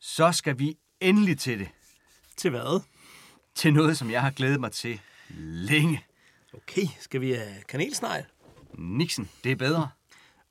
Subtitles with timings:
[0.00, 1.68] Så skal vi endelig til det.
[2.36, 2.80] Til hvad?
[3.54, 5.00] Til noget, som jeg har glædet mig til
[5.38, 6.04] længe.
[6.54, 8.24] Okay, skal vi have kanelsnegl?
[8.74, 9.88] Nixon, det er bedre.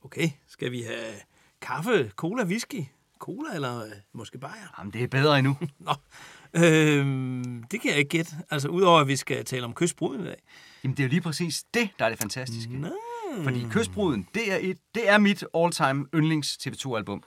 [0.04, 1.14] Okay, skal vi have
[1.62, 2.86] kaffe, cola, whisky?
[3.20, 4.76] Cola eller øh, måske bajer?
[4.78, 5.58] Jamen, det er bedre endnu.
[5.80, 5.94] Nå,
[6.54, 8.32] øhm, det kan jeg ikke gætte.
[8.50, 10.42] Altså, udover at vi skal tale om kystbruden i dag.
[10.84, 12.78] Jamen, det er jo lige præcis det, der er det fantastiske.
[12.78, 12.90] Nå.
[13.44, 17.24] Fordi Kystbruden, det er, et, det er mit all-time yndlings TV2-album.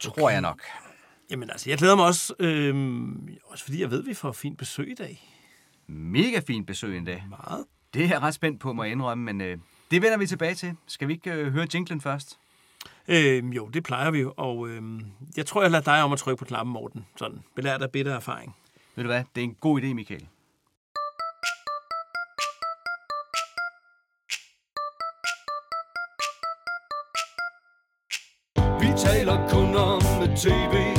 [0.00, 0.62] Tror jeg nok.
[1.30, 4.58] Jamen altså, jeg glæder mig også, øhm, også fordi jeg ved, at vi får fint
[4.58, 5.22] besøg i dag.
[5.86, 7.24] Mega fint besøg en dag.
[7.28, 7.64] Meget.
[7.94, 9.58] Det er jeg ret spændt på, må jeg indrømme, men øh,
[9.90, 10.76] det vender vi tilbage til.
[10.86, 12.38] Skal vi ikke øh, høre jinglen først?
[13.08, 15.00] Øhm, jo, det plejer vi jo, og øhm,
[15.36, 17.06] jeg tror, jeg lader dig om at trykke på knappen, Morten.
[17.16, 18.56] Sådan, belært af bitter erfaring.
[18.96, 19.24] Ved du hvad?
[19.34, 20.26] Det er en god idé, Michael.
[28.80, 30.00] Vi taler kun om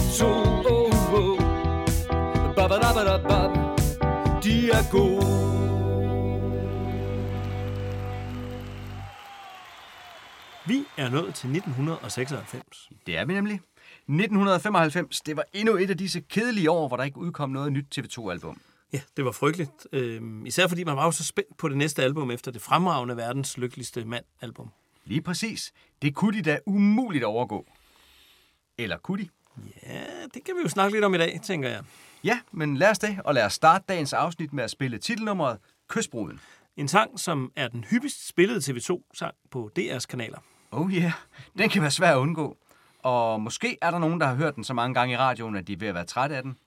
[0.08, 1.38] TV2 oh, oh.
[2.56, 3.52] Babadabadabab.
[4.44, 5.48] De er gode
[10.68, 12.90] Vi er nået til 1996.
[13.06, 13.54] Det er vi nemlig.
[13.54, 17.98] 1995, det var endnu et af disse kedelige år, hvor der ikke udkom noget nyt
[17.98, 18.62] TV2-album.
[18.94, 19.88] Ja, det var frygteligt.
[19.94, 23.18] Øhm, især fordi man var jo så spændt på det næste album efter det fremragende
[23.18, 24.70] verdens lykkeligste mand-album.
[25.06, 25.74] Lige præcis.
[26.02, 27.66] Det kunne de da umuligt overgå.
[28.78, 29.30] Eller kunne de?
[29.84, 31.84] Ja, det kan vi jo snakke lidt om i dag, tænker jeg.
[32.24, 35.58] Ja, men lad os det, og lad os starte dagens afsnit med at spille titelnummeret
[35.88, 36.40] Kystbruden.
[36.78, 40.38] En sang, som er den hyppigst spillede TV2-sang på DR's kanaler.
[40.72, 41.12] Oh yeah,
[41.58, 42.58] den kan være svær at undgå.
[43.04, 45.68] Og måske er der nogen, der har hørt den så mange gange i radioen, at
[45.68, 46.58] de er ved at være trætte af den.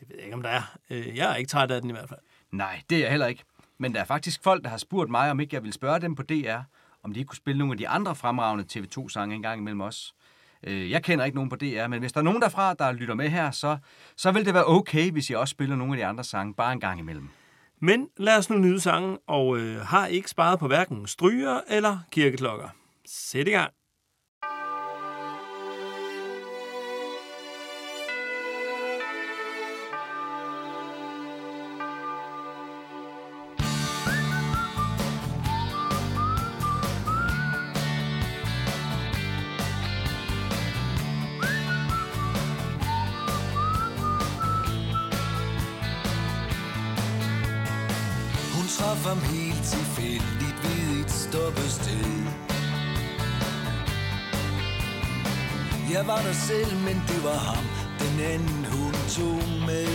[0.00, 0.62] Det ved jeg ikke, om der er.
[0.90, 2.20] Øh, Jeg er ikke træt af den i hvert fald.
[2.50, 3.42] Nej, det er jeg heller ikke.
[3.78, 6.14] Men der er faktisk folk, der har spurgt mig, om ikke jeg vil spørge dem
[6.14, 6.58] på DR,
[7.02, 10.14] om de ikke kunne spille nogle af de andre fremragende TV2-sange en gang imellem os.
[10.66, 13.14] Øh, Jeg kender ikke nogen på DR, men hvis der er nogen derfra, der lytter
[13.14, 13.78] med her, så,
[14.16, 16.72] så vil det være okay, hvis jeg også spiller nogle af de andre sange bare
[16.72, 17.28] en gang imellem.
[17.80, 21.98] Men lad os nu nyde sangen, og øh, har ikke sparet på hverken stryger eller
[22.12, 22.68] kirkeklokker.
[23.06, 23.72] Sæt i gang.
[56.50, 57.64] Selv, men det var ham,
[58.02, 59.90] den anden hun tog med.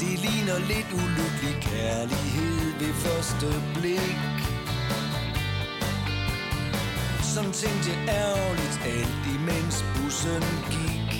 [0.00, 4.40] Det ligner lidt ulykkelig kærlighed ved første blik.
[7.32, 11.10] Sådan tænkte jeg ærgerligt alt imens bussen gik.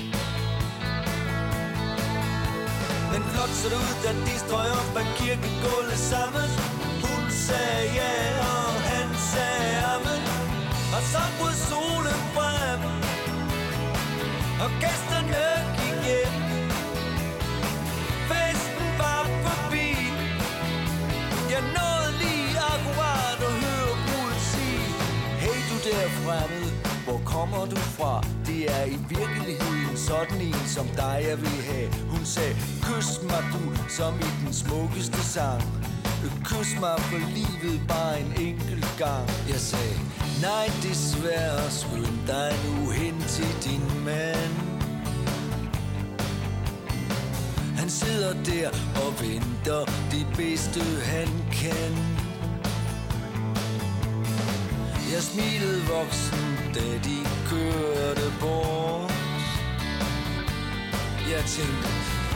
[3.13, 6.49] Men flot så det ud, da de strøg op ad kirkegulvet sammen.
[7.05, 8.15] Hun sagde ja,
[8.53, 10.24] og han sagde amen.
[10.95, 12.81] Og så brød solen frem.
[14.65, 15.45] Og gæsterne
[15.79, 16.35] gik hjem.
[18.31, 19.89] Festen var forbi.
[21.53, 24.87] Jeg nåede lige akkurat at høre brudet sige
[25.43, 26.71] Hey du der fremmed,
[27.07, 28.15] hvor kommer du fra?
[28.47, 31.89] Det er i virkeligheden sådan en som dig jeg vil have.
[32.13, 32.55] Hun sagde,
[32.87, 35.63] kys mig du, som i den smukkeste sang.
[36.45, 39.29] Kys mig for livet bare en enkelt gang.
[39.49, 39.99] Jeg sagde,
[40.45, 44.55] nej desværre, skynd dig nu hen til din mand.
[47.77, 48.69] Han sidder der
[49.03, 50.81] og venter det bedste
[51.13, 51.29] han
[51.61, 51.93] kan.
[55.13, 56.45] Jeg smilede voksen,
[56.75, 57.19] da de
[57.51, 59.13] kørte bort.
[61.33, 61.89] Jeg tænkte,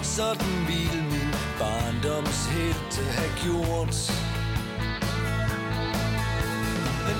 [0.03, 4.28] sådan ville min barndomshelte have gjort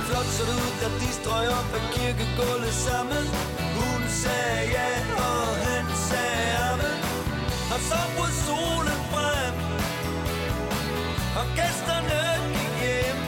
[0.09, 3.25] flot så ud, da de strøg op af kirkegulvet sammen.
[3.79, 4.91] Hun sagde ja,
[5.29, 6.99] og han sagde amen.
[7.75, 9.55] Og så brød solen frem
[11.41, 12.21] Og gæsterne
[12.55, 13.19] gik hjem.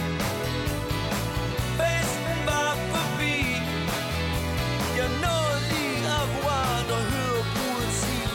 [1.79, 3.37] Festen var forbi.
[4.99, 8.29] Jeg nåede lige akkurat at høre bruden sige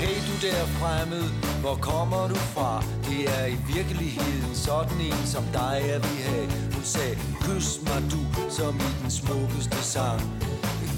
[0.00, 2.84] Hey du der fremmede hvor kommer du fra?
[3.08, 7.14] Det er i virkeligheden sådan en som dig jeg vil have Hun sagde,
[7.44, 8.22] kys mig du,
[8.58, 10.20] som i den smukkeste sang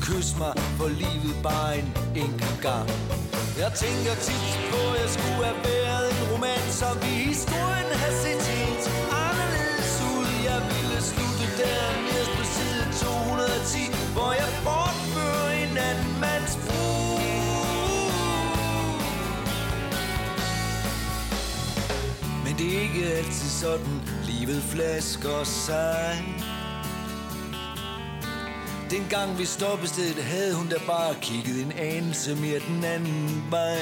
[0.07, 1.89] Kys mig for livet bare en
[2.25, 2.89] enkelt gang
[3.63, 8.13] Jeg tænker tit på, at jeg skulle have været en roman Som i historien har
[8.23, 8.87] set helt
[9.27, 13.79] anderledes ud Jeg ville slutte der nederst på side 210
[14.17, 16.82] Hvor jeg bortfører en anden mands brug.
[22.63, 26.25] Det er ikke altid sådan, livet flasker sig.
[28.91, 33.79] Dengang vi stoppede stedet, havde hun da bare kigget en anelse mere den anden vej.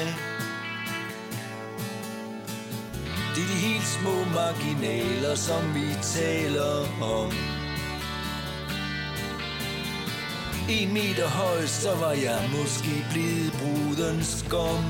[3.35, 7.31] Det er de helt små marginaler, som vi taler om.
[10.69, 14.83] En meter høj, så var jeg måske blevet brudens skum.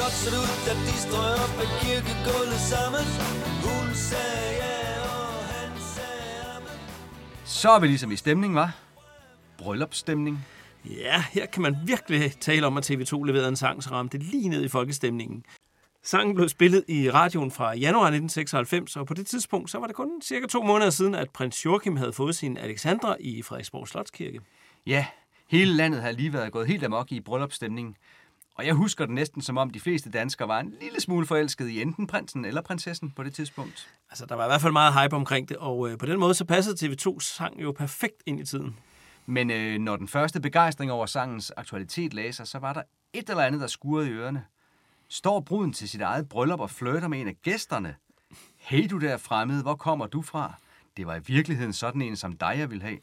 [0.00, 3.04] Flot ser ud, da de strøg op ad kirkegulvet sammen.
[3.66, 6.78] Hun sagde ja, og han sagde amen.
[7.44, 8.76] Så er vi ligesom i stemning, var?
[9.58, 10.46] Bryllupsstemning.
[10.84, 14.26] Ja, her kan man virkelig tale om, at TV2 leverede en sang, så ramte det
[14.26, 15.44] lige ned i folkestemningen.
[16.02, 19.96] Sangen blev spillet i radioen fra januar 1996, og på det tidspunkt så var det
[19.96, 24.40] kun cirka to måneder siden, at prins Joachim havde fået sin Alexandra i Frederiksborg Slotskirke.
[24.86, 25.06] Ja,
[25.48, 27.96] hele landet har lige været gået helt amok i bryllupsstemning.
[28.60, 31.68] Og jeg husker det næsten som om de fleste danskere var en lille smule forelsket
[31.68, 33.88] i enten prinsen eller prinsessen på det tidspunkt.
[34.10, 36.34] Altså, der var i hvert fald meget hype omkring det, og øh, på den måde
[36.34, 38.76] så passede TV2's sang jo perfekt ind i tiden.
[39.26, 43.30] Men øh, når den første begejstring over sangens aktualitet lagde sig, så var der et
[43.30, 44.44] eller andet, der skurrede i ørerne.
[45.08, 47.94] Står bruden til sit eget bryllup og flirter med en af gæsterne?
[48.56, 50.54] Hey du der fremmede, hvor kommer du fra?
[50.96, 52.98] Det var i virkeligheden sådan en som dig, jeg ville have.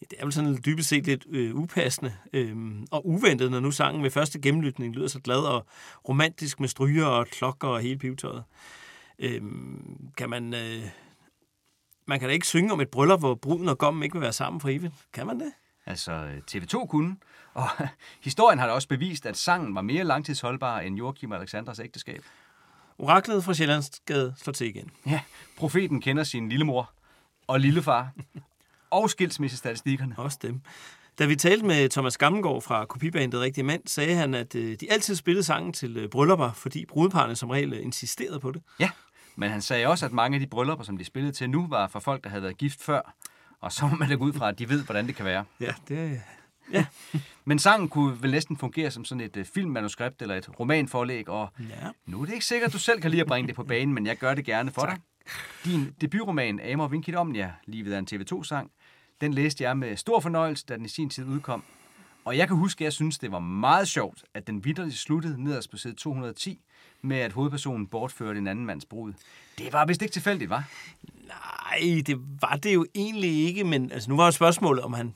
[0.00, 2.56] Ja, det er vel sådan dybest set lidt øh, upassende øh,
[2.90, 5.66] og uventet, når nu sangen ved første gennemlytning lyder så glad og
[6.08, 8.44] romantisk med stryger og klokker og hele pivetøjet.
[9.18, 9.42] Øh,
[10.16, 10.54] kan man...
[10.54, 10.84] Øh,
[12.06, 14.32] man kan da ikke synge om et bryllup, hvor bruden og gommen ikke vil være
[14.32, 14.94] sammen for evigt.
[15.12, 15.52] Kan man det?
[15.86, 17.16] Altså, øh, TV2 kunne.
[17.54, 17.68] Og
[18.24, 22.24] historien har da også bevist, at sangen var mere langtidsholdbar end Joachim og Alexandras ægteskab.
[22.98, 24.90] Oraklet fra Sjællandsgade slår til igen.
[25.06, 25.20] Ja,
[25.56, 26.92] profeten kender sin lillemor
[27.46, 28.10] og lillefar.
[28.94, 30.14] Og skilsmissestatistikkerne.
[30.18, 30.60] Også dem.
[31.18, 34.92] Da vi talte med Thomas Gammelgaard fra kopibandet Rigtig Mand, sagde han, at øh, de
[34.92, 38.62] altid spillede sangen til øh, bryllupper, fordi brudeparne som regel øh, insisterede på det.
[38.80, 38.90] Ja,
[39.36, 41.88] men han sagde også, at mange af de bryllupper, som de spillede til nu, var
[41.88, 43.14] for folk, der havde været gift før.
[43.60, 45.44] Og så må man da gå ud fra, at de ved, hvordan det kan være.
[45.60, 46.20] Ja, det
[47.44, 51.88] Men sangen kunne vel næsten fungere som sådan et filmmanuskript eller et romanforlæg, og Ja.
[52.06, 53.94] nu er det ikke sikkert, at du selv kan lide at bringe det på banen,
[53.94, 54.96] men jeg gør det gerne for dig.
[55.64, 58.70] Din debutroman, Amor Vinkit Omnia, livet af en TV2-sang,
[59.20, 61.64] den læste jeg med stor fornøjelse, da den i sin tid udkom.
[62.24, 65.44] Og jeg kan huske, at jeg synes, det var meget sjovt, at den vidderligt sluttede
[65.44, 66.60] nederst på side 210,
[67.02, 69.12] med at hovedpersonen bortførte en anden mands brud.
[69.58, 70.64] Det var vist ikke tilfældigt, var?
[71.26, 75.14] Nej, det var det jo egentlig ikke, men altså, nu var jo spørgsmålet, om han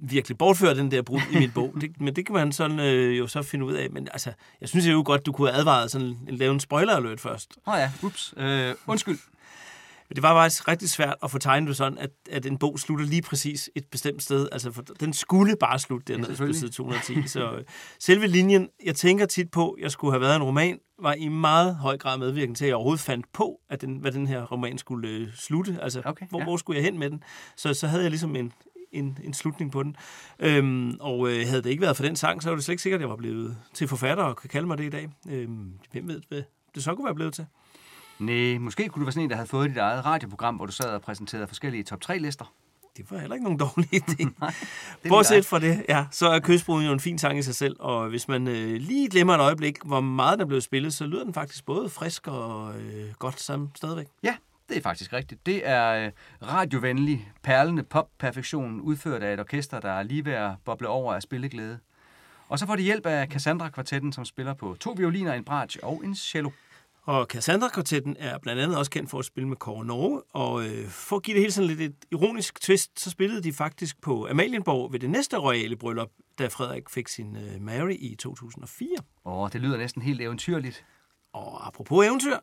[0.00, 1.74] virkelig bortførte den der brud i min bog.
[1.80, 3.90] Det, men det kan man sådan, øh, jo så finde ud af.
[3.90, 7.20] Men altså, jeg synes jo godt, du kunne have advaret sådan, lave en spoiler alert
[7.20, 7.58] først.
[7.66, 8.34] Åh oh ja, ups.
[8.36, 9.18] Øh, undskyld.
[10.08, 12.78] Men det var faktisk rigtig svært at få tegnet det sådan, at, at en bog
[12.78, 14.48] slutter lige præcis et bestemt sted.
[14.52, 16.60] Altså, for den skulle bare slutte dernede på selvfølgelig.
[16.60, 17.28] side 210.
[17.28, 17.64] Så øh,
[18.00, 21.76] selve linjen, jeg tænker tit på, jeg skulle have været en roman, var i meget
[21.76, 24.78] høj grad medvirkende til, at jeg overhovedet fandt på, at den, hvad den her roman
[24.78, 25.78] skulle øh, slutte.
[25.82, 26.44] Altså, Okay, hvor, ja.
[26.44, 27.22] hvor skulle jeg hen med den?
[27.56, 28.52] Så, så havde jeg ligesom en,
[28.92, 29.96] en, en slutning på den.
[30.38, 32.82] Øhm, og øh, havde det ikke været for den sang, så var det slet ikke
[32.82, 35.08] sikkert, at jeg var blevet til forfatter og kan kalde mig det i dag.
[35.30, 36.42] Øhm, hvem ved, hvad
[36.74, 37.46] det så kunne være blevet til?
[38.18, 40.72] Nej, måske kunne du være sådan en, der havde fået dit eget radioprogram, hvor du
[40.72, 42.52] sad og præsenterede forskellige top 3-lister.
[42.96, 44.16] Det var heller ikke nogen dårlig idé.
[45.02, 47.76] ville Bortset fra det, ja, så er Kystbruden jo en fin sang i sig selv,
[47.78, 51.24] og hvis man øh, lige glemmer et øjeblik, hvor meget der blev spillet, så lyder
[51.24, 54.06] den faktisk både frisk og øh, godt sammen stadigvæk.
[54.22, 54.36] Ja,
[54.68, 55.46] det er faktisk rigtigt.
[55.46, 56.12] Det er øh,
[56.42, 61.22] radiovenlig, perlende pop-perfektion, udført af et orkester, der er lige ved at boble over af
[61.22, 61.78] spilleglæde.
[62.48, 66.02] Og så får de hjælp af Cassandra-kvartetten, som spiller på to violiner, en bratsch og
[66.04, 66.50] en cello.
[67.08, 70.88] Og Cassandra-kvartetten er blandt andet også kendt for at spille med Kåre Norge, og øh,
[70.88, 74.28] for at give det hele sådan lidt et ironisk twist, så spillede de faktisk på
[74.30, 78.88] Amalienborg ved det næste royale bryllup, da Frederik fik sin øh, Mary i 2004.
[79.24, 80.84] Åh, det lyder næsten helt eventyrligt.
[81.32, 82.36] Og apropos eventyr,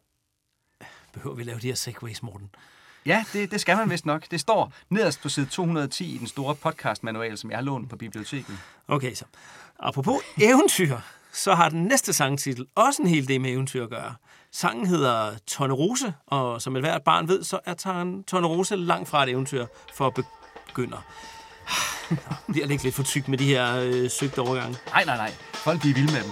[1.14, 2.50] behøver vi lave de her segways, Morten?
[3.06, 4.32] Ja, det, det skal man vist nok.
[4.32, 7.96] Det står nederst på side 210 i den store podcast-manual, som jeg har lånt på
[7.96, 8.58] biblioteket.
[8.88, 9.26] Okay, så.
[9.80, 10.98] Apropos eventyr,
[11.34, 14.16] så har den næste sangtitel også en hel del med eventyr at gøre.
[14.58, 19.24] Sangen hedder Tornerose, og som et hvert barn ved, så er Tarn- Tornerose langt fra
[19.24, 20.14] et eventyr for
[20.68, 20.98] begynder.
[21.68, 24.78] Ah, nå, Bliver ikke lidt for tyk med de her øh, søgte overgange?
[24.90, 25.32] Nej, nej, nej.
[25.54, 26.32] Folk bliver vilde med dem.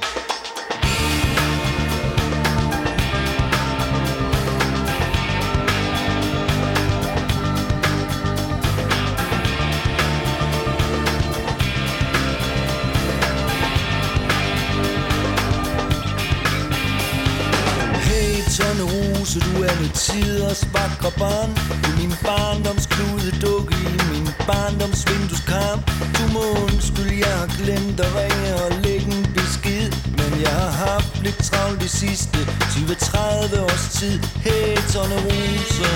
[19.34, 21.50] Så du er mit tiders vakre barn
[21.84, 25.80] Du er min barndoms kludedukke i min barndoms vindueskarm
[26.18, 29.92] Du må undskylde, jeg har glemt at ringe og lægge en besked.
[30.18, 34.20] Men Jeg har haft lidt travlt de sidste 20-30 års tid.
[34.46, 35.92] Hey, Tonne Rose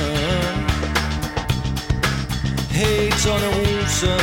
[2.78, 4.14] Hey, Tonne Rose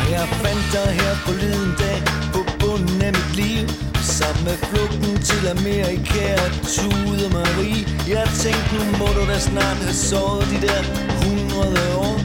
[0.00, 2.02] Og jeg fandt dig her forleden dag.
[2.34, 3.85] På bunden af mit liv.
[4.06, 7.82] Sammen med flugten til Amerika og Tude Marie.
[8.08, 10.82] Jeg tænkte, nu må du da snart have sovet de der
[11.22, 12.16] hundrede år.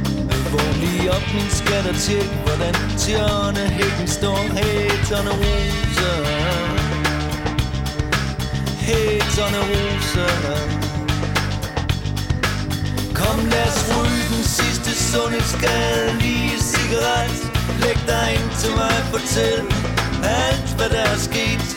[0.52, 4.38] Vågn lige op, min skat og tjek, hvordan tjørnehækken står.
[4.58, 6.14] Hey, Tonne Rosa.
[8.88, 10.28] Hey, Tonne Rosa.
[13.20, 17.38] Kom, lad os ryge den sidste sundhedsskadelige cigaret.
[17.82, 19.91] Læg dig ind til mig, fortæl
[20.24, 21.68] alt, hvad der er sket.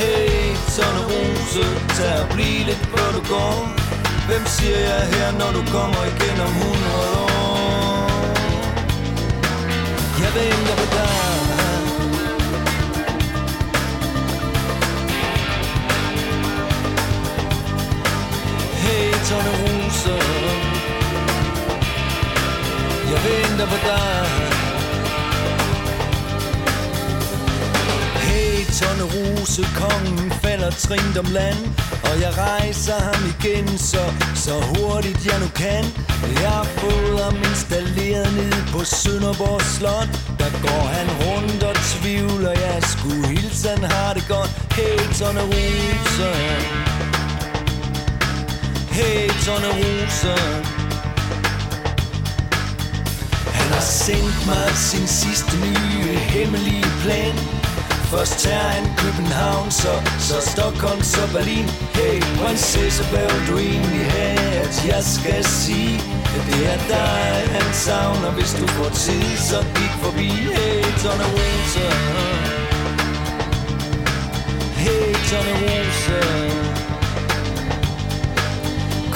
[0.00, 1.64] Hey, Tonne Rose,
[1.96, 3.56] tag og bliv lidt, hvor du går.
[4.28, 6.76] Hvem siger jeg her, når du kommer igen om 100
[7.24, 7.42] år?
[10.22, 11.32] Jeg venter på dig.
[18.84, 20.14] Hey, Tonne Rose
[23.12, 24.51] Jeg venter på dig.
[28.32, 31.60] Hey, Tonne Rose, kongen falder trint om land.
[32.08, 35.84] Og jeg rejser ham igen, så, så hurtigt jeg nu kan.
[36.42, 40.10] Jeg har fået ham installeret ned på Sønderborg Slot.
[40.40, 44.50] Der går han rundt og tvivler, jeg skulle hilse, han har det godt.
[44.76, 46.30] Hey, Tonne Rose
[48.98, 50.34] Hey, Tonne Rose
[53.58, 57.61] Han har sendt mig sin sidste nye hemmelige plan.
[58.12, 61.66] Først tager han København, så, så Stockholm, så Berlin.
[61.98, 65.94] Hey, prinsesse, hvad vil du egentlig have, at jeg skal sige.
[66.36, 70.28] At Det er dig, han savner, hvis du får tid, så gik forbi.
[70.56, 71.86] Hey, Tonne Rose
[74.82, 76.20] Hey, Tonne Rose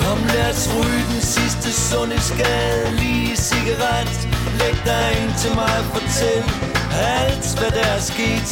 [0.00, 4.12] Kom, lad os ryge den sidste sundhedsskadelige cigaret.
[4.58, 8.50] Læg dig ind til mig og fortæl alt, hvad der er sket.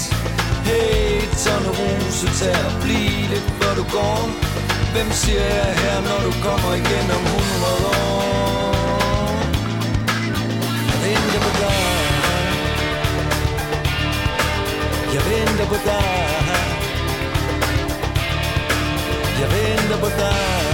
[0.68, 4.20] Hey, Tonne Rose, tag og bliv lidt, hvor du går.
[4.94, 8.34] Hvem siger jeg her, når du kommer igen om 100 år?
[10.90, 11.84] Jeg venter på dig.
[15.14, 16.24] Jeg venter på dig.
[19.40, 20.64] Jeg venter på dig.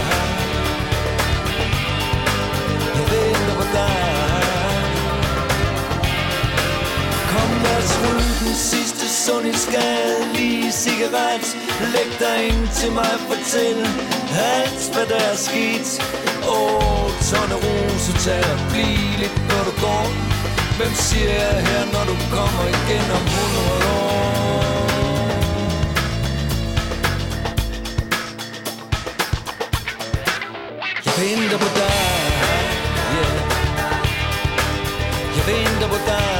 [2.97, 4.20] Jeg venter på dig.
[8.03, 11.47] Rul den sidste sundhedsskadelige cigaret
[11.95, 13.79] Læg dig ind til mig og fortæl
[14.57, 15.89] alt, hvad der er sket
[16.49, 20.07] Åh, oh, Tonne Rose, tag og bliv lidt, når du går
[20.79, 23.69] Hvem siger jeg her, når du kommer igen om 100
[24.03, 24.31] år?
[31.07, 32.01] Jeg venter på dig,
[33.17, 33.37] yeah.
[35.37, 36.40] Jeg venter på dig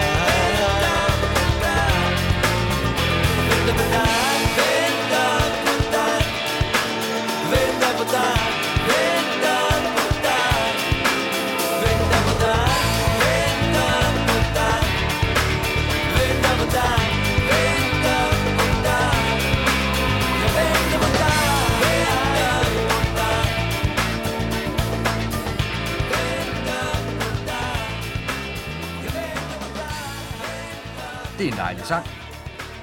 [31.41, 32.05] Det er en dejlig sang.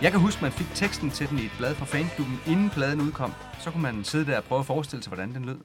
[0.02, 3.00] Jeg kan huske, man fik teksten til den i et blad fra fanklubben, inden pladen
[3.00, 3.32] udkom.
[3.60, 5.58] Så kunne man sidde der og prøve at forestille sig, hvordan den lød.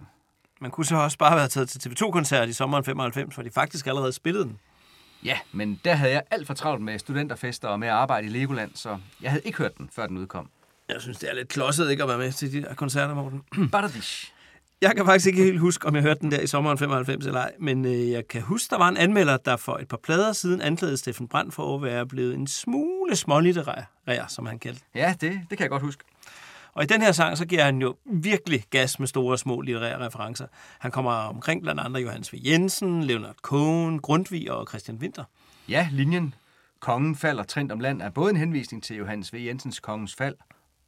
[0.62, 3.52] Man kunne så også bare have været taget til TV2-koncert i sommeren 95, for de
[3.52, 4.60] faktisk allerede spillede den.
[5.24, 8.30] Ja, men der havde jeg alt for travlt med studenterfester og med at arbejde i
[8.30, 10.50] Legoland, så jeg havde ikke hørt den, før den udkom.
[10.90, 13.70] Jeg synes, det er lidt klodset ikke at være med til de der koncerter, Morten.
[13.72, 14.33] Badadish.
[14.84, 17.40] Jeg kan faktisk ikke helt huske, om jeg hørte den der i sommeren 95 eller
[17.40, 20.34] ej, men øh, jeg kan huske, der var en anmelder, der for et par plader
[20.34, 24.82] siden anklagede Steffen Brandt for at være blevet en smule smålitterær, som han kaldte.
[24.96, 26.04] Ja, det, det kan jeg godt huske.
[26.74, 30.06] Og i den her sang, så giver han jo virkelig gas med store små litterære
[30.06, 30.48] referencer.
[30.80, 32.38] Han kommer omkring blandt andre Johannes V.
[32.46, 35.24] Jensen, Leonard Cohen, Grundtvig og Christian Winter.
[35.70, 36.34] Ja, linjen
[36.80, 39.46] Kongen falder trint om land er både en henvisning til Johannes V.
[39.46, 40.36] Jensens Kongens fald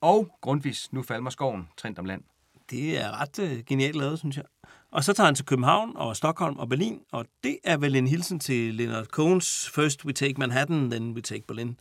[0.02, 2.22] og Grundtvigs Nu falmer skoven trint om land.
[2.70, 4.46] Det er ret øh, genialt lavet, synes jeg.
[4.92, 8.08] Og så tager han til København og Stockholm og Berlin, og det er vel en
[8.08, 11.80] hilsen til Leonard Cohens First we take Manhattan, then we take Berlin.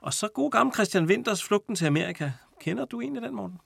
[0.00, 2.30] Og så god gammel Christian Winters Flugten til Amerika.
[2.60, 3.58] Kender du egentlig den, morgen?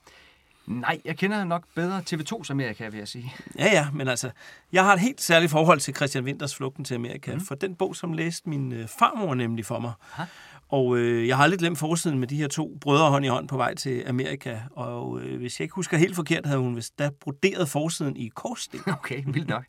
[0.69, 3.33] Nej, jeg kender nok bedre TV2's Amerika, vil jeg sige.
[3.57, 4.31] Ja, ja, men altså,
[4.71, 7.41] jeg har et helt særligt forhold til Christian Winters Flugten til Amerika, mm.
[7.41, 9.93] for den bog, som læste min øh, farmor nemlig for mig.
[10.13, 10.25] Aha.
[10.69, 13.47] Og øh, jeg har aldrig glemt forsiden med de her to brødre hånd i hånd
[13.47, 14.59] på vej til Amerika.
[14.71, 18.27] Og øh, hvis jeg ikke husker helt forkert, havde hun vist da broderet forsiden i
[18.27, 18.79] korssten.
[18.99, 19.65] Okay, vildt nok.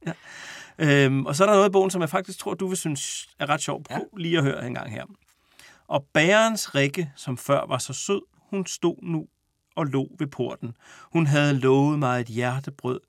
[0.79, 3.29] Øhm, og så er der noget i bogen, som jeg faktisk tror, du vil synes
[3.39, 3.83] er ret sjov.
[3.83, 5.05] Prøv lige at høre en gang her.
[5.89, 9.27] Og bærens Rikke, som før var så sød, hun stod nu
[9.77, 10.73] og lå ved porten.
[11.13, 13.01] Hun havde lovet mig et hjertebrød.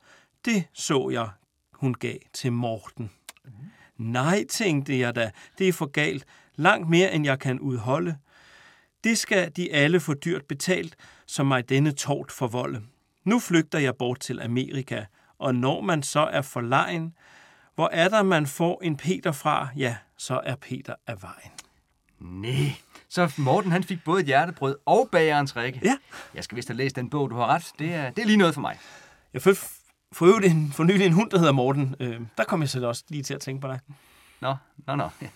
[0.46, 1.30] Det så jeg,
[1.74, 3.12] hun gav til Morten.
[3.98, 6.26] Nej, tænkte jeg da, det er for galt.
[6.62, 8.18] Langt mere, end jeg kan udholde.
[9.04, 12.82] Det skal de alle få dyrt betalt, som mig denne tort forvolde.
[13.24, 15.06] Nu flygter jeg bort til Amerika,
[15.40, 17.14] og når man så er for lejen,
[17.76, 21.52] hvor er der, man får en Peter fra, ja, så er Peter af vejen.
[22.20, 22.74] Nej.
[23.10, 25.80] Så Morten, han fik både et hjertebrød og bagerens rikke.
[25.84, 25.98] Ja.
[26.36, 27.72] Jeg skal vist have læst den bog, du har ret.
[27.80, 28.78] Det er, det er lige noget for mig.
[29.34, 29.56] Jeg fik
[30.12, 31.96] for øvrigt en, for nylig en hund, der hedder Morten.
[32.00, 33.80] Øh, der kom jeg så også lige til at tænke på dig.
[34.42, 34.56] Nå,
[34.88, 35.10] nå, nå.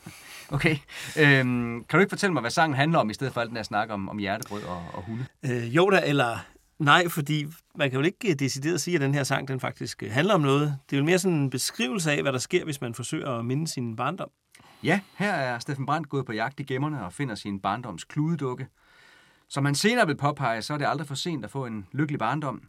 [0.50, 0.78] Okay.
[1.20, 3.56] Øhm, kan du ikke fortælle mig, hvad sangen handler om, i stedet for alt den
[3.56, 5.26] her snak om, om hjertebrød og, og hunde?
[5.44, 6.38] Øh, jo da, eller
[6.80, 7.46] nej, fordi
[7.76, 10.34] man kan jo ikke øh, decideret sige, at den her sang den faktisk øh, handler
[10.34, 10.78] om noget.
[10.90, 13.46] Det er jo mere sådan en beskrivelse af, hvad der sker, hvis man forsøger at
[13.46, 14.30] minde sin barndom.
[14.84, 18.68] Ja, her er Steffen Brandt gået på jagt i gemmerne og finder sin barndoms kludedukke.
[19.50, 22.20] Som han senere vil påpege, så er det aldrig for sent at få en lykkelig
[22.20, 22.62] barndom.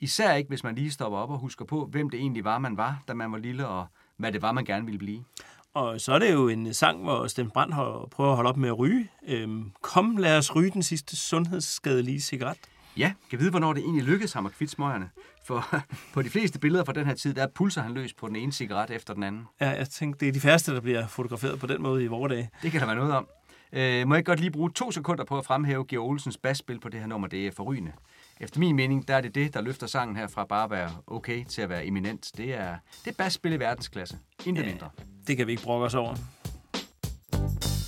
[0.00, 2.76] Især ikke, hvis man lige stopper op og husker på, hvem det egentlig var, man
[2.76, 5.24] var, da man var lille, og hvad det var, man gerne ville blive.
[5.74, 7.74] Og så er det jo en sang, hvor Steffen Brandt
[8.10, 9.08] prøver at holde op med at ryge.
[9.28, 12.58] Øhm, kom, lad os ryge den sidste sundhedsskadelige cigaret.
[12.96, 15.10] Ja, kan vide, hvornår det egentlig lykkedes ham at kvitte smøgerne.
[15.46, 15.66] For
[16.14, 18.52] på de fleste billeder fra den her tid, der pulser han løs på den ene
[18.52, 19.44] cigaret efter den anden.
[19.60, 22.34] Ja, jeg tænkte, det er de færreste, der bliver fotograferet på den måde i vore
[22.34, 22.50] dage.
[22.62, 23.28] Det kan der være noget om.
[23.72, 26.88] Øh, må jeg godt lige bruge to sekunder på at fremhæve Georg Olsens basspil på
[26.88, 27.92] det her nummer, det er forrygende.
[28.40, 30.90] Efter min mening, der er det det, der løfter sangen her fra bare at være
[31.06, 32.30] okay til at være eminent.
[32.36, 34.18] Det er, det er basspil i verdensklasse.
[34.46, 34.90] Intet mindre.
[35.26, 36.16] Det kan vi ikke brokke os over.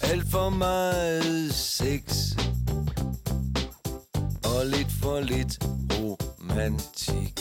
[0.02, 2.32] Alt for meget sex
[4.44, 5.58] Og lidt for lidt
[5.98, 7.40] romantik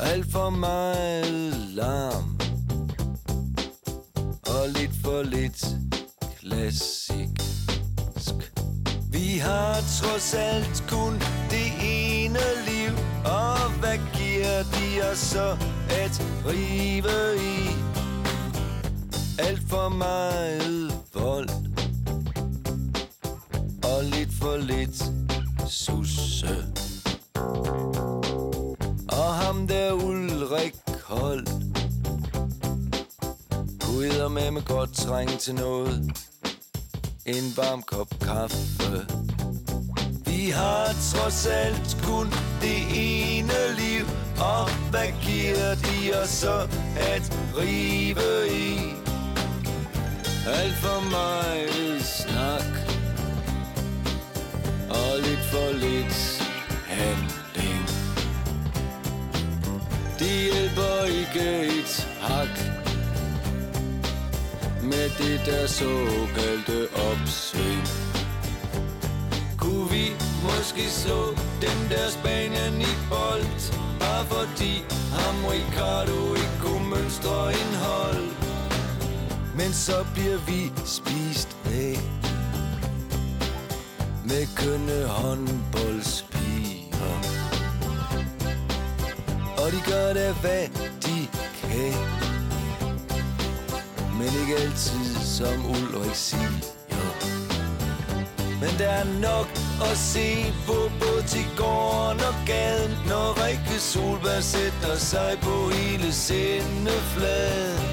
[0.00, 2.38] Alt for meget larm
[4.46, 5.64] Og lidt for lidt
[6.40, 7.67] klassisk
[9.18, 11.12] vi har trods alt kun
[11.50, 12.92] det ene liv
[13.24, 15.56] Og hvad giver de os så
[15.90, 17.68] at rive i?
[19.38, 21.48] Alt for meget vold
[23.84, 25.02] Og lidt for lidt
[25.70, 26.56] susse
[29.08, 31.50] Og ham der Ulrik Holt
[33.80, 36.27] Kunne med med godt trænge til noget
[37.28, 39.06] en varm kop kaffe.
[40.26, 42.26] Vi har trods alt kun
[42.60, 44.04] det ene liv
[44.40, 48.78] Og hvad giver de os så at rive i?
[50.46, 52.72] Alt for meget snak
[54.90, 56.42] Og lidt for lidt
[56.86, 57.84] handling.
[60.18, 62.77] Det hjælper ikke et hak.
[64.92, 67.84] Med det der såkaldte opsving.
[69.58, 70.06] Kunne vi
[70.42, 71.18] måske så
[71.64, 73.72] den der Spanien i bold?
[74.00, 74.72] Bare fordi
[75.18, 78.28] ham Ricardo ikke kunne mønstre en hold
[79.58, 81.98] men så bliver vi spist af
[84.24, 87.12] Med kønne håndboldspiger.
[89.58, 90.68] Og de gør det hvad
[91.02, 91.28] de
[91.60, 92.27] kan.
[94.18, 96.78] Men ikke altid som Ulrik siger
[98.60, 99.48] men der er nok
[99.90, 106.12] at se på både til gården og gaden Når Rikke Solberg sætter sig på hele
[106.12, 107.88] sendefladen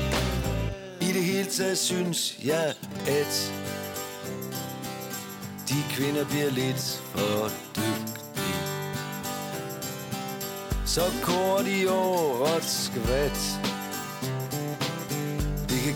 [1.02, 2.74] i det hele taget synes jeg,
[3.08, 3.54] at
[5.70, 8.60] de kvinder bliver lidt for dygtige.
[10.86, 13.75] Så kort i årets skvat.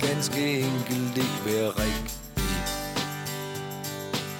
[0.02, 2.20] Ganske enkelt ikke være rigtigt.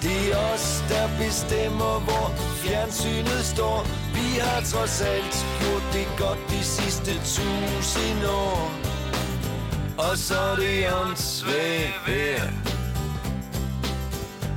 [0.02, 2.26] Det er os, der bestemmer, hvor
[2.62, 3.86] fjernsynet står.
[4.14, 8.90] Vi har trods alt gjort det godt de sidste tusind år.
[10.08, 12.52] Og så er det åndssvagt vejr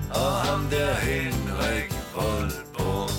[0.10, 3.10] Og ham der Henrik Voldborg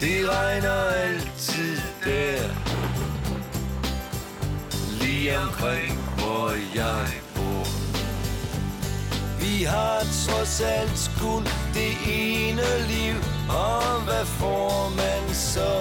[0.00, 2.61] Det regner altid der
[5.22, 7.66] lige omkring, hvor jeg bor.
[9.42, 13.16] Vi har trods alt skuld det ene liv
[13.48, 15.72] Og hvad får man så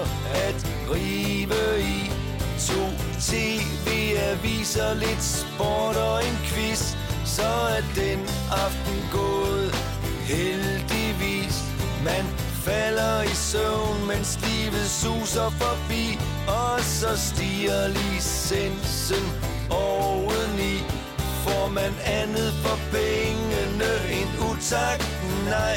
[0.47, 0.59] at
[0.93, 1.63] rive
[1.95, 2.11] i?
[2.69, 2.83] To
[3.29, 6.81] tv-aviser, lidt sport og en quiz
[7.25, 8.19] Så er den
[8.65, 9.71] aften gået
[10.31, 11.55] heldigvis
[12.03, 12.25] Man
[12.65, 16.05] falder i søvn, mens livet suser forbi
[16.47, 19.25] Og så stiger licensen
[19.69, 20.75] oveni
[21.45, 25.05] Får man andet for pengene end utakt?
[25.45, 25.75] Nej,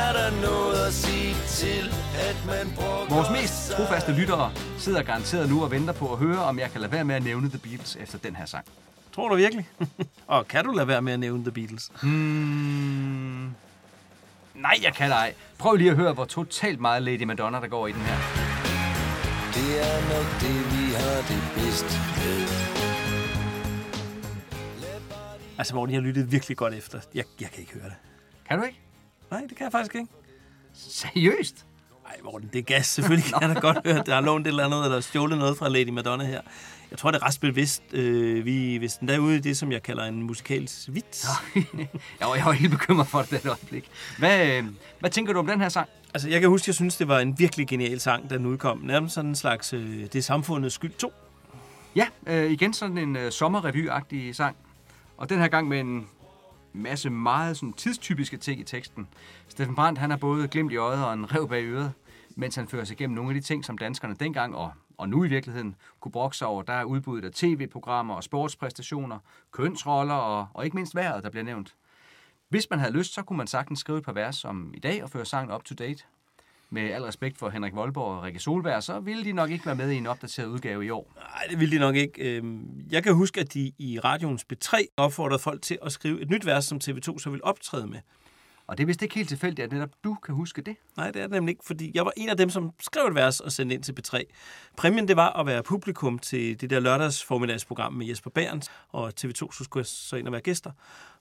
[0.00, 1.84] er der noget at sige til,
[2.28, 6.38] at man brokker Vores mest trofaste lyttere sidder garanteret nu og venter på at høre,
[6.38, 8.64] om jeg kan lade være med at nævne The Beatles efter den her sang.
[9.14, 9.68] Tror du virkelig?
[10.26, 11.90] og kan du lade være med at nævne The Beatles?
[12.02, 13.44] Hmm.
[14.54, 15.34] Nej, jeg kan ej.
[15.60, 18.16] Prøv lige at høre, hvor totalt meget Lady Madonna, der går i den her.
[19.54, 22.40] Det er nok det, vi har det bedst med.
[25.58, 27.00] Altså, Morten, jeg har lyttet virkelig godt efter.
[27.14, 27.94] Jeg, jeg kan ikke høre det.
[28.48, 28.80] Kan du ikke?
[29.30, 30.08] Nej, det kan jeg faktisk ikke.
[30.74, 31.66] Seriøst?
[32.04, 32.86] Nej, Morten, det er gas.
[32.86, 35.38] Selvfølgelig kan jeg da godt høre, at der har lånt et eller andet, eller stjålet
[35.38, 36.40] noget fra Lady Madonna her.
[36.90, 37.82] Jeg tror, det er ret bevidst.
[37.92, 41.26] Øh, vi hvis den derude i det, som jeg kalder en musikalsk vits.
[42.20, 43.90] jeg, var, jeg var helt bekymret for det et øjeblik.
[44.18, 44.64] Hvad, øh,
[45.00, 45.88] hvad tænker du om den her sang?
[46.14, 48.78] Altså, jeg kan huske, jeg synes, det var en virkelig genial sang, da den udkom.
[48.78, 51.12] Nærmest sådan en slags, øh, det er samfundets skyld 2.
[51.96, 54.56] Ja, øh, igen sådan en øh, sommerrevy-agtig sang.
[55.16, 56.06] Og den her gang med en
[56.72, 59.08] masse meget sådan, tidstypiske ting i teksten.
[59.48, 61.92] Steffen Brandt, han har både glimt i øjet og en rev bag øret,
[62.36, 65.24] mens han fører sig igennem nogle af de ting, som danskerne dengang og, og nu
[65.24, 66.62] i virkeligheden kunne brokse sig over.
[66.62, 69.18] Der er udbuddet af tv-programmer og sportspræstationer,
[69.52, 71.74] kønsroller og, og ikke mindst vejret, der bliver nævnt.
[72.48, 75.02] Hvis man havde lyst, så kunne man sagtens skrive et par vers om i dag
[75.02, 76.04] og føre sangen up to date.
[76.70, 79.74] Med al respekt for Henrik Voldborg og Rikke Solberg, så ville de nok ikke være
[79.74, 81.12] med i en opdateret udgave i år.
[81.16, 82.36] Nej, det ville de nok ikke.
[82.36, 86.30] Øhm, jeg kan huske, at de i radioens B3 opfordrede folk til at skrive et
[86.30, 87.98] nyt vers, som TV2 så ville optræde med.
[88.70, 90.76] Og det er vist ikke helt tilfældigt, at netop du kan huske det.
[90.96, 93.14] Nej, det er det nemlig ikke, fordi jeg var en af dem, som skrev et
[93.14, 94.22] vers og sendte ind til B3.
[94.76, 99.12] Præmien, det var at være publikum til det der lørdags formiddagsprogram med Jesper Bærens, og
[99.20, 100.70] TV2 så skulle jeg så ind og være gæster.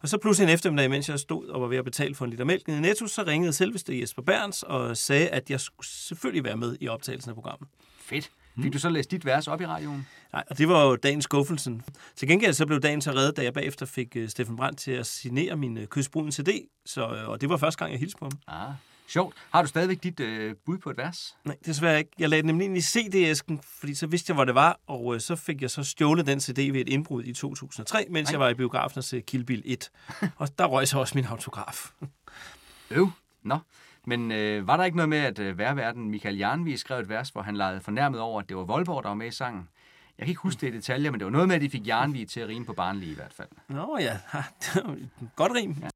[0.02, 2.32] Og så pludselig en eftermiddag, mens jeg stod og var ved at betale for en
[2.32, 6.44] liter mælk i Netto, så ringede selveste Jesper Bærens og sagde, at jeg skulle selvfølgelig
[6.44, 7.70] være med i optagelsen af programmet.
[8.00, 8.32] Fedt.
[8.64, 10.08] Fik du så læst dit vers op i radioen?
[10.34, 11.82] Nej, og det var jo dagens skuffelsen.
[12.16, 14.92] Til gengæld så blev dagen så reddet, da jeg bagefter fik uh, Steffen Brandt til
[14.92, 16.50] at signere min uh, kystbrune CD,
[16.86, 18.62] så, uh, og det var første gang, jeg hilste på ham.
[18.68, 18.74] Ah,
[19.08, 19.36] sjovt.
[19.52, 21.36] Har du stadigvæk dit øh, bud på et vers?
[21.46, 22.12] Nej, desværre ikke.
[22.20, 25.06] Jeg lagde den nemlig ind i CD-æsken, fordi så vidste jeg, hvor det var, og
[25.06, 28.32] uh, så fik jeg så stjålet den CD ved et indbrud i 2003, mens Nej.
[28.32, 29.92] jeg var i biografen og se Kill Bill 1.
[30.38, 31.92] og der røg så også min autograf.
[32.92, 33.12] Øv.
[33.44, 33.58] Nå.
[34.06, 37.30] Men øh, var der ikke noget med, at øh, værverden Michael Jarnvig skrev et vers,
[37.30, 39.70] hvor han legede fornærmet over, at det var Voldborg, der var med i sangen?
[40.18, 41.88] Jeg kan ikke huske det i detaljer, men det var noget med, at de fik
[41.88, 43.48] Jarnvig til at rime på barnlige i hvert fald.
[43.68, 44.18] Nå ja,
[45.36, 45.76] godt rim.
[45.82, 45.88] Ja.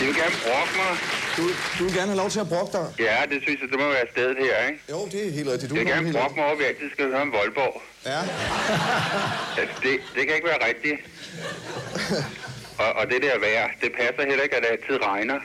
[0.00, 0.92] De vil gerne brokke mig.
[1.36, 1.42] Du,
[1.78, 2.86] du vil gerne have lov til at brokke dig.
[3.08, 4.80] Ja, det synes jeg, det må være stedet her, ikke?
[4.90, 5.70] Jo, det er helt rigtigt.
[5.70, 7.74] Du Jeg vil er gerne brokke mig over, at vi altid skal høre om Voldborg.
[8.12, 8.20] Ja.
[9.60, 10.98] Altså, det, det kan ikke være rigtigt.
[12.82, 15.38] Og, og det der vejr, det passer heller ikke, at det altid regner.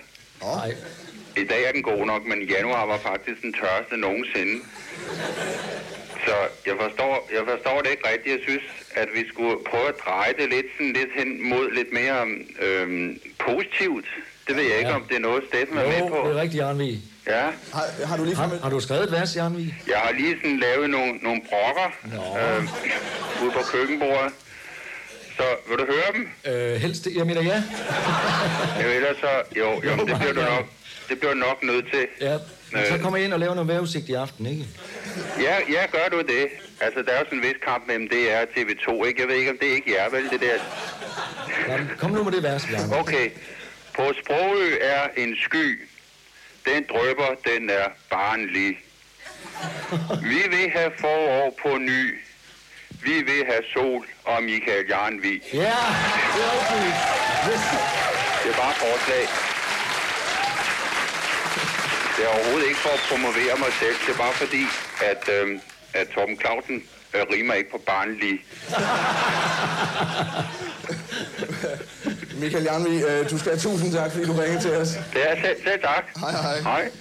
[0.44, 0.76] Nej.
[1.38, 4.56] I dag er den god nok, men januar var faktisk den tørste nogensinde.
[6.26, 8.34] Så jeg forstår, jeg forstår det ikke rigtigt.
[8.36, 8.64] Jeg synes,
[8.96, 12.20] at vi skulle prøve at dreje det lidt, sådan lidt hen mod lidt mere
[12.66, 14.06] øhm, positivt.
[14.48, 16.28] Det ved jeg ikke, om det er noget, Steffen er med Jo, på.
[16.30, 17.02] det er rigtigt, Jarnvig.
[17.28, 19.76] Ja, Har, har du lige Har, har du skrevet et vers, Jarnvig?
[19.88, 22.64] jeg har lige sådan lavet nogle, nogle brokker øh,
[23.44, 24.32] ude på køkkenbordet.
[25.42, 26.30] Så vil du høre dem?
[26.54, 27.64] Øh, helst, jeg mener ja.
[28.84, 29.30] Jo, ellers så...
[29.58, 30.66] Jo, jo, det bliver du nok,
[31.10, 32.08] det bliver nok nødt til.
[32.22, 32.38] ja.
[32.74, 33.02] Men så Øh.
[33.02, 34.66] kommer jeg ind og laver noget vejrudsigt i aften, ikke?
[35.40, 36.48] Ja, ja, gør du det.
[36.82, 39.22] Altså, der er jo sådan en vis kamp mellem DR og TV2, ikke?
[39.22, 40.54] Jeg ved ikke, om det er ikke jer, vel, det der...
[41.68, 43.00] Jamen, kom nu med det vers, Jarnvig.
[43.00, 43.30] Okay.
[43.96, 45.88] På Sprogø er en sky.
[46.66, 48.78] Den drøber, den er barnlig.
[50.32, 52.20] Vi vil have forår på ny.
[53.04, 55.42] Vi vil have sol og Michael Jarnvig.
[55.54, 55.60] Ja,
[56.34, 56.98] det er rigtigt.
[58.44, 59.24] Det er bare forslag.
[62.18, 63.96] Det er overhovedet ikke for at promovere mig selv.
[64.06, 64.64] Det er bare fordi,
[65.12, 65.62] at, øhm,
[65.94, 66.84] at Torben Clausen
[67.16, 68.36] øh, rimer ikke på barnlig.
[72.42, 74.90] Michael Jarnvig, øh, du skal have tusind tak, fordi du ringede til os.
[75.14, 76.04] Det er selv, selv tak.
[76.20, 76.60] Hej, hej.
[76.60, 76.92] Hej.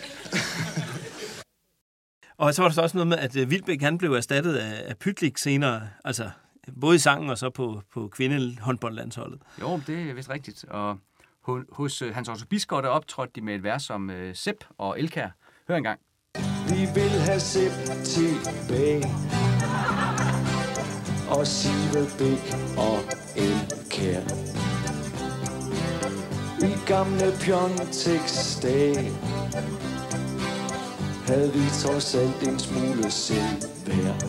[2.40, 4.83] Og så var der så også noget med, at øh, Vilbæk han blev erstattet af,
[4.90, 6.31] af Pytlik senere, altså
[6.81, 9.40] både i sangen og så på, på kvindehåndboldlandsholdet.
[9.61, 10.64] Jo, det er vist rigtigt.
[10.64, 10.98] Og
[11.48, 14.59] ho- hos øh, Hans Otto Biskov, der optrådte de med et vers om øh, Sepp
[14.79, 15.29] og Elkær.
[15.68, 16.00] Hør engang.
[16.68, 17.74] Vi vil have Sepp
[18.05, 19.05] tilbage
[21.31, 22.98] og Sivebæk og
[23.37, 24.20] Elkær.
[26.62, 29.11] I gamle Pjontex dage
[31.28, 34.22] havde vi trods alt en smule selvværd.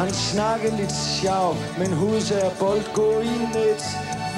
[0.00, 3.82] Han snakkede lidt sjov, men hovedsager bold gå i net.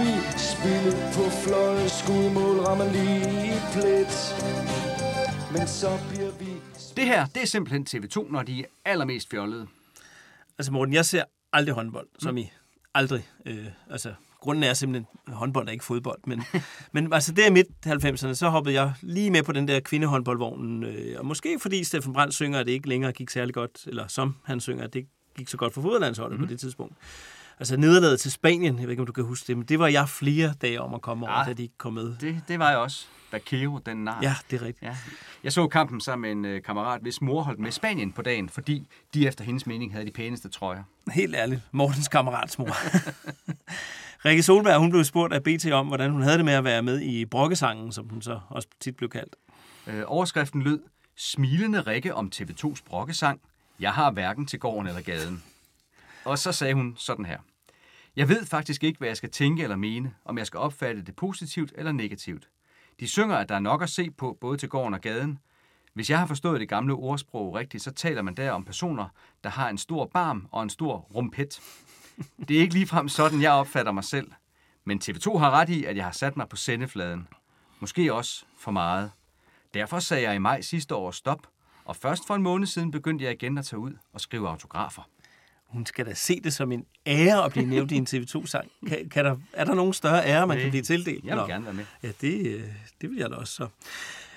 [0.01, 0.11] Vi
[0.53, 4.15] spillede på fløje, skudmål rammer lige i plet.
[5.55, 6.49] Men så bliver vi...
[6.97, 9.67] Det her, det er simpelthen TV2, når de er allermest fjollede.
[10.59, 12.51] Altså Morten, jeg ser aldrig håndbold, som i
[12.95, 13.29] aldrig.
[13.47, 16.19] Øh, altså, grunden er simpelthen, at håndbold er ikke fodbold.
[16.27, 16.43] Men,
[16.93, 20.85] men altså der i midt-90'erne, så hoppede jeg lige med på den der kvindehåndboldvognen.
[20.85, 24.07] Øh, og måske fordi Steffen Brandt synger, at det ikke længere gik særlig godt, eller
[24.09, 26.47] som han synger, at det gik så godt for fodboldlandsholdet mm.
[26.47, 26.95] på det tidspunkt.
[27.59, 29.87] Altså nederlaget til Spanien, jeg ved ikke, om du kan huske det, men det var
[29.89, 31.47] jeg flere dage om at komme over, Ah.
[31.47, 32.17] da de ikke kom med.
[32.21, 33.07] Det, det var jeg også.
[33.31, 34.19] Bakeo, den nar.
[34.23, 34.83] Ja, det er rigtigt.
[34.83, 34.97] Ja.
[35.45, 38.49] Jeg så kampen sammen med en øh, kammerat, hvis mor holdt med Spanien på dagen,
[38.49, 40.83] fordi de efter hendes mening havde de pæneste trøjer.
[41.13, 42.69] Helt ærligt, Mortens kammerats mor.
[44.25, 46.83] Rikke Solberg, hun blev spurgt af BT om, hvordan hun havde det med at være
[46.83, 49.37] med i brokkesangen, som hun så også tit blev kaldt.
[49.87, 50.81] Øh, overskriften lød,
[51.17, 53.41] Smilende Rikke om TV2's brokkesang.
[53.81, 55.43] Jeg har hverken til gården eller gaden.
[56.25, 57.39] Og så sagde hun sådan her.
[58.17, 61.17] Jeg ved faktisk ikke, hvad jeg skal tænke eller mene, om jeg skal opfatte det
[61.17, 62.49] positivt eller negativt.
[63.01, 65.39] De synger, at der er nok at se på, både til gården og gaden.
[65.95, 69.09] Hvis jeg har forstået det gamle ordsprog rigtigt, så taler man der om personer,
[69.45, 71.61] der har en stor barm og en stor rumpet.
[72.49, 74.31] Det er ikke ligefrem sådan, jeg opfatter mig selv.
[74.85, 77.29] Men TV2 har ret i, at jeg har sat mig på sendefladen.
[77.81, 79.11] Måske også for meget.
[79.75, 81.47] Derfor sagde jeg i maj sidste år stop,
[81.85, 85.03] og først for en måned siden begyndte jeg igen at tage ud og skrive autografer.
[85.67, 88.71] Hun skal da se det som en ære at blive nævnt i en TV2-sang.
[88.89, 90.63] Kan, kan der, er der nogen større ære, man Nej.
[90.63, 91.25] kan blive tildelt?
[91.25, 91.47] Jeg vil Nå.
[91.47, 91.85] gerne være med.
[92.03, 92.63] Ja, det, øh,
[93.01, 93.69] det vil jeg da også så.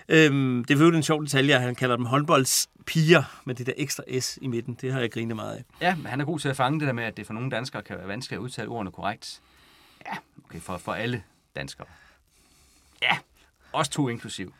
[0.09, 3.73] Øhm, det er jo en sjov detalje, at han kalder dem håndboldspiger med det der
[3.77, 4.77] ekstra S i midten.
[4.81, 5.63] Det har jeg grinet meget af.
[5.81, 7.51] Ja, men han er god til at fange det der med, at det for nogle
[7.51, 9.41] danskere kan være vanskeligt at udtale ordene korrekt.
[10.05, 11.23] Ja, okay, for, for alle
[11.55, 11.87] danskere.
[13.01, 13.17] Ja,
[13.73, 14.53] os to inklusiv.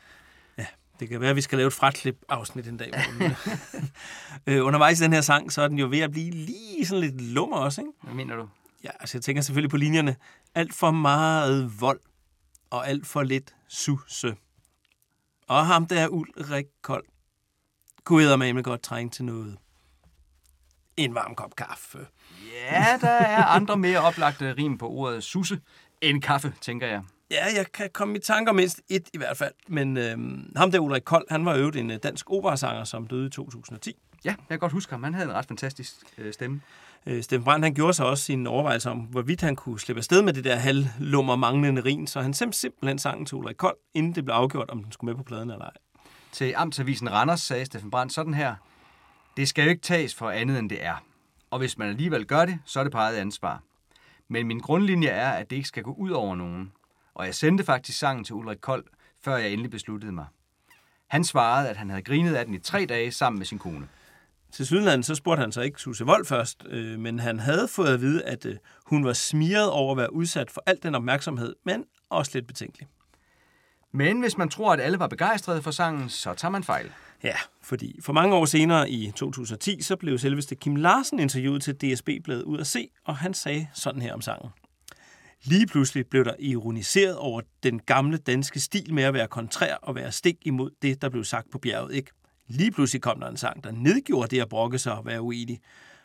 [1.00, 2.92] Det kan være, at vi skal lave et fratklip-afsnit en dag.
[2.92, 3.36] Morten.
[4.48, 7.02] øh, undervejs i den her sang, så er den jo ved at blive lige sådan
[7.02, 7.92] lidt lummer også, ikke?
[8.04, 8.50] Hvad mener du?
[8.84, 10.16] Ja, altså jeg tænker selvfølgelig på linjerne.
[10.56, 12.00] Alt for meget vold,
[12.70, 14.36] og alt for lidt susse.
[15.48, 17.06] Og ham der er Ulrik Kold.
[18.04, 19.58] Kunne med godt trænge til noget.
[20.98, 22.08] En varm kop kaffe.
[22.54, 25.62] Ja, der er andre mere oplagte rim på ordet susse
[26.02, 27.04] end kaffe, tænker jeg.
[27.32, 29.54] Ja, jeg kan komme i tanker mindst et i hvert fald.
[29.68, 33.28] Men øhm, ham der Ulrik Kold, han var øvet en øh, dansk operasanger, som døde
[33.28, 33.96] i 2010.
[34.26, 35.04] Ja, jeg kan godt huske ham.
[35.04, 36.62] Han havde en ret fantastisk øh, stemme.
[37.08, 40.22] Øh, Steffen Brandt, han gjorde sig også sine overvejelser om, hvorvidt han kunne slippe afsted
[40.22, 44.16] med det der halvlummer manglende rin, så han sendte simpelthen sangen til Ulrik Kold, inden
[44.16, 45.72] det blev afgjort, om den skulle med på pladen eller ej.
[46.32, 48.56] Til Amtsavisen Randers sagde Steffen Brandt sådan her.
[49.38, 51.04] Det skal jo ikke tages for andet, end det er.
[51.52, 53.62] Og hvis man alligevel gør det, så er det på eget ansvar.
[54.28, 56.72] Men min grundlinje er, at det ikke skal gå ud over nogen.
[57.16, 58.86] Og jeg sendte faktisk sangen til Ulrik Kold,
[59.24, 60.26] før jeg endelig besluttede mig.
[61.08, 63.88] Han svarede, at han havde grinet af den i tre dage sammen med sin kone.
[64.52, 67.94] Til Sydland så spurgte han så ikke Susse Vold først, øh, men han havde fået
[67.94, 68.56] at vide, at øh,
[68.86, 72.88] hun var smiret over at være udsat for al den opmærksomhed, men også lidt betænkelig.
[73.92, 76.92] Men hvis man tror, at alle var begejstrede for sangen, så tager man fejl.
[77.24, 81.76] Ja, fordi for mange år senere i 2010, så blev selveste Kim Larsen interviewet til
[81.76, 84.50] DSB-bladet ud at se, og han sagde sådan her om sangen.
[85.44, 89.96] Lige pludselig blev der ironiseret over den gamle danske stil med at være kontrær og
[89.96, 92.12] være stik imod det, der blev sagt på bjerget, ikke?
[92.48, 95.60] Lige pludselig kom der en sang, der nedgjorde det at brokke sig og være uenig.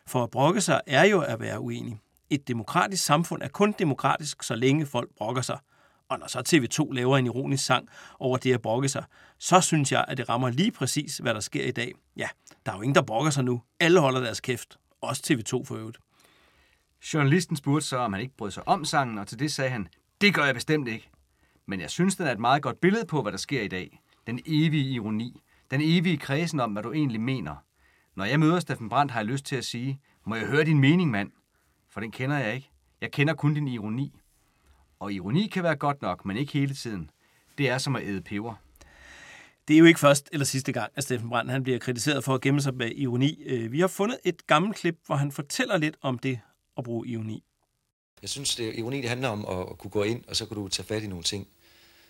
[0.06, 1.98] For at brokke sig er jo at være uenig.
[2.30, 5.58] Et demokratisk samfund er kun demokratisk, så længe folk brokker sig.
[6.08, 9.04] Og når så TV2 laver en ironisk sang over det at brokke sig,
[9.38, 11.92] så synes jeg, at det rammer lige præcis, hvad der sker i dag.
[12.16, 12.28] Ja,
[12.66, 13.62] der er jo ingen, der brokker sig nu.
[13.80, 14.78] Alle holder deres kæft.
[15.00, 15.98] Også TV2 for øvrigt.
[17.14, 19.88] Journalisten spurgte så, om han ikke brød sig om sangen, og til det sagde han,
[20.20, 21.08] det gør jeg bestemt ikke.
[21.66, 24.00] Men jeg synes, den er et meget godt billede på, hvad der sker i dag.
[24.26, 25.40] Den evige ironi.
[25.72, 27.56] Den evige kredsen om, hvad du egentlig mener.
[28.16, 30.78] Når jeg møder Steffen Brandt, har jeg lyst til at sige, må jeg høre din
[30.78, 31.30] mening, mand?
[31.90, 32.70] For den kender jeg ikke.
[33.00, 34.20] Jeg kender kun din ironi.
[34.98, 37.10] Og ironi kan være godt nok, men ikke hele tiden.
[37.58, 38.54] Det er som at æde peber.
[39.68, 42.34] Det er jo ikke først eller sidste gang, at Steffen Brandt han bliver kritiseret for
[42.34, 43.42] at gemme sig bag ironi.
[43.42, 46.40] Øh, Vi har fundet et gammelt klip, hvor han fortæller lidt om det
[46.76, 47.44] at bruge ironi.
[48.22, 50.56] Jeg synes, det ironi det handler om at, at kunne gå ind, og så kan
[50.56, 51.48] du tage fat i nogle ting,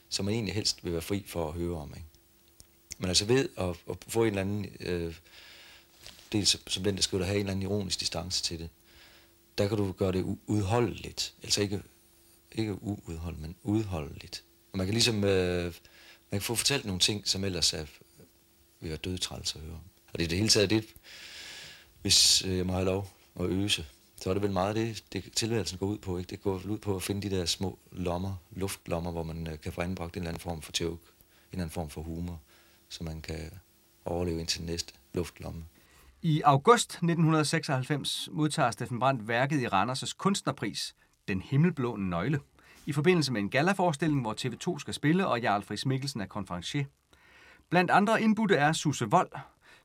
[0.09, 1.92] som man egentlig helst vil være fri for at høre om.
[1.96, 2.09] Ikke?
[3.03, 5.15] Men altså ved at, at få en eller anden øh,
[6.33, 8.69] dels som- den, der skriver, have en eller anden ironisk distance til det,
[9.59, 11.35] der kan du gøre det udholdeligt.
[11.43, 11.83] Altså ikke,
[12.53, 14.45] ikke uudholdeligt, men udholdeligt.
[14.73, 15.65] Og man kan ligesom øh,
[16.31, 17.87] man kan få fortalt nogle ting, som ellers er,
[18.81, 19.81] vil være dødtræls at høre.
[20.12, 20.85] Og det er det hele taget det,
[22.03, 23.87] hvis øh, jeg må have lov, og øse,
[24.21, 26.19] så er det vel meget det, det tilværelsen går ud på.
[26.19, 26.31] Ikke?
[26.31, 29.73] Det går ud på at finde de der små lommer, luftlommer, hvor man øh, kan
[29.73, 32.41] få anbragt en eller anden form for joke, en eller anden form for humor,
[32.92, 33.50] så man kan
[34.05, 35.64] overleve indtil næste luftlomme.
[36.22, 40.94] I august 1996 modtager Steffen Brandt værket i Randers' kunstnerpris,
[41.28, 42.40] Den himmelblå nøgle,
[42.87, 46.85] i forbindelse med en gallaforestilling, hvor TV2 skal spille, og Jarl Friis Mikkelsen er konferencier.
[47.70, 49.31] Blandt andre indbudte er Susse Vold,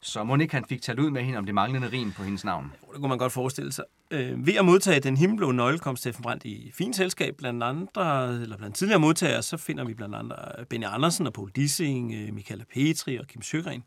[0.01, 2.45] så må ikke han fik talt ud med hende om det manglende rim på hendes
[2.45, 2.71] navn.
[2.93, 3.83] Det kunne man godt forestille sig.
[4.11, 7.35] Øh, ved at modtage den himmelblå nøgle kom Steffen Brandt i fint selskab.
[7.37, 10.35] Blandt andre, eller blandt tidligere modtagere, så finder vi blandt andre
[10.69, 13.83] Benny Andersen og Paul Dissing, øh, Michaela Petri og Kim Søgren.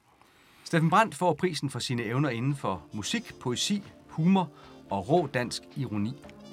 [0.64, 4.50] Steffen Brandt får prisen for sine evner inden for musik, poesi, humor
[4.90, 6.12] og rå dansk ironi.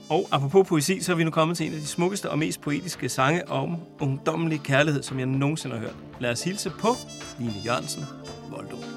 [0.09, 2.61] Og apropos poesi, så er vi nu kommet til en af de smukkeste og mest
[2.61, 5.95] poetiske sange om ungdommelig kærlighed, som jeg nogensinde har hørt.
[6.19, 6.95] Lad os hilse på
[7.39, 8.03] Line Jørgensen,
[8.49, 8.96] Voldo.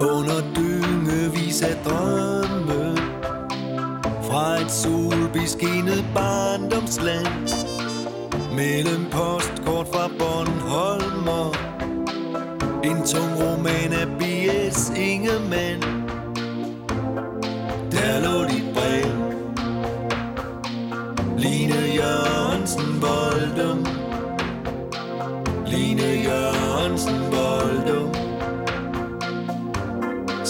[0.00, 2.96] Under dyngevis af drømme
[4.22, 7.26] Fra et solbeskinnet barndomsland.
[8.54, 11.54] Mellem postkort fra Bornholm og
[12.84, 14.92] En tung roman af B.S.
[14.96, 15.82] Ingemann.
[17.92, 19.12] Der lå dit brev.
[21.38, 23.86] Line Jørgensen Voldum.
[25.66, 28.25] Line Jørgensen Voldum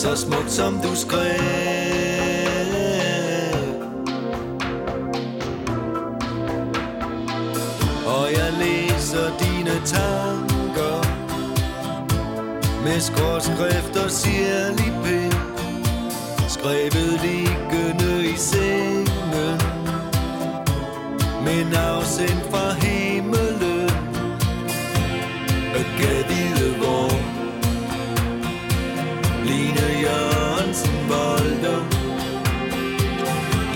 [0.06, 1.20] så smukt som du skrev
[8.06, 10.98] Og jeg læser dine tanker
[12.84, 15.32] Med skråskrift og sirlig pen
[16.48, 19.60] Skrevet liggende i sengen
[21.44, 23.90] Men afsendt fra himlen
[25.74, 25.84] Og
[31.06, 31.86] Jørgensen Voldum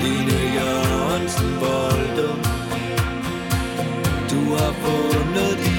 [0.02, 2.28] Line Jørgensen Boldo
[4.30, 5.69] Du har fundet din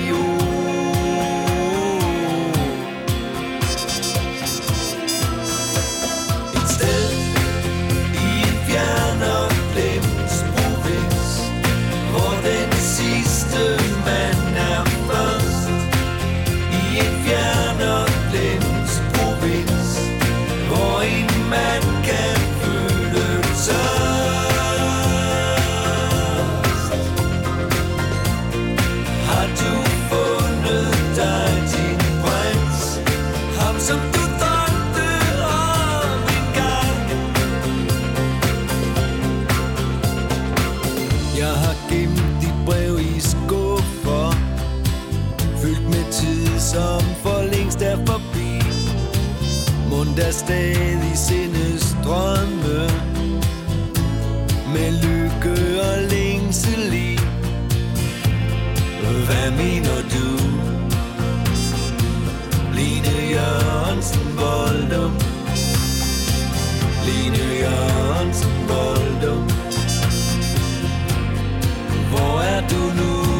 [50.22, 52.80] der stadig sindes drømme
[54.74, 57.20] Med lykke og længsel i
[59.26, 60.28] Hvad mener du?
[62.74, 65.14] Line Jørgensen Voldum
[67.06, 69.44] Line Jørgensen Voldum
[72.10, 73.31] Hvor er du nu?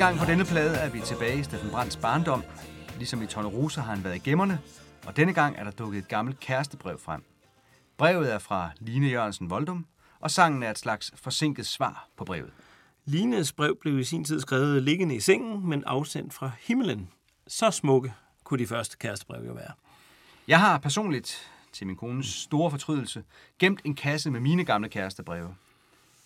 [0.00, 2.42] Gang på denne plade er vi tilbage i Steffen Brands barndom.
[2.96, 4.60] Ligesom i Tornerose har han været i gemmerne,
[5.06, 7.24] og denne gang er der dukket et gammelt kærestebrev frem.
[7.98, 9.86] Brevet er fra Line Jørgensen Voldum,
[10.20, 12.50] og sangen er et slags forsinket svar på brevet.
[13.04, 17.08] Lines brev blev i sin tid skrevet liggende i sengen, men afsendt fra himlen.
[17.46, 19.72] Så smukke kunne de første kærestebreve jo være.
[20.48, 23.24] Jeg har personligt, til min kones store fortrydelse,
[23.58, 25.54] gemt en kasse med mine gamle kærestebreve.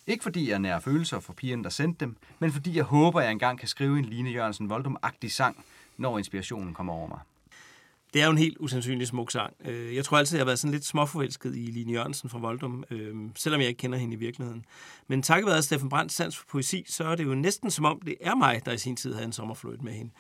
[0.07, 3.31] Ikke fordi jeg nærer følelser for pigerne, der sendte dem, men fordi jeg håber, jeg
[3.33, 5.65] engang kan skrive en Line Jørgensen Voldum-agtig sang,
[5.97, 7.19] når inspirationen kommer over mig.
[8.15, 9.53] Det er jo en helt usandsynlig smuk sang.
[9.65, 12.85] Øh, Jeg tror altid, jeg har været sådan lidt småforelsket i Line Jørgensen fra Voldum,
[12.91, 14.65] øh, selvom jeg ikke kender hende i virkeligheden.
[15.09, 18.01] Men takket være Steffen Brands sans for poesi, så er det jo næsten som om,
[18.05, 20.11] det er mig, der i sin tid havde en sommerfløjt med hende.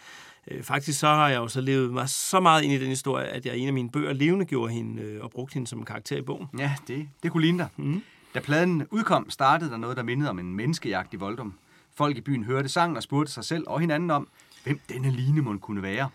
[0.51, 3.26] Øh, Faktisk så har jeg jo så levet mig så meget ind i den historie,
[3.26, 5.78] at jeg i en af mine bøger levende gjorde hende øh, og brugte hende som
[5.78, 6.47] en karakter i bogen.
[6.59, 7.68] Ja, det, det kunne ligne dig.
[7.76, 8.03] Mm.
[8.35, 11.59] Da pladen udkom, startede der noget, der mindede om en menneskejagt i Voldum.
[11.93, 14.28] Folk i byen hørte sangen og spurgte sig selv og hinanden om,
[14.64, 16.11] hvem denne Line må kunne være.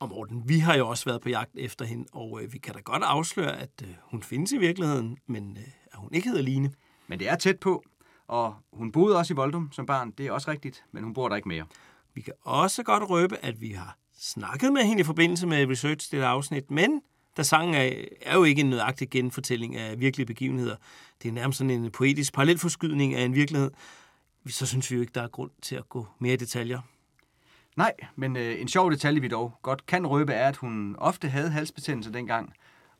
[0.00, 2.74] Og Morten, vi har jo også været på jagt efter hende, og øh, vi kan
[2.74, 6.42] da godt afsløre, at øh, hun findes i virkeligheden, men øh, at hun ikke hedder
[6.42, 6.72] Line.
[7.06, 7.84] Men det er tæt på,
[8.28, 11.28] og hun boede også i Voldum som barn, det er også rigtigt, men hun bor
[11.28, 11.64] der ikke mere.
[12.14, 16.10] Vi kan også godt røbe, at vi har snakket med hende i forbindelse med research
[16.10, 17.02] det afsnit, men
[17.38, 17.90] da sangen er,
[18.22, 20.76] er jo ikke en nøjagtig genfortælling af virkelige begivenheder,
[21.22, 23.70] det er nærmest sådan en poetisk parallelforskydning af en virkelighed,
[24.46, 26.80] så synes vi jo ikke, der er grund til at gå mere i detaljer.
[27.76, 31.28] Nej, men øh, en sjov detalje, vi dog godt kan røbe, er, at hun ofte
[31.28, 32.52] havde halsbetændelse dengang,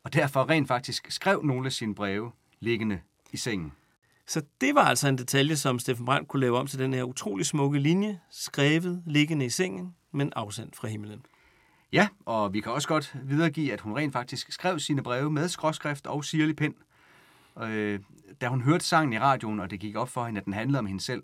[0.05, 3.01] og derfor rent faktisk skrev nogle af sine breve liggende
[3.33, 3.73] i sengen.
[4.27, 7.03] Så det var altså en detalje, som Steffen Brandt kunne lave om til den her
[7.03, 11.23] utrolig smukke linje, skrevet liggende i sengen, men afsendt fra himlen.
[11.93, 15.49] Ja, og vi kan også godt videregive, at hun rent faktisk skrev sine breve med
[15.49, 16.75] skråskrift og sirlig pen.
[17.63, 18.01] Øh,
[18.41, 20.79] da hun hørte sangen i radioen, og det gik op for hende, at den handlede
[20.79, 21.23] om hende selv,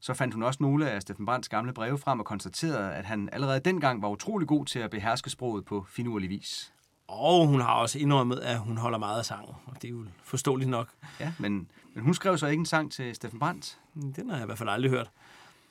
[0.00, 3.28] så fandt hun også nogle af Steffen Brands gamle breve frem og konstaterede, at han
[3.32, 6.72] allerede dengang var utrolig god til at beherske sproget på finurlig vis.
[7.08, 10.04] Og hun har også indrømmet, at hun holder meget af sangen, og det er jo
[10.24, 10.88] forståeligt nok.
[11.20, 13.78] Ja, men, men hun skrev så ikke en sang til Steffen Brandt.
[14.16, 15.10] Den har jeg i hvert fald aldrig hørt.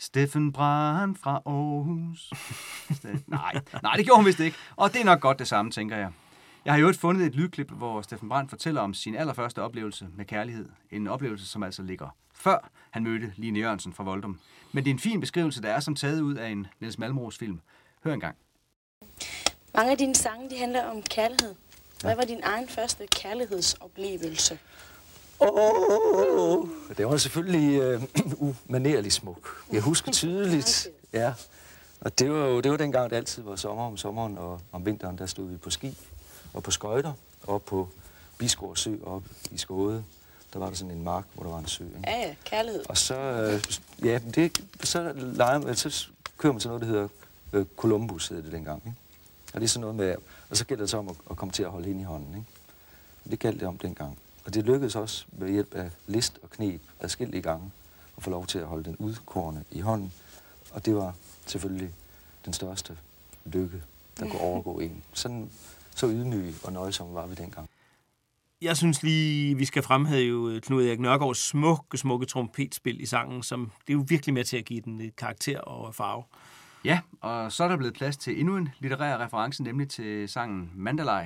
[0.02, 2.34] Steffen Brandt fra Aarhus.
[3.28, 4.58] Nej, nej, det gjorde hun vist ikke.
[4.76, 6.12] Og det er nok godt det samme, tænker jeg.
[6.66, 10.26] Jeg har jo fundet et lydklip, hvor Steffen Brandt fortæller om sin allerførste oplevelse med
[10.26, 10.70] kærlighed.
[10.92, 14.40] En oplevelse, som altså ligger før han mødte Line Jørgensen fra Voldum.
[14.72, 17.38] Men det er en fin beskrivelse, der er som taget ud af en Niels Malmros
[17.38, 17.60] film.
[18.04, 18.36] Hør engang.
[19.76, 21.56] Mange af dine sange, de handler om kærlighed.
[22.02, 24.60] Hvad var din egen første kærlighedsoplevelse?
[25.42, 26.68] Åh,
[26.98, 28.04] det var selvfølgelig øh,
[28.70, 29.50] umanerligt smuk.
[29.72, 31.34] Jeg husker tydeligt, ja.
[32.02, 34.86] Og det var jo det var dengang, det altid var sommer om sommeren, og om
[34.86, 35.98] vinteren, der stod vi på ski
[36.54, 37.14] og på skøjter,
[37.44, 37.90] og på
[38.38, 40.04] Bisgård Sø op i Skåde.
[40.54, 41.84] Der var der sådan en mark, hvor der var en sø.
[41.84, 42.00] Ikke?
[42.08, 42.84] Ja, ja, kærlighed.
[42.90, 43.64] Og så, øh,
[44.08, 47.08] ja, det, så, leger man, så kører man til noget, der hedder
[47.54, 48.82] øh, Columbus, hed det dengang.
[48.86, 48.98] Ikke?
[49.54, 50.16] Og det er sådan noget med,
[50.50, 52.36] og så gælder det så om at, at komme til at holde ind i hånden.
[52.36, 52.48] Ikke?
[53.32, 54.18] Det galt det om dengang.
[54.46, 57.72] Og det lykkedes også ved hjælp af list og knep adskillige gange
[58.18, 60.14] at få lov til at holde den udkårende i hånden.
[60.72, 61.16] Og det var
[61.46, 61.94] selvfølgelig
[62.46, 62.98] den største
[63.46, 63.84] lykke,
[64.20, 65.04] der kunne overgå en.
[65.14, 65.50] Sådan,
[65.96, 67.70] så ydmyg og nøjsom var vi dengang.
[68.62, 73.72] Jeg synes lige, vi skal fremhæve Knud Erik Nørgaards smukke, smukke trompetspil i sangen, som
[73.88, 76.24] det er jo virkelig med til at give den et karakter og farve.
[76.86, 80.72] Ja, og så er der blevet plads til endnu en litterær reference, nemlig til sangen
[80.76, 81.26] Mandalay,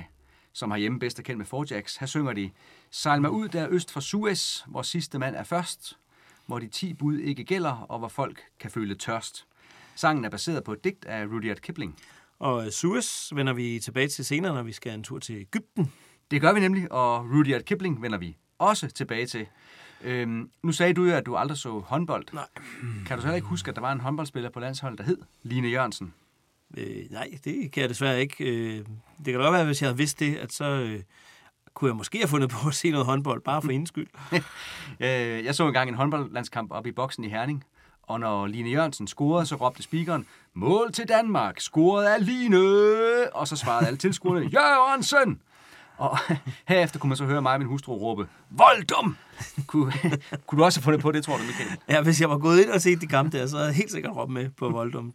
[0.56, 1.96] som har hjemme bedst er kendt med Forjax.
[1.96, 2.50] Her synger de,
[2.90, 5.98] Sejl mig ud der øst for Suez, hvor sidste mand er først,
[6.46, 9.46] hvor de ti bud ikke gælder, og hvor folk kan føle tørst.
[9.94, 11.96] Sangen er baseret på et digt af Rudyard Kipling.
[12.38, 15.92] Og Suez vender vi tilbage til senere, når vi skal en tur til Ægypten.
[16.30, 19.46] Det gør vi nemlig, og Rudyard Kipling vender vi også tilbage til.
[20.04, 22.26] Øhm, nu sagde du jo, at du aldrig så håndbold.
[22.32, 22.48] Nej.
[23.06, 25.18] Kan du så heller ikke huske, at der var en håndboldspiller på landsholdet, der hed
[25.42, 26.14] Line Jørgensen?
[26.78, 28.44] Øh, nej, det kan jeg desværre ikke.
[28.44, 28.76] Øh,
[29.18, 31.00] det kan da godt være, hvis jeg havde vidst det, at så øh,
[31.74, 34.06] kunne jeg måske have fundet på at se noget håndbold, bare for hendes skyld.
[35.00, 37.64] Øh, Jeg så engang en håndboldlandskamp op i boksen i Herning,
[38.02, 42.58] og når Line Jørgensen scorede, så råbte speakeren, mål til Danmark, scoret af Line!
[43.34, 45.40] Og så svarede alle tilskuerne, Jørgensen!
[45.96, 46.18] Og
[46.68, 49.16] herefter kunne man så høre mig og min hustru råbe, Voldum!
[49.66, 49.92] Kunne,
[50.46, 51.70] kunne du også have fundet på det, tror du, Michael?
[51.88, 53.90] Ja, hvis jeg var gået ind og set de kampe der, så havde jeg helt
[53.90, 55.14] sikkert råbt med på Voldum.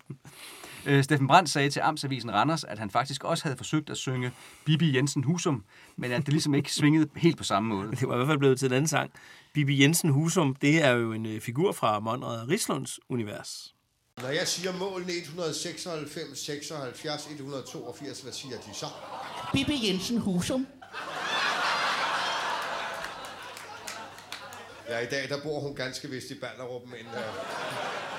[0.85, 4.31] Øh, Steffen Brandt sagde til Amtsavisen Randers, at han faktisk også havde forsøgt at synge
[4.65, 5.63] Bibi Jensen Husum,
[5.95, 7.91] men at det ligesom ikke svingede helt på samme måde.
[7.99, 9.11] Det var i hvert fald blevet til en anden sang.
[9.53, 13.75] Bibi Jensen Husum, det er jo en øh, figur fra Monrad Rislunds univers.
[14.21, 18.85] Når jeg siger målene 196, 76, 182, hvad siger de så?
[19.53, 20.67] Bibi Jensen Husum.
[24.89, 27.05] Ja, i dag der bor hun ganske vist i Ballerup, men...
[27.15, 28.10] Øh,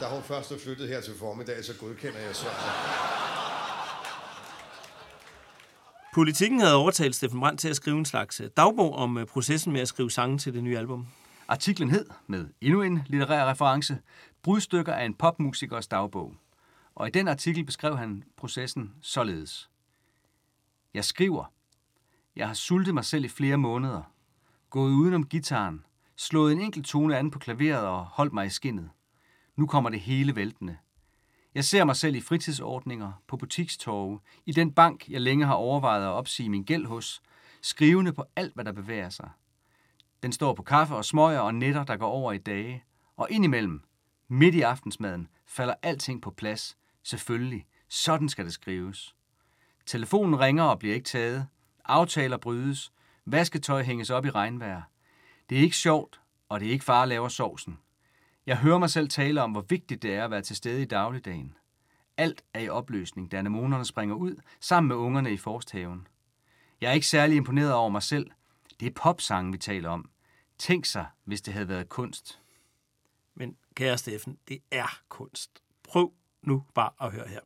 [0.00, 3.20] Da hun først er flyttet her til formiddag, så godkender jeg svaret.
[6.14, 9.72] Politikken havde overtalt Steffen Brandt til at skrive en slags øh, dagbog om øh, processen
[9.72, 11.06] med at skrive sange til det nye album.
[11.48, 13.98] Artiklen hed, med endnu en litterær reference,
[14.42, 16.34] Brudstykker af en popmusikers dagbog.
[16.94, 19.70] Og i den artikel beskrev han processen således.
[20.94, 21.52] Jeg skriver.
[22.36, 24.02] Jeg har sultet mig selv i flere måneder.
[24.70, 25.84] Gået udenom gitaren.
[26.16, 28.90] Slået en enkelt tone an på klaveret og holdt mig i skinnet.
[29.60, 30.76] Nu kommer det hele væltende.
[31.54, 36.04] Jeg ser mig selv i fritidsordninger, på butikstorve, i den bank, jeg længe har overvejet
[36.04, 37.22] at opsige min gæld hos,
[37.62, 39.30] skrivende på alt, hvad der bevæger sig.
[40.22, 42.84] Den står på kaffe og smøger og netter, der går over i dage.
[43.16, 43.82] Og indimellem,
[44.28, 46.76] midt i aftensmaden, falder alting på plads.
[47.02, 49.14] Selvfølgelig, sådan skal det skrives.
[49.86, 51.46] Telefonen ringer og bliver ikke taget.
[51.84, 52.92] Aftaler brydes.
[53.24, 54.82] Vasketøj hænges op i regnvejr.
[55.50, 57.78] Det er ikke sjovt, og det er ikke far laver sovsen.
[58.46, 60.84] Jeg hører mig selv tale om, hvor vigtigt det er at være til stede i
[60.84, 61.54] dagligdagen.
[62.16, 66.06] Alt er i opløsning, da anemonerne springer ud sammen med ungerne i forsthaven.
[66.80, 68.30] Jeg er ikke særlig imponeret over mig selv.
[68.80, 70.10] Det er popsangen, vi taler om.
[70.58, 72.40] Tænk sig, hvis det havde været kunst.
[73.34, 75.62] Men kære Steffen, det er kunst.
[75.82, 76.12] Prøv
[76.42, 77.40] nu bare at høre her.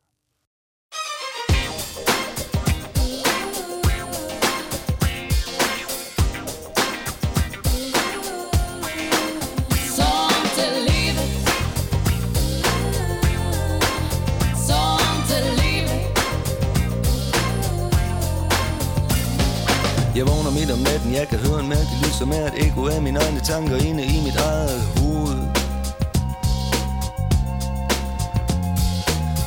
[20.15, 22.87] Jeg vågner midt om natten, jeg kan høre en mærkelig lyd, som er et ekko
[22.87, 25.39] af mine egne tanker inde i mit eget hoved.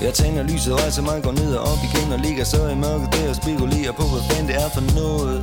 [0.06, 2.74] Jeg tænder lyset, rejser altså mig, går ned og op igen og ligger så i
[2.74, 5.38] mørket der og spekulerer på, hvad fanden det er for noget.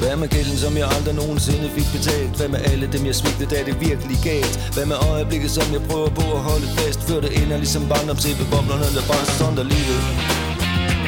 [0.00, 2.32] Hvad med gælden, som jeg aldrig nogensinde fik betalt?
[2.38, 4.54] Hvad med alle dem, jeg svigtede, da det virkelig galt?
[4.74, 7.00] Hvad med øjeblikket, som jeg prøver på at holde fast?
[7.08, 10.41] Før det ender ligesom barndomsæbbeboblerne, der bare sonder livet.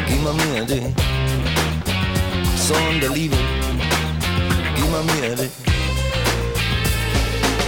[0.08, 0.82] Giv mig mere af det.
[2.56, 3.44] Sådan der livet.
[4.76, 5.50] Giv mig mere af det.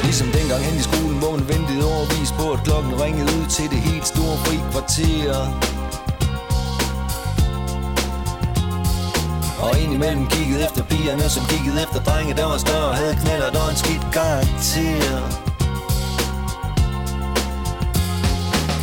[0.02, 3.70] Ligesom dengang hen i skolen, hvor man ventede overvis på, at klokken ringede ud til
[3.70, 5.36] det helt store fri kvarter.
[9.64, 13.60] Og indimellem kiggede efter pigerne, som kiggede efter drenge, der var større og havde knaller,
[13.60, 15.45] og en skidt karakter.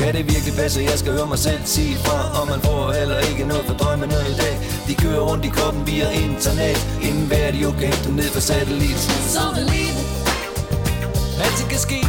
[0.04, 3.20] Kan det virkelig passe, jeg skal høre mig selv sige fra Og man får heller
[3.20, 4.56] ikke noget for drømmene i dag.
[4.88, 6.80] De kører rundt i kroppen via internet.
[7.01, 8.99] Inden hver de jo kan hente dem ned fra satellit.
[9.36, 10.06] Sånt är livet.
[11.43, 12.01] Alting kan ske.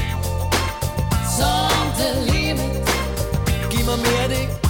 [1.39, 2.73] Sånt är livet.
[3.73, 4.64] Giv mig mere af det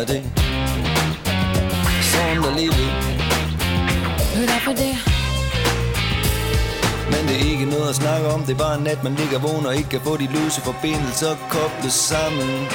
[0.00, 0.22] Af det.
[2.12, 2.86] Sådan er livet.
[4.34, 4.96] Hur är det?
[7.10, 8.40] Men det er ikke noget at snakke om.
[8.42, 11.36] Det er bare en nat, man ligger vågen og ikke kan få de løse forbindelser
[11.50, 12.66] koblet sammen.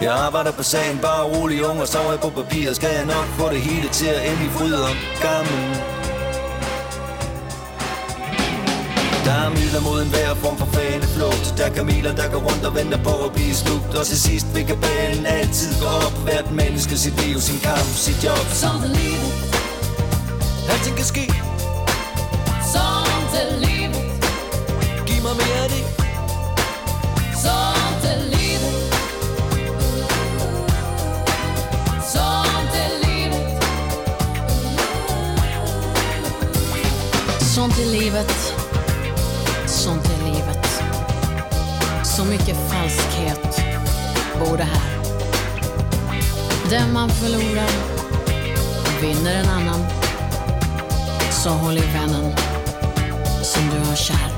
[0.00, 2.72] Jeg arbejder på sagen, bare rolig ung og sover på papir.
[2.72, 5.95] Skal jeg nok få det hele til at ende i fryd og gammel
[9.26, 11.54] Der er midler mod en hver form for faneflugt.
[11.58, 13.94] Der er kameler, der går rundt og venter på at blive slugt.
[13.98, 16.14] Og til sidst vil kabalen altid gå op.
[16.26, 18.46] Hvert menneske sit liv, sin kamp, sit job.
[18.62, 19.32] Sånt är livet.
[20.72, 21.26] Alting kan ske,
[22.74, 24.06] Sånt är livet.
[25.08, 25.84] Giv mig mere af det.
[27.44, 28.76] Sånt är livet.
[32.14, 33.62] Sånt är livet.
[37.54, 38.45] Sånt är livet.
[42.28, 43.60] Mycket falskhet
[44.38, 45.02] bor det här.
[46.70, 47.70] Den man förlorar
[49.00, 49.86] vinner en annan.
[51.30, 52.32] Så håll i vännen
[53.42, 54.35] som du har kär.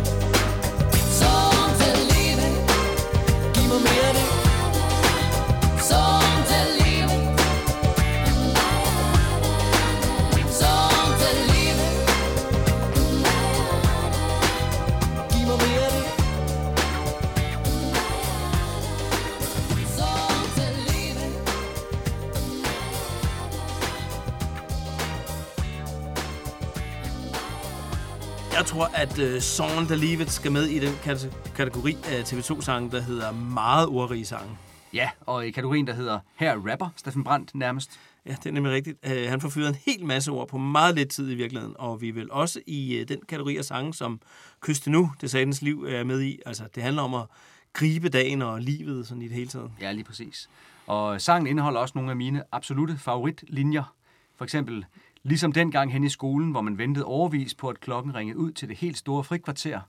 [28.98, 33.00] At uh, Song the Leave It skal med i den kate- kategori af TV2-sange, der
[33.00, 34.58] hedder meget ordrige sange.
[34.92, 38.00] Ja, og i kategorien, der hedder Her er rapper, Steffen Brandt nærmest.
[38.26, 38.98] Ja, det er nemlig rigtigt.
[39.06, 42.00] Uh, han får fyret en hel masse ord på meget lidt tid i virkeligheden, og
[42.00, 44.20] vi vil også i uh, den kategori af sange, som
[44.60, 46.38] Kyste Nu, det satans liv, er med i.
[46.46, 47.24] Altså, det handler om at
[47.72, 49.70] gribe dagen og livet sådan i det hele taget.
[49.80, 50.48] Ja, lige præcis.
[50.86, 53.94] Og sangen indeholder også nogle af mine absolute favoritlinjer.
[54.36, 54.84] For eksempel,
[55.28, 58.68] ligesom dengang hen i skolen, hvor man ventede overvis på, at klokken ringede ud til
[58.68, 59.80] det helt store frikvarter,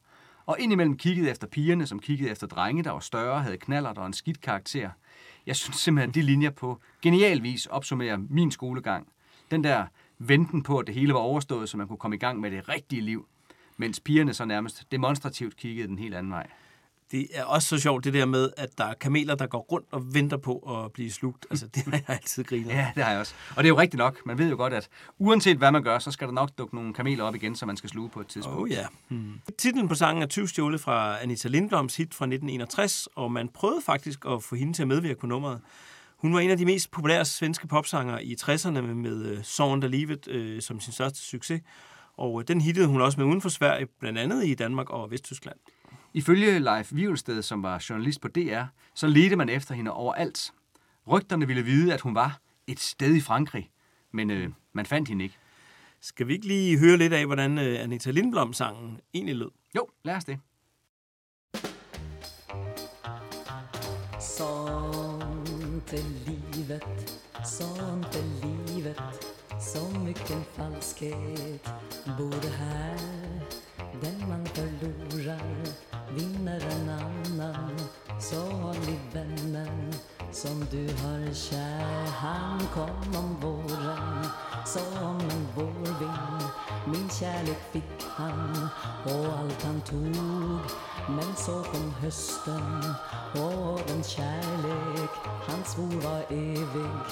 [0.46, 4.08] og indimellem kiggede efter pigerne, som kiggede efter drenge, der var større, havde knaller og
[4.08, 4.90] en skidt karakter.
[5.46, 9.08] Jeg synes simpelthen, at de linjer på genial vis opsummerer min skolegang.
[9.52, 9.86] Den der
[10.18, 12.70] venten på, at det hele var overstået, så man kunne komme i gang med det
[12.70, 13.28] rigtige liv,
[13.78, 16.48] mens pigerne så nærmest demonstrativt kiggede den helt anden vej.
[17.12, 19.88] Det er også så sjovt, det der med, at der er kameler, der går rundt
[19.92, 21.46] og venter på at blive slugt.
[21.50, 22.70] Altså, det har jeg altid grinet.
[22.70, 23.34] Ja, det har jeg også.
[23.50, 24.26] Og det er jo rigtigt nok.
[24.26, 26.94] Man ved jo godt, at uanset hvad man gør, så skal der nok dukke nogle
[26.94, 28.60] kameler op igen, som man skal sluge på et tidspunkt.
[28.60, 28.86] Oh ja.
[29.08, 29.42] Hmm.
[29.58, 33.82] Titlen på sangen er 20 stjålet fra Anita Lindbloms hit fra 1961, og man prøvede
[33.86, 35.62] faktisk at få hende til at medvirke på nummeret.
[36.18, 39.88] Hun var en af de mest populære svenske popsanger i 60'erne med, uh, Song der
[39.88, 41.62] Livet uh, som sin største succes.
[42.18, 45.12] Og uh, den hittede hun også med uden for Sverige, blandt andet i Danmark og
[45.12, 45.58] Vesttyskland.
[46.14, 50.54] Ifølge Leif Wivelsted, som var journalist på DR, så ledte man efter hende overalt.
[51.08, 53.70] Rygterne ville vide, at hun var et sted i Frankrig,
[54.12, 55.38] men øh, man fandt hende ikke.
[56.02, 59.50] Skal vi ikke lige høre lidt af, hvordan øh, Anita Lindblom-sangen egentlig lød?
[59.76, 60.40] Jo, lad os det.
[64.20, 66.84] Sånt är livet,
[67.46, 68.98] sånt är livet
[69.60, 71.70] Så mycket falskhet
[72.18, 72.98] bor det här
[74.02, 77.80] Den man förlorar vinner en annan
[78.20, 79.94] Så har ni vännen
[80.32, 82.08] som du har kär.
[82.08, 84.26] Han kom om våren
[84.66, 86.44] som en vårvind.
[86.88, 88.70] Min kärlek fick han
[89.06, 90.60] och allt han tog.
[91.10, 92.84] Men så kom hösten
[93.34, 95.10] och den kärlek
[95.48, 97.06] han svor var evig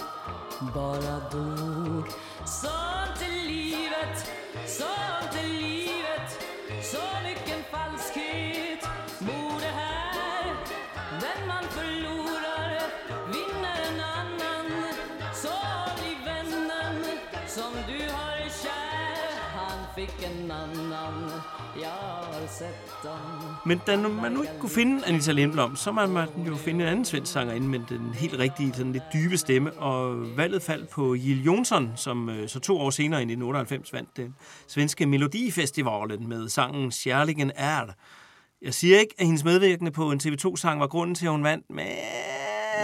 [0.74, 2.08] bara dog.
[2.46, 4.32] Sånt är livet,
[4.66, 6.40] sånt är livet
[6.84, 8.37] Så mycket falskhet.
[17.68, 21.32] Som du har kär Han fick en annan,
[21.82, 26.06] jag har sett dem Men da man nu ikke kunne finde Anita Lindblom, så må
[26.06, 29.74] man jo finde en anden svensk sangerinde med den helt rigtige, sådan lidt dybe stemme.
[29.74, 34.18] Og valget faldt på Jill Jonsson som øh, så to år senere i 1998 vandt
[34.18, 34.36] den
[34.68, 37.94] svenske Melodifestivalen med sangen Kärleken är.
[38.62, 41.66] Jeg siger ikke, at hendes medvirkende på en TV2-sang var grunden til, at hun vandt,
[41.70, 41.86] men...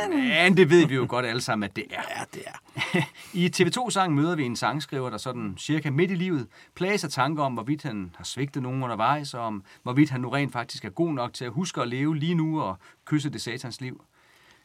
[0.10, 2.02] Men det ved vi jo godt alle sammen, at det er.
[2.18, 3.02] Ja, det er.
[3.44, 7.54] I TV2-sang møder vi en sangskriver, der sådan cirka midt i livet plager tanker om,
[7.54, 11.14] hvorvidt han har svigtet nogen undervejs, og om hvorvidt han nu rent faktisk er god
[11.14, 14.04] nok til at huske at leve lige nu og kysse det satans liv.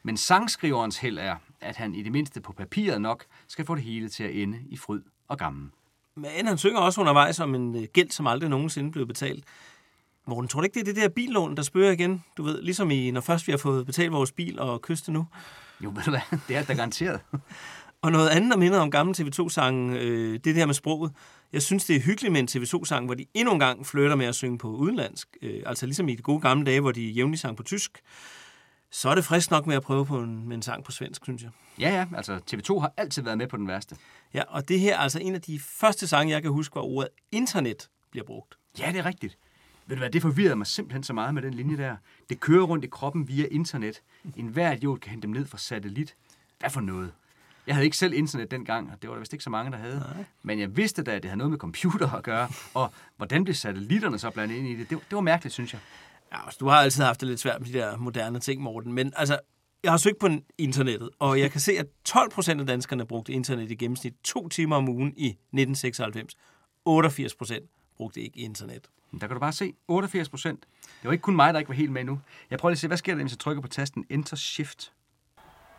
[0.03, 3.83] Men sangskriverens held er, at han i det mindste på papiret nok skal få det
[3.83, 5.69] hele til at ende i fryd og gammel.
[6.15, 9.43] Men han synger også undervejs om en øh, gæld, som aldrig nogensinde blev betalt.
[10.29, 12.23] Morten, tror du ikke, det er det der billån, der spørger igen?
[12.37, 15.25] Du ved, ligesom i, når først vi har fået betalt vores bil og kyste nu.
[15.83, 17.19] Jo, ved du hvad, det er da garanteret.
[18.01, 21.11] Og noget andet, der minder om gamle TV2-sangen, øh, det er her med sproget.
[21.53, 24.25] Jeg synes, det er hyggeligt med en TV2-sang, hvor de endnu en gang flytter med
[24.25, 25.37] at synge på udenlandsk.
[25.41, 28.01] Øh, altså ligesom i de gode gamle dage, hvor de jævnligt sang på tysk.
[28.91, 31.23] Så er det frisk nok med at prøve på en, med en sang på svensk,
[31.23, 31.51] synes jeg.
[31.79, 33.95] Ja, ja, altså TV2 har altid været med på den værste.
[34.33, 36.83] Ja, og det her er altså en af de første sange, jeg kan huske, hvor
[36.83, 38.55] ordet internet bliver brugt.
[38.79, 39.37] Ja, det er rigtigt.
[39.89, 41.95] Ved du hvad, det forvirrede mig simpelthen så meget med den linje der.
[42.29, 44.01] Det kører rundt i kroppen via internet.
[44.35, 46.15] En hver idiot kan hente dem ned fra satellit.
[46.59, 47.11] Hvad for noget?
[47.67, 49.77] Jeg havde ikke selv internet dengang, og det var der vist ikke så mange, der
[49.77, 49.99] havde.
[49.99, 50.25] Nej.
[50.43, 52.49] Men jeg vidste da, at det havde noget med computer at gøre.
[52.73, 54.89] Og hvordan blev satellitterne så blandet ind i det?
[54.89, 55.81] Det, det var mærkeligt, synes jeg.
[56.31, 58.93] Ja, altså, du har altid haft det lidt svært med de der moderne ting, Morten.
[58.93, 59.39] Men altså,
[59.83, 63.33] jeg har søgt på internettet, og jeg kan se, at 12 procent af danskerne brugte
[63.33, 66.35] internet i gennemsnit to timer om ugen i 1996.
[66.85, 67.65] 88 procent
[67.99, 68.87] brugte ikke internet.
[69.11, 70.59] Der kan du bare se, 88 procent.
[70.81, 72.19] Det var ikke kun mig, der ikke var helt med nu.
[72.49, 74.93] Jeg prøver lige at se, hvad sker der, hvis jeg trykker på tasten Enter Shift?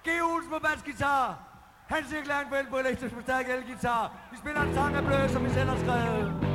[0.05, 0.09] G.
[0.23, 1.47] Olsen på basgitar.
[1.89, 4.29] Hans Erik Langfeldt på elektrisk forstærk elgitar.
[4.33, 6.50] Vi spiller en sang af Blø, som vi selv har skrevet.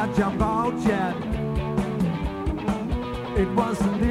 [0.00, 1.16] By a jumbo jet.
[3.36, 4.09] It wasn't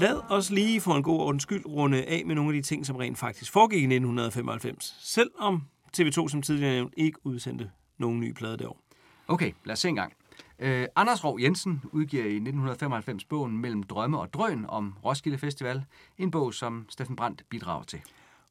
[0.00, 2.86] Lad os lige for en god ordens skyld runde af med nogle af de ting,
[2.86, 4.96] som rent faktisk foregik i 1995.
[5.00, 5.62] Selvom
[5.96, 8.80] TV2 som tidligere nævnt ikke udsendte nogen nye plade år.
[9.28, 10.12] Okay, lad os se en gang.
[10.58, 15.84] Øh, Anders Rov Jensen udgiver i 1995 bogen Mellem Drømme og Drøn om Roskilde Festival.
[16.18, 18.00] En bog, som Steffen Brandt bidrager til.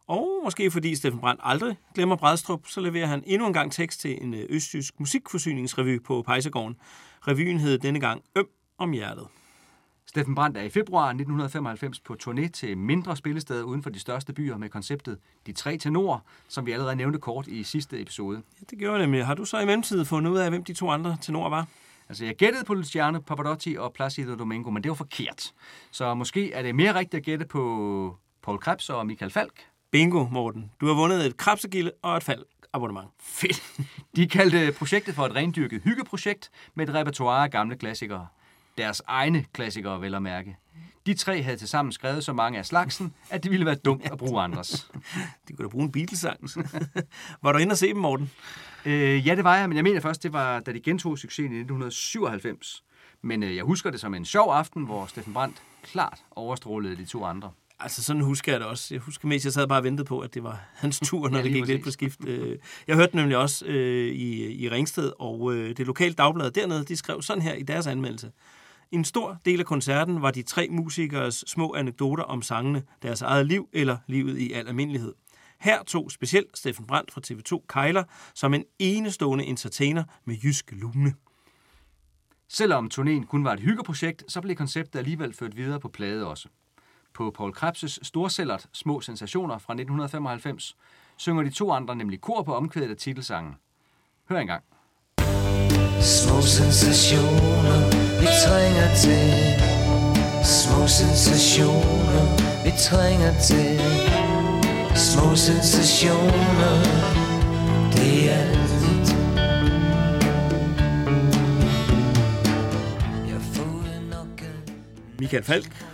[0.08, 4.00] Og måske fordi Steffen Brandt aldrig glemmer Brædstrup, så leverer han endnu en gang tekst
[4.00, 6.76] til en øh, østjysk musikforsyningsrevy på Pejsegården.
[7.28, 8.48] Revyen hed denne gang Øm
[8.78, 9.28] om hjertet.
[10.10, 14.34] Steffen Brandt er i februar 1995 på turné til mindre spillesteder uden for de største
[14.34, 18.42] byer med konceptet De Tre Tenorer, som vi allerede nævnte kort i sidste episode.
[18.60, 19.26] Ja, det gjorde jeg nemlig.
[19.26, 21.68] Har du så i mellemtiden fundet ud af, hvem de to andre tenorer var?
[22.10, 25.54] Altså, jeg gættede på Luciano Pavarotti og Placido Domingo, men det var forkert.
[25.92, 29.60] Så måske er det mere rigtigt at gætte på Paul Krebs og Michael Falk.
[29.92, 30.72] Bingo, Morten.
[30.82, 33.08] Du har vundet et krabsegilde og et falk abonnement.
[33.20, 33.64] Fedt.
[34.16, 38.28] De kaldte projektet for et rendyrket hyggeprojekt med et repertoire af gamle klassikere.
[38.80, 40.58] Deres egne klassikere, vel at mærke.
[41.06, 44.18] De tre havde tilsammen skrevet så mange af slagsen, at det ville være dumt at
[44.18, 44.92] bruge andres.
[45.48, 46.40] De kunne da bruge en Beatles-sang.
[47.44, 48.32] var du inde og se dem, Morten?
[48.86, 51.44] Øh, ja, det var jeg, men jeg mener først, det var, da de gentog succesen
[51.52, 52.84] i 1997.
[53.22, 57.06] Men øh, jeg husker det som en sjov aften, hvor Steffen Brandt klart overstrålede de
[57.06, 57.52] to andre.
[57.80, 58.94] Altså, sådan husker jeg det også.
[58.94, 61.38] Jeg husker mest, jeg sad bare og ventede på, at det var hans tur, når
[61.38, 62.20] Ja, det gik lidt på skift.
[62.28, 62.58] Øh,
[62.88, 66.96] Jeg hørte nemlig også øh, i, i Ringsted, og øh, det lokale dagblad dernede, de
[66.96, 68.32] skrev sådan her i deres anmeldelse.
[68.92, 73.46] En stor del af koncerten var de tre musikers små anekdoter om sangene, deres eget
[73.46, 75.14] liv eller livet i al almindelighed.
[75.60, 81.14] Her tog specielt Steffen Brandt fra TV2 Kejler som en enestående entertainer med jysk lune.
[82.48, 86.48] Selvom turnéen kun var et hyggeprojekt, så blev konceptet alligevel ført videre på plade også.
[87.14, 90.76] På Paul Krebs' storsellert Små Sensationer fra 1995
[91.18, 93.56] synger de to andre nemlig kor på omkvædet af titelsangen.
[94.30, 94.64] Hør engang.
[96.02, 99.34] Små sensationer, vi trænger til
[100.44, 102.24] Små sensationer,
[102.64, 103.82] vi trænger til
[104.96, 106.74] Små sensationer,
[107.94, 109.16] det er alt
[115.20, 115.89] Michael Falk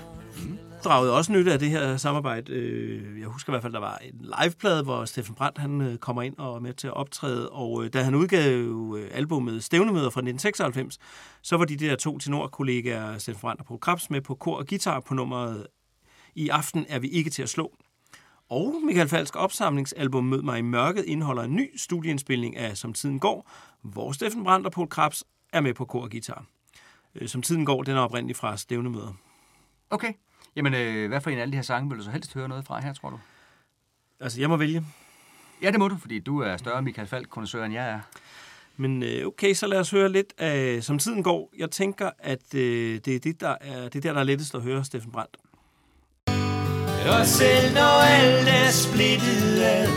[0.86, 2.54] dragede også nytte af det her samarbejde.
[2.54, 5.98] Øh, jeg husker i hvert fald, der var en liveplade, hvor Steffen Brandt han øh,
[5.98, 10.10] kommer ind og er med til at optræde, og øh, da han udgav albumet Stævnemøder
[10.10, 10.98] fra 1996,
[11.42, 14.68] så var de der to tenorkollegaer, Steffen Brandt og Paul Krabs, med på kor og
[14.68, 15.68] guitar på nummeret
[16.36, 17.72] I aften er vi ikke til at slå.
[18.50, 23.20] Og Michael Falks opsamlingsalbum Mød mig i mørket indeholder en ny studieindspilning af Som tiden
[23.20, 25.24] går, hvor Steffen Brandt og Paul Krabs
[25.54, 26.46] er med på kor og guitar.
[27.26, 29.14] Som tiden går, den er oprindeligt fra Stævnemøder.
[29.90, 30.14] Okay.
[30.56, 32.48] Jamen, øh, hvad for en af alle de her sange vil du så helst høre
[32.50, 33.20] noget fra her, tror du?
[34.20, 34.86] Altså, jeg må vælge.
[35.62, 38.00] Ja, det må du, fordi du er større Michael Falk kondensør end jeg er.
[38.78, 41.54] Men øh, okay, så lad os høre lidt af, som tiden går.
[41.58, 44.56] Jeg tænker, at øh, det er det, der er, det er der, der er lettest
[44.56, 45.38] at høre Steffen Brandt.
[47.20, 49.88] Og selv når alt er splittet ad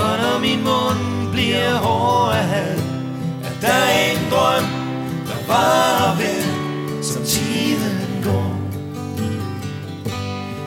[0.00, 2.78] Og når min mund bliver hård af had
[3.44, 4.64] Er der en drøm,
[5.28, 6.42] der varer ved
[7.02, 8.55] Som tiden går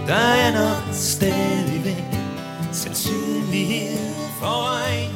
[0.09, 2.03] Der er nok stadigvæk
[2.73, 5.15] Sandsynlighed for en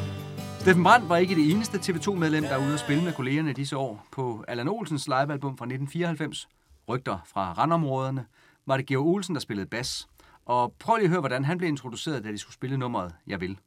[0.60, 3.78] Steffen Brandt var ikke det eneste TV2-medlem, der er ude at spille med kollegerne disse
[3.78, 4.06] år.
[4.12, 6.48] På Allan Olsens livealbum fra 1994,
[6.90, 8.26] Rygter fra randområderne,
[8.68, 10.08] var det Georg Olsen, der spillede bas.
[10.46, 13.42] Og prøv lige at høre, hvordan han blev introduceret, da de skulle spille nummeret Jeg
[13.42, 13.58] vil.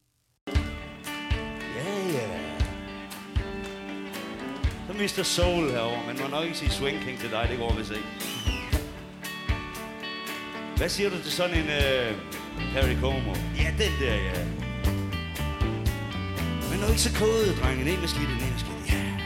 [0.46, 2.58] Ja, ja.
[4.86, 7.58] Så mister Soul herovre, men man må nok ikke sige Swing King til dig, det
[7.58, 8.55] går vist ikke.
[10.76, 12.16] Hvad siger du til sådan en uh,
[12.72, 13.32] Perry Como?
[13.56, 14.44] Ja, den der, ja.
[16.70, 17.84] Men nu ikke så kodet, drenge.
[17.84, 18.86] Ned med skidtet, ned med.
[18.88, 19.18] Ja.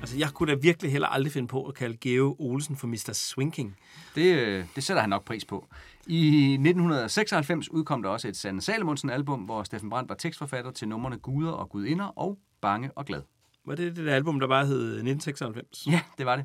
[0.00, 3.10] Altså, jeg kunne da virkelig heller aldrig finde på at kalde Geo Olsen for Mr.
[3.12, 3.76] Swinking.
[4.14, 5.66] Det, øh, det sætter han nok pris på.
[6.06, 11.18] I 1996 udkom der også et Sanne Salomonsen-album, hvor Steffen Brandt var tekstforfatter til numrene
[11.18, 13.22] Guder og Gudinder og Bange og Glad.
[13.66, 15.86] Var det det der album, der bare hed 1996?
[15.86, 16.44] Ja, det var det.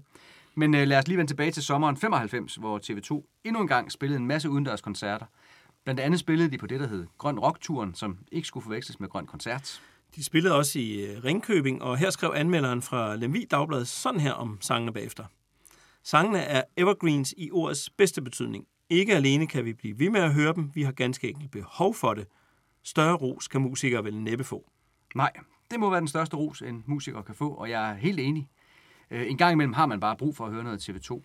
[0.59, 3.91] Men øh, lad os lige vende tilbage til sommeren 95, hvor TV2 endnu en gang
[3.91, 5.25] spillede en masse udendørs koncerter.
[5.83, 9.09] Blandt andet spillede de på det, der hed Grøn Rockturen, som ikke skulle forveksles med
[9.09, 9.81] Grøn Koncert.
[10.15, 14.31] De spillede også i øh, Ringkøbing, og her skrev anmelderen fra Lemvi Dagblad sådan her
[14.31, 15.25] om sangene bagefter.
[16.03, 18.65] Sangene er evergreens i ordets bedste betydning.
[18.89, 21.93] Ikke alene kan vi blive ved med at høre dem, vi har ganske enkelt behov
[21.93, 22.27] for det.
[22.83, 24.71] Større ros kan musikere vel næppe få.
[25.15, 25.31] Nej,
[25.71, 28.49] det må være den største ros, en musiker kan få, og jeg er helt enig.
[29.11, 31.21] Øh, En gang imellem har man bare brug for at høre noget TV2.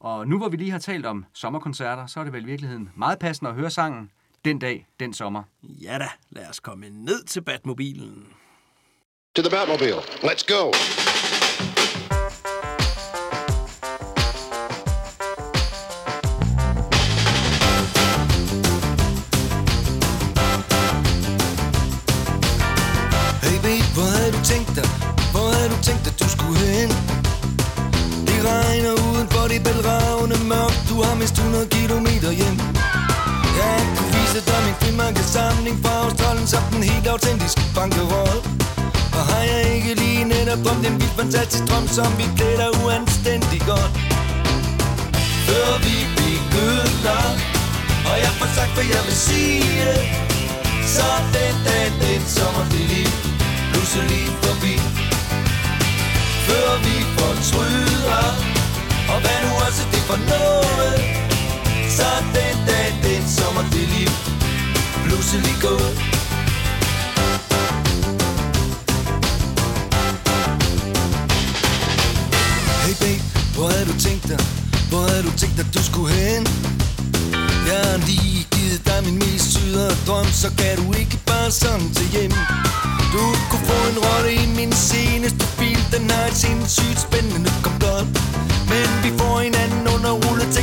[0.00, 2.90] Og nu hvor vi lige har talt om sommerkoncerter, så er det vel i virkeligheden
[2.96, 4.10] meget passende at høre sangen
[4.44, 5.42] Den dag, den sommer.
[5.62, 8.26] Ja da, lad os komme ned til Batmobilen.
[9.36, 9.98] To the Batmobile.
[9.98, 10.70] Let's go.
[29.88, 32.56] Ravne mørk Du har mist 100 kilometer hjem.
[33.60, 38.36] Jeg kunne vise dig min frimærkesamling Fra Australien som den helt autentisk bankerol.
[39.16, 43.60] Og har jeg ikke lige netop drømt En vild fantastisk drøm Som vi klæder uanstændig
[43.70, 43.92] godt.
[45.46, 47.22] Før vi begynder
[48.10, 49.62] Og jeg får sagt hvad jeg vil sige
[50.94, 53.12] Så den dag den sommer det liv
[53.70, 54.74] Pludselig forbi.
[56.46, 58.51] Før vi fortryder
[59.08, 61.00] og hvad nu også det for noget?
[61.96, 64.10] Så den dag den sommer det liv
[65.04, 65.92] Pludselig gået.
[72.84, 73.22] Hey babe,
[73.54, 74.40] hvor havde du tænkt dig?
[74.90, 76.42] Hvor havde du tænkt dig du skulle hen?
[77.68, 81.88] Jeg har lige givet dig min mest sydere drøm Så kan du ikke bare sådan
[81.96, 82.34] til hjem.
[83.14, 85.80] Du kunne få en rolle i min seneste bil.
[85.94, 87.71] Den har et sindssygt spændende kom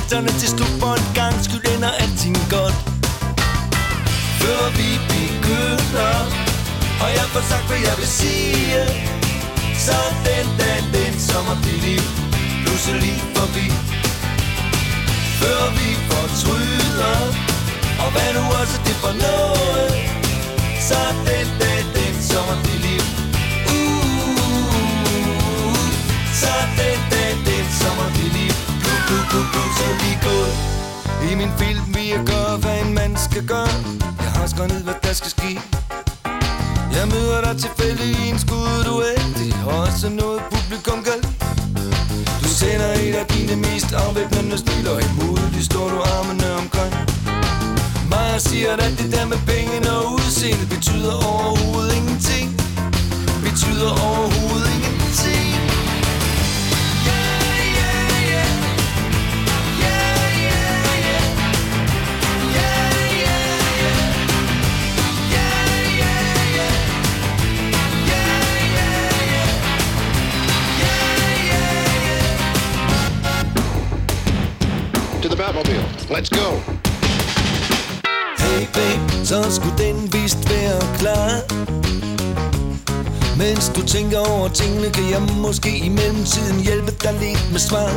[0.10, 2.76] rulleteksterne til slut For en gang skyld ender alting godt.
[4.42, 6.16] Før vi begynder
[7.04, 8.86] Og jeg får sagt hvad jeg vil sige
[9.86, 9.98] Så
[10.28, 12.04] den dag den sommer det liv.
[12.64, 13.68] Pludselig forbi
[15.40, 17.18] Før vi fortryder
[18.04, 19.92] Og hvad nu også det for noget
[20.88, 23.04] Så den dag den sommer det liv.
[23.76, 24.30] Uh,
[25.66, 25.78] uh,
[26.42, 28.10] Så den dag den sommer
[29.10, 30.48] du, liv Plu, så vi går
[31.32, 33.76] I min film vi jeg gør, hvad en mand skal gøre.
[34.24, 35.52] Jeg har skrevet ned hvad der skal ske.
[36.96, 41.22] Jeg møder dig tilfældig i en skudduel Det er også noget publikum kan.
[42.44, 46.94] Du sender et af dine mest afvæbnende stiler Og imod står du armene omkring.
[48.12, 52.48] Maja siger at det der med pengene og udseende Betyder overhovedet ingenting.
[53.46, 55.49] Betyder overhovedet ingenting.
[75.30, 75.86] To the Batmobile.
[76.10, 76.48] Let's go.
[78.38, 81.32] Hey babe, så skulle den vist være klar
[83.38, 87.92] Mens du tænker over tingene Kan jeg måske i mellemtiden hjælpe dig lidt med svar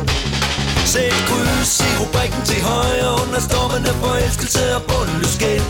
[0.85, 5.67] Sæt kryds i rubrikken til højre Under stormende forelskelse og bundløs gæld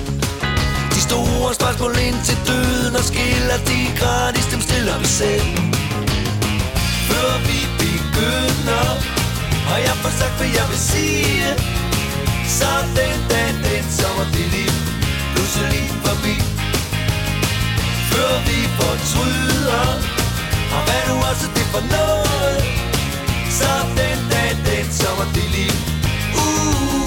[0.95, 5.47] De store spørgsmål ind til døden Og skiller de gratis, dem stiller vi selv
[7.09, 9.12] Før vi begynder
[9.72, 11.74] og jeg får sagt, hvad jeg vil sige?
[12.57, 14.74] Så den dag, den sommer det liv
[15.34, 16.36] Pludselig forbi
[18.11, 19.86] Før vi fortryder
[20.76, 22.64] Og hvad nu også det for noget?
[23.59, 25.74] Så den dag, den sommer det liv
[26.43, 27.03] uh,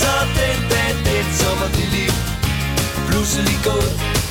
[0.00, 2.12] Så den dag, den sommer det liv
[3.08, 4.21] Pludselig gået.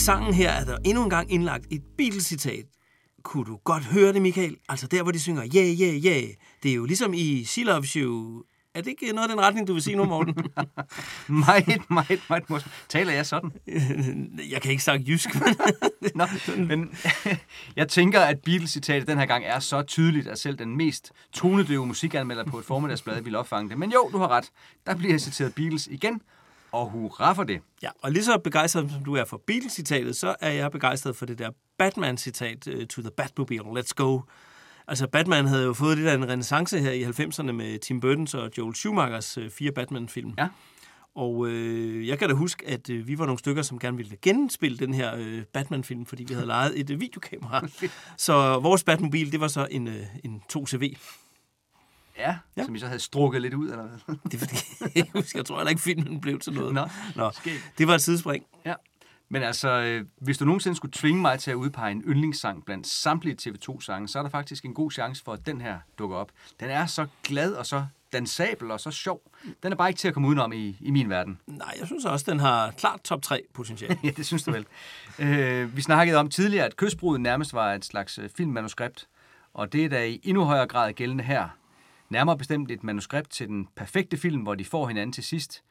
[0.00, 2.64] Sangen her er der endnu en gang indlagt et Beatles-citat.
[3.22, 4.56] Kunne du godt høre det, Michael?
[4.68, 6.28] Altså der, hvor de synger, yeah, yeah, yeah.
[6.62, 8.42] Det er jo ligesom i She Loves You.
[8.74, 10.34] Er det ikke noget af den retning, du vil sige nu, Morten?
[11.46, 12.72] meget, meget, meget morsomt.
[12.88, 13.52] Taler jeg sådan?
[14.52, 15.28] jeg kan ikke snakke jysk.
[16.14, 16.24] Nå,
[16.56, 16.90] men
[17.76, 21.86] jeg tænker, at Beatles-citatet den her gang er så tydeligt, at selv den mest tonedøve
[21.86, 23.78] musikanmelder på et formiddagsblad vil opfange det.
[23.78, 24.50] Men jo, du har ret.
[24.86, 26.20] Der bliver citeret Beatles igen,
[26.72, 27.60] og hurra for det.
[27.82, 31.26] Ja, og lige så begejstret som du er for Beatles-citatet, så er jeg begejstret for
[31.26, 34.20] det der Batman-citat, uh, To the Batmobile, let's go.
[34.88, 38.38] Altså, Batman havde jo fået lidt af en renaissance her i 90'erne med Tim Burton's
[38.38, 40.34] og Joel Schumachers uh, fire Batman-film.
[40.38, 40.48] Ja.
[41.14, 44.16] Og øh, jeg kan da huske, at øh, vi var nogle stykker, som gerne ville
[44.22, 47.66] genspille den her øh, Batman-film, fordi vi havde lejet et øh, videokamera.
[48.16, 50.96] så vores Batmobil, det var så en, øh, en 2CV.
[52.20, 54.16] Ja, ja, som I så havde strukket lidt ud, eller hvad?
[54.30, 56.74] Det er jeg husker, jeg tror heller ikke, filmen blev til noget.
[56.74, 57.30] Nå, Nå
[57.78, 58.44] det var et sidespring.
[58.66, 58.74] Ja.
[59.28, 62.86] Men altså, øh, hvis du nogensinde skulle tvinge mig til at udpege en yndlingssang blandt
[62.86, 66.30] samtlige TV2-sange, så er der faktisk en god chance for, at den her dukker op.
[66.60, 69.22] Den er så glad og så dansabel og så sjov.
[69.62, 71.38] Den er bare ikke til at komme udenom i, i min verden.
[71.46, 73.98] Nej, jeg synes også, den har klart top 3 potentiale.
[74.04, 74.66] ja, det synes du vel.
[75.18, 79.08] Øh, vi snakkede om tidligere, at Kystbruddet nærmest var et slags øh, filmmanuskript,
[79.54, 81.48] og det er da i endnu højere grad gældende her.
[82.10, 85.62] Nærmere bestemt et manuskript til den perfekte film, hvor de får hinanden til sidst.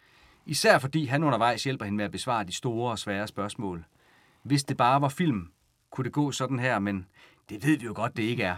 [0.46, 3.86] Især fordi han undervejs hjælper hende med at besvare de store og svære spørgsmål.
[4.44, 5.52] Hvis det bare var film,
[5.92, 7.06] kunne det gå sådan her, men
[7.50, 8.56] det ved vi jo godt, det ikke er.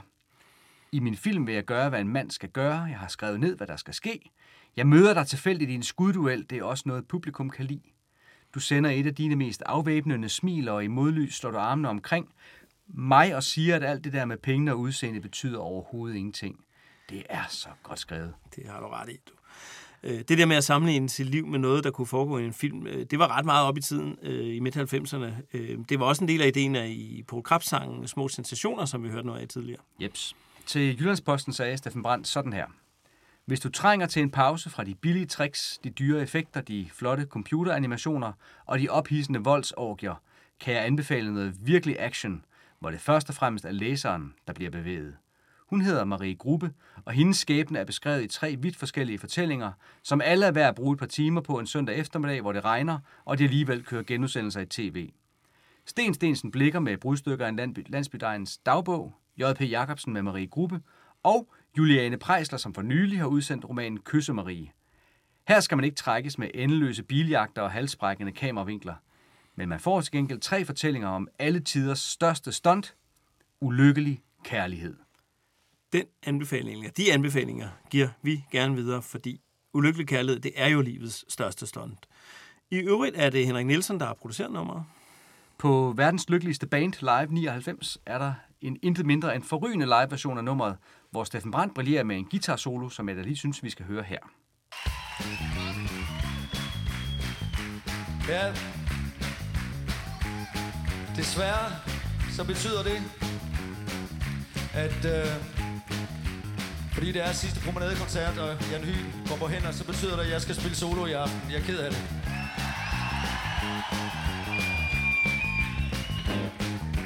[0.92, 2.80] I min film vil jeg gøre, hvad en mand skal gøre.
[2.82, 4.32] Jeg har skrevet ned, hvad der skal ske.
[4.76, 6.46] Jeg møder dig tilfældigt i en skudduel.
[6.50, 7.92] Det er også noget, publikum kan lide.
[8.54, 12.30] Du sender et af dine mest afvæbnende smil, og i modlys slår du armene omkring
[12.88, 16.66] mig og siger, at alt det der med penge og udseende betyder overhovedet ingenting.
[17.12, 18.34] Det er så godt skrevet.
[18.56, 19.34] Det har du ret i, du.
[20.04, 22.54] Øh, Det der med at sammenligne sit liv med noget, der kunne foregå i en
[22.54, 25.32] film, øh, det var ret meget op i tiden øh, i midt-90'erne.
[25.54, 29.04] Øh, Det var også en del af ideen af i Paul Krabs-sangen Små Sensationer, som
[29.04, 29.82] vi hørte noget af tidligere.
[30.02, 30.36] Jeps.
[30.66, 32.66] Til Jyllandsposten sagde Steffen Brandt sådan her.
[33.46, 37.26] Hvis du trænger til en pause fra de billige tricks, de dyre effekter, de flotte
[37.26, 38.32] computeranimationer
[38.66, 40.16] og de ophidsende voldsorgier,
[40.60, 42.46] kan jeg anbefale noget virkelig action,
[42.80, 45.16] hvor det først og fremmest er læseren, der bliver bevæget.
[45.72, 46.74] Hun hedder Marie Gruppe,
[47.06, 49.72] og hendes skæbne er beskrevet i tre vidt forskellige fortællinger,
[50.04, 52.66] som alle er værd at bruge et par timer på en søndag eftermiddag, hvor det
[52.66, 55.12] regner, og de alligevel kører genudsendelser i tv.
[55.86, 57.86] Sten Stensen blikker med brudstykker af en landby,
[58.66, 59.62] dagbog, J.P.
[59.62, 60.82] Jacobsen med Marie Gruppe,
[61.24, 61.48] og
[61.78, 64.72] Juliane Prejsler, som for nylig har udsendt romanen Kysse Marie.
[65.48, 68.96] Her skal man ikke trækkes med endeløse biljagter og halsbrækkende kameravinkler,
[69.56, 72.96] men man får til gengæld tre fortællinger om alle tiders største stunt,
[73.62, 74.96] ulykkelig kærlighed.
[75.94, 79.42] Den anbefaling, de anbefalinger giver vi gerne videre, fordi
[79.74, 82.08] ulykkelig kærlighed, det er jo livets største stunt.
[82.72, 84.84] I øvrigt er det Henrik Nielsen, der har produceret nummeret.
[85.58, 90.44] På verdens lykkeligste band Live 99 er der en intet mindre end forrygende live-version af
[90.44, 90.78] nummeret,
[91.12, 94.04] hvor Steffen Brandt brillerer med en guitar-solo, som jeg da lige synes, vi skal høre
[94.04, 94.20] her.
[98.28, 98.54] Ja.
[101.16, 101.72] Desværre,
[102.32, 103.02] så betyder det,
[104.74, 105.61] at øh,
[107.02, 108.96] fordi det er sidste promenadekoncert, og Jan Hy
[109.30, 111.42] går på hænder, så betyder det, at jeg skal spille solo i aften.
[111.52, 112.00] Jeg er ked af det.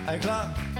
[0.07, 0.74] Er I klar?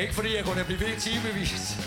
[0.00, 1.78] Ikke, fordi jeg kunne blive ved timevis.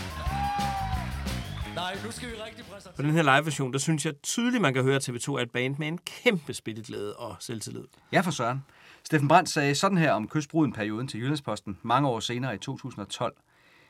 [1.75, 2.95] Nej, nu skal vi rigtig præsentere.
[2.95, 5.51] På den her live-version, der synes jeg tydeligt, man kan høre, at TV2 er et
[5.51, 7.83] band med en kæmpe spilleglæde og selvtillid.
[8.11, 8.63] Ja, for søren.
[9.03, 13.35] Steffen Brandt sagde sådan her om kystbruden-perioden til Jyllandsposten mange år senere i 2012.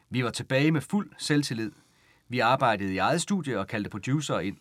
[0.09, 1.71] Vi var tilbage med fuld selvtillid.
[2.29, 4.57] Vi arbejdede i eget studie og kaldte producer ind.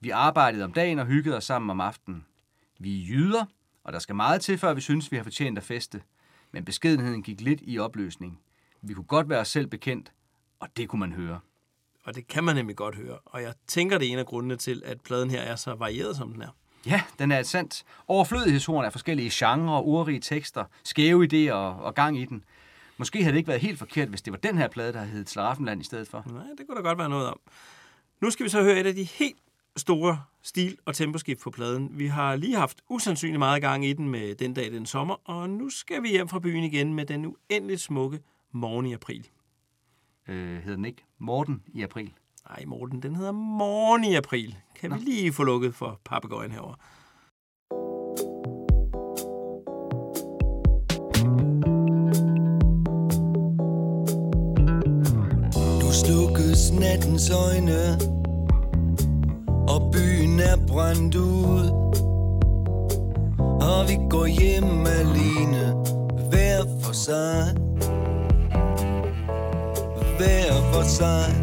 [0.00, 2.24] Vi arbejdede om dagen og hyggede os sammen om aftenen.
[2.80, 3.44] Vi er jyder,
[3.84, 6.02] og der skal meget til, før vi synes, vi har fortjent at feste.
[6.52, 8.40] Men beskedenheden gik lidt i opløsning.
[8.82, 10.12] Vi kunne godt være os selv bekendt,
[10.60, 11.40] og det kunne man høre.
[12.04, 13.18] Og det kan man nemlig godt høre.
[13.24, 16.16] Og jeg tænker, det er en af grundene til, at pladen her er så varieret,
[16.16, 16.48] som den er.
[16.86, 22.18] Ja, den er et sandt overflødighedshorn af forskellige genrer, ordrige tekster, skæve idéer og, gang
[22.18, 22.44] i den.
[22.98, 25.26] Måske havde det ikke været helt forkert, hvis det var den her plade, der hed
[25.26, 26.24] Slaraffenland i stedet for.
[26.32, 27.40] Nej, det kunne der godt være noget om.
[28.20, 29.38] Nu skal vi så høre et af de helt
[29.76, 31.90] store stil- og temposkift på pladen.
[31.92, 35.50] Vi har lige haft usandsynligt meget gang i den med Den dag, den sommer, og
[35.50, 38.20] nu skal vi hjem fra byen igen med den uendeligt smukke
[38.52, 39.28] Morgen i april.
[40.28, 42.12] Øh, hedder den ikke Morten i april?
[42.48, 44.56] Nej, Morten, den hedder Morgen i april.
[44.80, 44.96] Kan Nå.
[44.96, 46.74] vi lige få lukket for papegøjen herover?
[55.80, 57.80] Du slukkes nattens øjne
[59.68, 61.70] Og byen er brændt ud
[63.70, 65.64] Og vi går hjem alene
[66.30, 67.67] Hver for sig
[70.18, 71.34] hver for sig.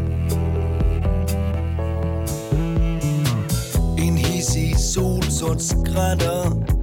[3.98, 6.75] En hissig solsort skrætter.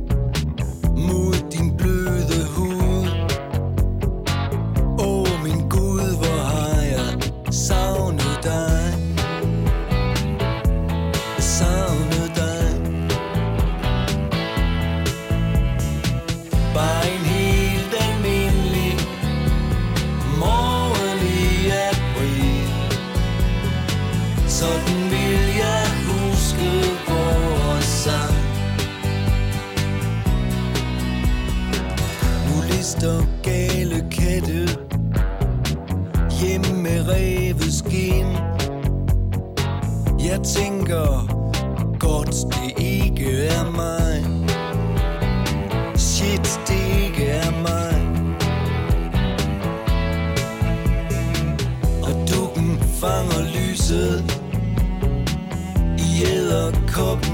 [40.43, 41.43] tænker
[41.99, 44.25] Godt, det ikke er mig.
[45.95, 47.93] Shit, det ikke er mig.
[52.03, 54.41] Og dukken fanger lyset
[55.97, 57.32] I æderkoppen.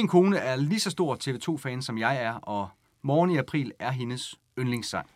[0.00, 2.68] Min kone er lige så stor TV2-fan, som jeg er, og
[3.02, 5.06] Morgen i april er hendes yndlingssang.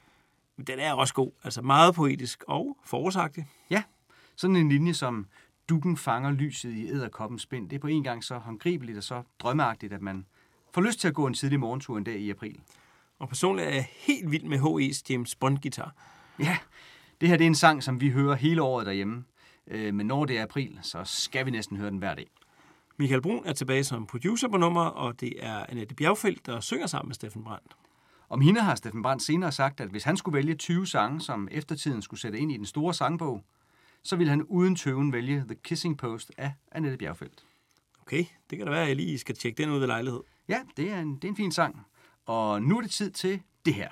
[0.66, 1.30] Den er også god.
[1.44, 3.46] Altså meget poetisk og forårsagtig.
[3.70, 3.82] Ja,
[4.36, 5.26] sådan en linje som
[5.68, 7.70] Dukken fanger lyset i æderkoppens spind.
[7.70, 10.26] Det er på en gang så håndgribeligt og så drømmeagtigt, at man
[10.74, 12.60] får lyst til at gå en tidlig morgentur en dag i april.
[13.18, 15.90] Og personligt er jeg helt vild med H.E.'s James Bond-gitar.
[16.38, 16.58] Ja,
[17.20, 19.24] det her det er en sang, som vi hører hele året derhjemme.
[19.66, 22.30] Øh, Men når det er april, så skal vi næsten høre den hver dag.
[22.96, 26.86] Michael Brun er tilbage som producer på nummer, og det er Annette Bjergfeldt, der synger
[26.86, 27.76] sammen med Steffen Brandt.
[28.28, 31.48] Om hende har Steffen Brandt senere sagt, at hvis han skulle vælge 20 sange, som
[31.50, 33.44] eftertiden skulle sætte ind i den store sangbog,
[34.02, 37.44] så ville han uden tøven vælge The Kissing Post af Annette Bjergfeldt.
[38.02, 40.20] Okay, det kan da være, at jeg lige skal tjekke den ud ved lejlighed.
[40.48, 41.86] Ja, det er en, det er en fin sang.
[42.26, 43.88] Og nu er det tid til det her.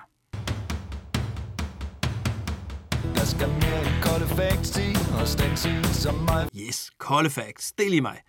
[3.14, 5.28] Der skal mere end kolde facts i, og
[5.94, 6.48] som mig.
[6.56, 7.72] Yes, kolde facts.
[7.72, 8.20] Det er lige mig.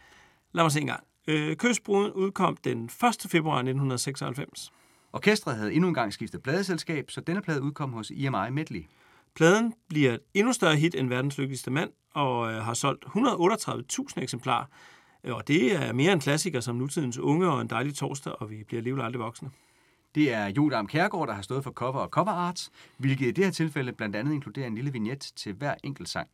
[0.54, 1.04] Lad mig se en gang.
[1.28, 2.92] Øh, Kystbruden udkom den 1.
[3.28, 4.72] februar 1996.
[5.14, 8.86] Orkestret havde endnu en gang skiftet pladeselskab, så denne plade udkom hos EMI Medley.
[9.36, 14.22] Pladen bliver et endnu større hit end verdens lykkeligste mand, og øh, har solgt 138.000
[14.22, 14.66] eksemplarer.
[15.24, 18.50] Øh, Og det er mere en klassiker som nutidens unge og en dejlig torsdag, og
[18.50, 19.50] vi bliver alligevel aldrig voksne.
[20.16, 23.44] Det er Jodam Kærgaard, der har stået for cover og cover art, hvilket i det
[23.44, 26.28] her tilfælde blandt andet inkluderer en lille vignet til hver enkelt sang.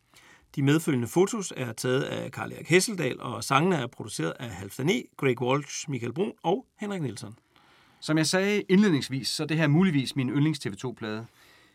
[0.54, 4.88] De medfølgende fotos er taget af Karl Erik Hesseldal, og sangene er produceret af Halfdan
[4.88, 7.34] E., Greg Walsh, Michael Brun og Henrik Nielsen.
[8.00, 11.26] Som jeg sagde indledningsvis, så er det her muligvis min yndlings TV2-plade,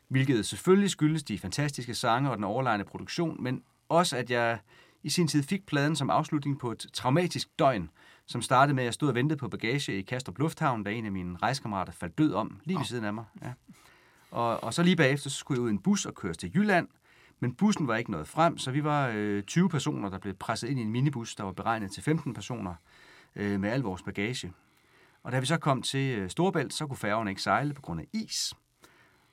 [0.08, 4.60] hvilket selvfølgelig skyldes de fantastiske sange og den overlegne produktion, men også at jeg
[5.04, 7.90] i sin tid fik pladen som afslutning på et traumatisk døgn,
[8.26, 11.06] som startede med, at jeg stod og ventede på bagage i Kastrup Lufthavn, da en
[11.06, 13.26] af mine rejsekammerater faldt død om, lige ved siden af mig.
[13.42, 13.52] Ja.
[14.32, 16.52] Og, og så lige bagefter, så skulle jeg ud i en bus og køres til
[16.56, 16.88] Jylland,
[17.40, 20.68] men bussen var ikke nået frem, så vi var øh, 20 personer, der blev presset
[20.68, 22.76] ind i en minibus, der var beregnet til 15 personer
[23.36, 24.54] øh, med al vores bagage.
[25.24, 28.00] Og da vi så kom til øh, Storbælt, så kunne færgerne ikke sejle på grund
[28.00, 28.54] af is.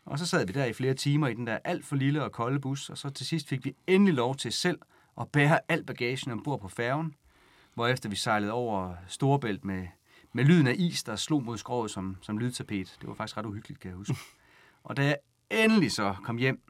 [0.05, 2.33] Og så sad vi der i flere timer i den der alt for lille og
[2.33, 4.79] kolde bus, og så til sidst fik vi endelig lov til selv
[5.21, 7.15] at bære al bagagen ombord på færgen,
[7.75, 9.87] hvorefter vi sejlede over Storbælt med,
[10.33, 12.97] med lyden af is, der slog mod skroget som, som lydtapet.
[13.01, 14.17] Det var faktisk ret uhyggeligt, kan jeg huske.
[14.85, 15.17] Og da jeg
[15.51, 16.63] endelig så kom hjem,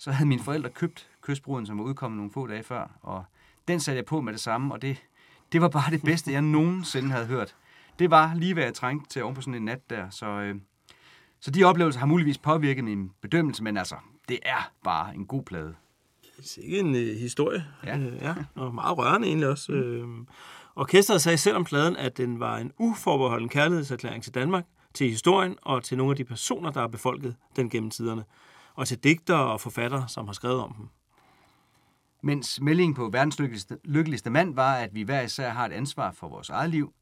[0.00, 3.24] så havde mine forældre købt kystbruden, som var udkommet nogle få dage før, og
[3.68, 5.02] den satte jeg på med det samme, og det,
[5.52, 7.56] det var bare det bedste, jeg nogensinde havde hørt.
[7.98, 10.54] Det var lige, hvad jeg trængte til oven på sådan en nat der, så, øh,
[11.40, 13.94] så de oplevelser har muligvis påvirket min bedømmelse, men altså,
[14.28, 15.74] det er bare en god plade.
[16.42, 17.64] Sikke en øh, historie.
[17.84, 17.98] Ja.
[17.98, 18.34] Øh, ja.
[18.54, 19.72] Og meget rørende egentlig også.
[19.72, 20.08] Øh,
[20.76, 24.64] orkestret sagde selv om pladen, at den var en uforbeholden kærlighedserklæring til Danmark,
[24.94, 28.24] til historien og til nogle af de personer, der har befolket den gennem tiderne,
[28.80, 30.88] og til digtere og forfattere, som har skrevet om dem.
[32.22, 36.12] Mens meldingen på verdens lykkeligste, lykkeligste mand var, at vi hver især har et ansvar
[36.12, 36.94] for vores eget liv,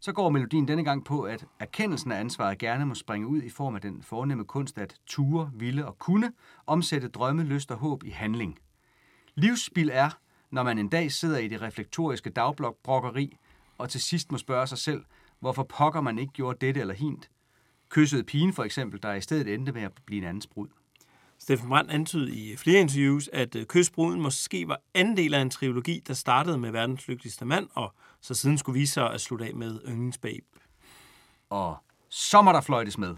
[0.00, 3.50] så går melodien denne gang på, at erkendelsen af ansvaret gerne må springe ud i
[3.50, 6.32] form af den fornemme kunst at ture, ville og kunne
[6.66, 8.58] omsætte drømme, lyst og håb i handling.
[9.34, 10.10] Livsspil er,
[10.50, 13.36] når man en dag sidder i det reflektoriske dagblokbrokkeri
[13.78, 15.04] og til sidst må spørge sig selv,
[15.40, 17.30] hvorfor pokker man ikke gjorde dette eller hint.
[17.88, 20.68] Kyssede pigen for eksempel, der i stedet endte med at blive en andens brud.
[21.38, 25.50] Steffen Brandt antydede i flere interviews, at Kysbruden Kystbruden måske var anden del af en
[25.50, 29.44] trilogi, der startede med verdens lykkeligste mand, og så siden skulle vise sig at slutte
[29.44, 30.46] af med Yndlingsbabe.
[31.50, 31.76] Og
[32.08, 33.16] så må der fløjtes med.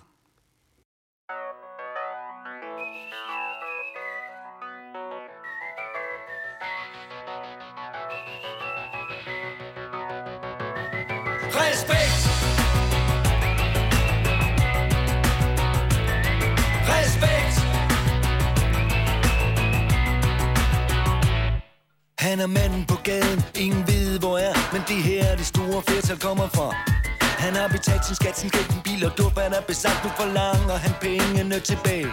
[27.99, 31.61] Han skatsen, skat, sin gæld, bil og dub Han er besat, du forlanger han pengene
[31.61, 32.11] tilbage.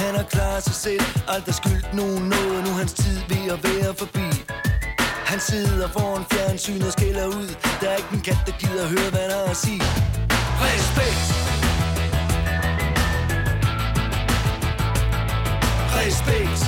[0.00, 2.64] Han har klaret sig selv, aldrig skyldt nogen noget.
[2.66, 4.26] Nu hans tid ved at være forbi.
[5.30, 7.48] Han sidder foran fjernsyn og skælder ud.
[7.80, 9.82] Der er ikke en kat, der gider høre, hvad han har at sige.
[10.64, 11.28] Respekt!
[15.98, 16.60] Respekt!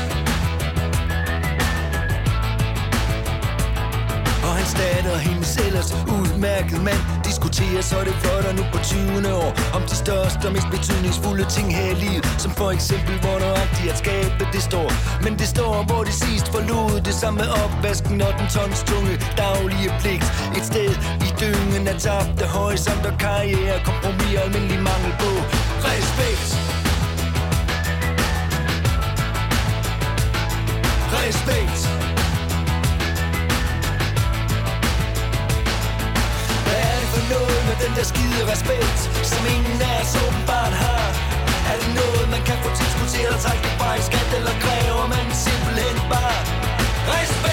[4.47, 9.35] Og hans datter, hendes ellers udmærket mand diskutere, så det flot nu på 20.
[9.35, 13.39] år Om de største og mest betydningsfulde ting her i livet Som for eksempel, hvor
[13.39, 14.89] nøjagtigt at skabe det står
[15.25, 19.15] Men det står, hvor de sidst forlod det samme med opvasken og den tons tunge
[19.43, 20.27] daglige pligt
[20.57, 20.93] Et sted
[21.27, 25.31] i dyngen af tabte horisont og karriere Kompromis og almindelig mangel på
[25.89, 26.51] Respekt!
[31.17, 31.94] Respekt!
[37.75, 38.99] Med den der skide respekt
[39.33, 41.07] Som ingen af os åbenbart har
[41.71, 44.55] Er det noget man kan få tilskud til at trække det bare i skat Eller
[44.65, 46.41] kræver man simpelthen bare
[47.13, 47.44] Respekt!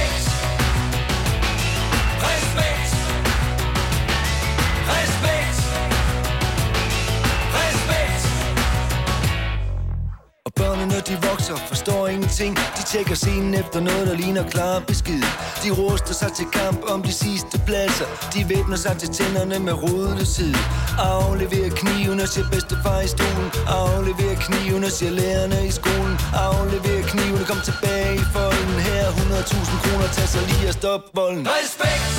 [11.02, 12.56] Og de vokser, forstår ingenting.
[12.78, 15.24] De tjekker scenen efter noget, der ligner klar besked
[15.64, 18.06] De ruster sig til kamp om de sidste pladser.
[18.34, 20.56] De væbner sig til tænderne med rodeløshed
[21.00, 23.48] Afleverer knivene, ser bedstefar i stolen.
[23.68, 26.16] Afleverer knivene, ser lærerne i skolen.
[26.50, 28.76] Afleverer knivene, kom tilbage i folden.
[28.88, 31.48] Her 100.000 kroner, tag sig lige og stop volden.
[31.58, 32.12] Respekt!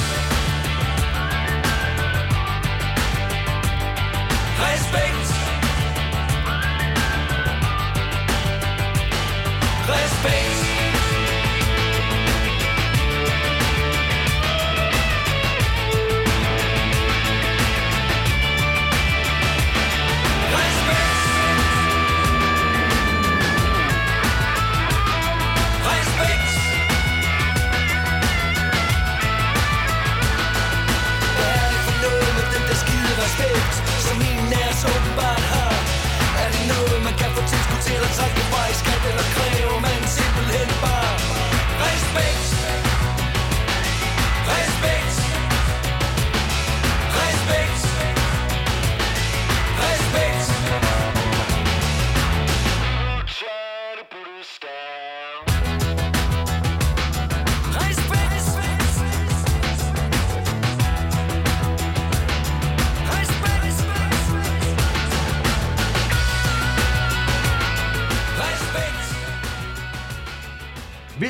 [4.66, 5.21] Respekt!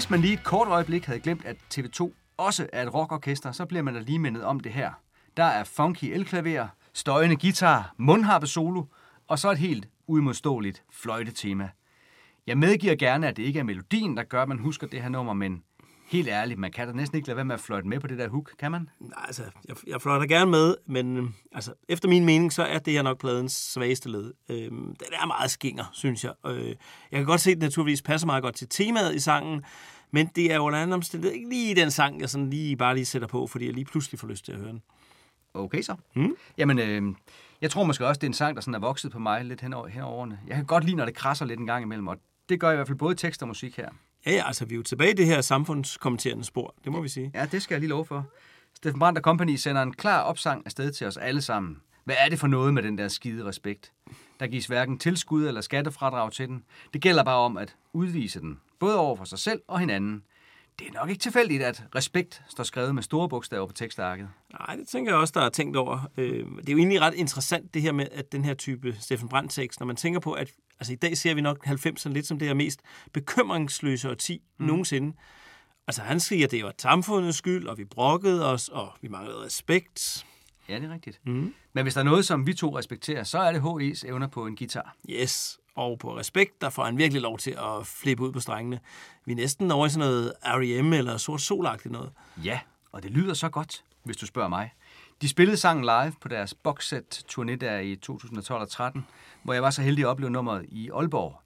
[0.02, 3.66] Hvis man lige et kort øjeblik havde glemt, at TV2 også er et rockorkester, så
[3.66, 4.90] bliver man da lige mindet om det her.
[5.36, 8.84] Der er funky elklaver, støjende guitar, mundharpe solo,
[9.28, 11.68] og så et helt uimodståeligt fløjtetema.
[12.46, 15.08] Jeg medgiver gerne, at det ikke er melodien, der gør, at man husker det her
[15.08, 15.62] nummer, men
[16.12, 18.18] helt ærligt, man kan da næsten ikke lade være med at fløjte med på det
[18.18, 18.89] der hook, kan man?
[19.01, 22.78] Nej, altså, jeg, jeg fløjter gerne med, men øh, altså, efter min mening, så er
[22.78, 24.32] det her nok pladens svageste led.
[24.48, 26.32] Øh, den er meget skinger, synes jeg.
[26.47, 26.68] Øh,
[27.10, 29.64] jeg kan godt se, at det naturligvis passer meget godt til temaet i sangen,
[30.10, 32.94] men det er jo under anden omstændighed ikke lige den sang, jeg sådan lige bare
[32.94, 34.82] lige sætter på, fordi jeg lige pludselig får lyst til at høre den.
[35.55, 35.97] Okay så.
[36.16, 36.36] Mm.
[36.59, 37.14] Jamen, øh,
[37.60, 39.60] jeg tror måske også, det er en sang, der sådan er vokset på mig lidt
[39.60, 40.39] hen over, hen over årene.
[40.47, 42.16] Jeg kan godt lide, når det krasser lidt en gang imellem, og
[42.48, 43.89] det gør i hvert fald både tekst og musik her.
[44.26, 47.08] Ja, ja, altså vi er jo tilbage i det her samfundskommenterende spor, det må vi
[47.08, 47.30] sige.
[47.34, 48.26] Ja, det skal jeg lige love for.
[48.74, 51.76] Steffen Brandt og Company sender en klar opsang afsted til os alle sammen.
[52.04, 53.92] Hvad er det for noget med den der skide respekt?
[54.40, 56.64] Der gives hverken tilskud eller skattefradrag til den.
[56.92, 60.22] Det gælder bare om at udvise den, både over for sig selv og hinanden.
[60.78, 64.28] Det er nok ikke tilfældigt, at respekt står skrevet med store bogstaver på tekstarket.
[64.58, 66.10] Nej, det tænker jeg også, der er tænkt over.
[66.16, 69.28] Øh, Det er jo egentlig ret interessant, det her med, at den her type Steffen
[69.28, 70.50] Brandt-tekst, når man tænker på, at
[70.80, 72.80] altså, i dag ser vi nok 90'erne lidt som det her mest
[73.12, 74.66] bekymringsløse årti mm.
[74.66, 75.16] nogensinde.
[75.86, 79.44] Altså, han siger, at det var samfundets skyld, og vi brokkede os, og vi manglede
[79.44, 80.26] respekt.
[80.68, 81.20] Ja, det er rigtigt.
[81.26, 81.54] Mm.
[81.72, 84.46] Men hvis der er noget, som vi to respekterer, så er det H.E.'s evner på
[84.46, 84.96] en guitar.
[85.10, 88.80] Yes, og på respekt, der får han virkelig lov til at flippe ud på strengene.
[89.24, 90.92] Vi er næsten over i sådan noget R.E.M.
[90.92, 92.10] eller sort solagtigt noget.
[92.44, 92.60] Ja,
[92.92, 94.74] og det lyder så godt, hvis du spørger mig.
[95.22, 99.06] De spillede sangen live på deres boxset turné der i 2012 og 13,
[99.42, 101.40] hvor jeg var så heldig at opleve nummeret i Aalborg.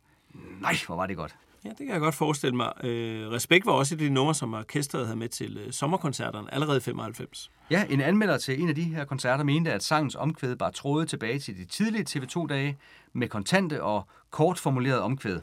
[0.60, 1.36] Nej, hvor var det godt.
[1.66, 2.72] Ja, det kan jeg godt forestille mig.
[2.84, 6.54] Øh, respekt var også et af de numre, som orkestret havde med til øh, sommerkoncerterne
[6.54, 7.50] allerede i 95.
[7.70, 11.06] Ja, en anmelder til en af de her koncerter mente, at sangens omkvæd bare tråde
[11.06, 12.78] tilbage til de tidlige TV2-dage
[13.12, 15.40] med kontante og kort formuleret omkvæd.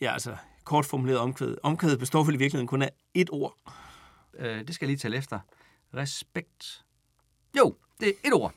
[0.00, 1.56] Ja, altså kort formuleret omkvæd.
[1.62, 3.54] Omkvædet består vel i virkeligheden kun af ét ord.
[4.38, 5.38] Øh, det skal jeg lige tælle efter.
[5.94, 6.84] Respekt.
[7.58, 8.54] Jo, det er et ord.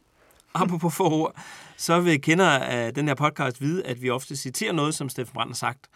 [0.53, 1.41] Apropos få ord,
[1.77, 5.33] så vil kender af den her podcast vide, at vi ofte citerer noget, som Steffen
[5.33, 5.89] Brandt har sagt.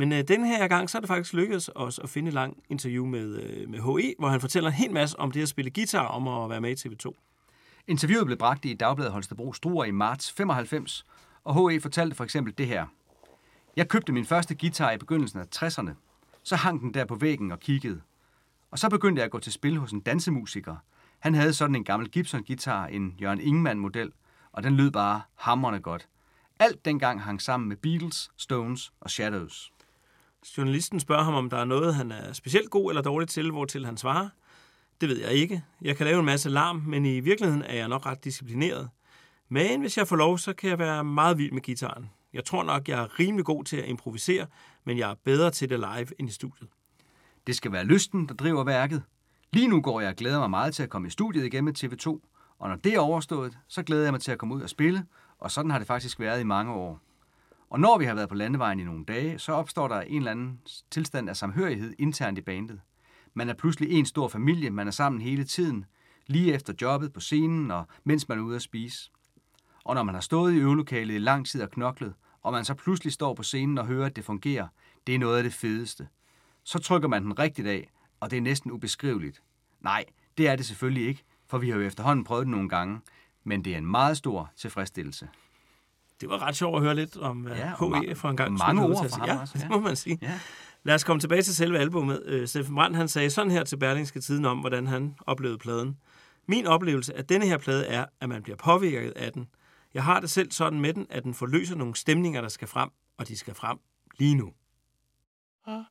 [0.00, 2.58] Men øh, den her gang, så er det faktisk lykkedes os at finde et langt
[2.68, 5.70] interview med, øh, med H.E., hvor han fortæller en hel masse om det at spille
[5.70, 7.14] guitar, om at være med i TV2.
[7.86, 11.06] Interviewet blev bragt i Dagbladet Holstebro Struer i marts 95,
[11.44, 11.80] og H.E.
[11.80, 12.86] fortalte for eksempel det her.
[13.76, 15.90] Jeg købte min første guitar i begyndelsen af 60'erne.
[16.42, 18.00] Så hang den der på væggen og kiggede.
[18.70, 20.76] Og så begyndte jeg at gå til spil hos en dansemusiker.
[21.18, 24.12] Han havde sådan en gammel Gibson-guitar, en Jørgen Ingemann-model,
[24.52, 26.08] og den lød bare hammerne godt.
[26.58, 29.72] Alt dengang hang sammen med Beatles, Stones og Shadows.
[30.56, 33.86] Journalisten spørger ham, om der er noget, han er specielt god eller dårlig til, hvortil
[33.86, 34.28] han svarer.
[35.00, 35.62] Det ved jeg ikke.
[35.82, 38.88] Jeg kan lave en masse larm, men i virkeligheden er jeg nok ret disciplineret.
[39.48, 42.10] Men hvis jeg får lov, så kan jeg være meget vild med gitaren.
[42.32, 44.46] Jeg tror nok, jeg er rimelig god til at improvisere,
[44.84, 46.68] men jeg er bedre til det live end i studiet.
[47.46, 49.02] Det skal være lysten, der driver værket.
[49.52, 51.84] Lige nu går jeg og glæder mig meget til at komme i studiet igen med
[51.84, 52.08] TV2,
[52.58, 55.06] og når det er overstået, så glæder jeg mig til at komme ud og spille,
[55.38, 57.00] og sådan har det faktisk været i mange år.
[57.70, 60.30] Og når vi har været på landevejen i nogle dage, så opstår der en eller
[60.30, 60.60] anden
[60.90, 62.80] tilstand af samhørighed internt i bandet.
[63.34, 65.84] Man er pludselig en stor familie, man er sammen hele tiden,
[66.26, 69.10] lige efter jobbet på scenen og mens man er ude at spise.
[69.84, 72.74] Og når man har stået i øvelokalet i lang tid og knoklet, og man så
[72.74, 74.68] pludselig står på scenen og hører, at det fungerer,
[75.06, 76.08] det er noget af det fedeste.
[76.64, 77.90] Så trykker man den rigtigt af,
[78.20, 79.42] og det er næsten ubeskriveligt.
[79.80, 80.04] Nej,
[80.38, 83.00] det er det selvfølgelig ikke, for vi har jo efterhånden prøvet det nogle gange,
[83.44, 85.28] men det er en meget stor tilfredsstillelse.
[86.20, 88.14] Det var ret sjovt at høre lidt om Ja, ja, H.E.
[88.14, 88.58] for en gang.
[88.58, 89.40] mange ord fra ham sige.
[89.40, 89.64] også, Ja, ja.
[89.64, 90.18] det må man sige.
[90.22, 90.40] Ja.
[90.82, 92.22] Lad os komme tilbage til selve albumet.
[92.26, 95.96] Øh, Steffen Brandt han sagde sådan her til Berlingske Tiden om, hvordan han oplevede pladen.
[96.48, 99.48] Min oplevelse af denne her plade er, at man bliver påvirket af den.
[99.94, 102.90] Jeg har det selv sådan med den, at den forløser nogle stemninger, der skal frem,
[103.18, 103.78] og de skal frem
[104.18, 104.52] lige nu.
[105.66, 105.84] One,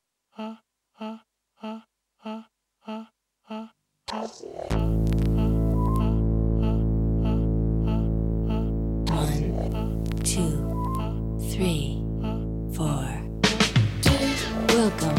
[10.23, 12.03] two, three,
[12.73, 13.23] four.
[14.69, 15.18] Welcome.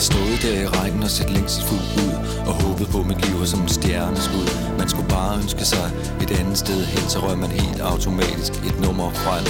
[0.00, 2.14] Har stået der i rækken og set længselsfuldt ud
[2.48, 4.48] Og håbet på, at mit liv var som en stjerneskud.
[4.80, 5.86] Man skulle bare ønske sig
[6.24, 9.44] et andet sted hen Så røg man helt automatisk et nummer frem.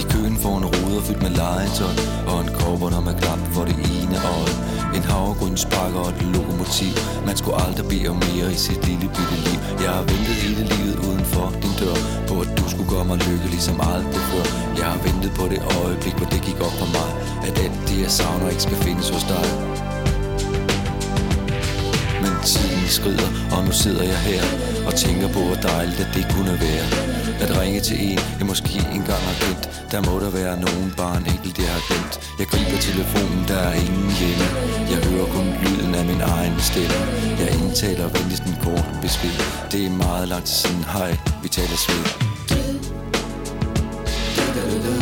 [0.00, 1.94] I køen for en ruder fyldt med legetøj
[2.30, 4.54] Og en kobber, når man klap for det ene øje.
[4.96, 6.94] En havregrynspakke og et lokomotiv.
[7.28, 9.58] Man skulle aldrig bede om mere i sit lille bitte liv.
[9.84, 11.98] Jeg har ventet hele livet uden for din dør
[12.28, 14.44] På at du skulle gøre mig lykkelig som aldrig før.
[14.78, 17.08] Jeg har ventet på det øjeblik, hvor det gik op for mig
[17.48, 19.46] At alt det jeg savner ikke skal findes hos dig.
[22.22, 24.42] Men tiden skrider, og nu sidder jeg her
[24.86, 26.86] Og tænker på, hvor dejligt at det kunne være.
[27.42, 31.16] At ringe til en, jeg måske engang har kendt Der må der være nogen, bare
[31.20, 32.14] en enkelt, jeg har glemt.
[32.40, 34.46] Jeg griber telefonen, der er ingen hjemme.
[34.92, 37.00] Jeg hører kun lyden af min egen stemme.
[37.40, 39.36] Jeg indtaler venligst en kort besked.
[39.72, 41.10] Det er meget lang tid siden, hej,
[41.42, 42.04] vi taler sved.
[44.60, 45.01] Da.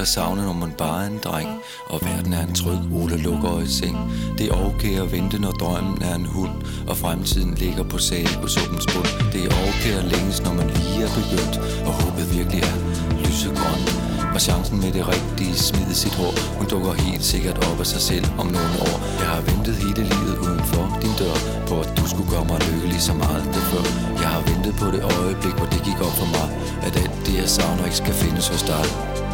[0.00, 1.48] At savne, når man bare er en dreng
[1.86, 3.96] Og verden er en trød, Ole lukker i seng.
[4.38, 6.54] Det er okay at vente, når drømmen er en hund
[6.88, 9.10] Og fremtiden ligger på sagosuppens bund.
[9.32, 11.56] Det er okay at længes, når man lige er begyndt
[11.88, 12.74] Og håbet virkelig er
[13.24, 13.82] lysegrøn
[14.34, 18.02] Og chancen med det rigtige smide sit hår Hun dukker helt sikkert op af sig
[18.10, 18.96] selv om nogle år.
[19.22, 21.36] Jeg har ventet hele livet uden for din dør
[21.68, 23.84] På at du skulle gøre mig lykkelig som aldrig før.
[24.22, 26.48] Jeg har ventet på det øjeblik, hvor det gik op for mig
[26.86, 29.27] At alt det jeg savner ikke skal findes hos dig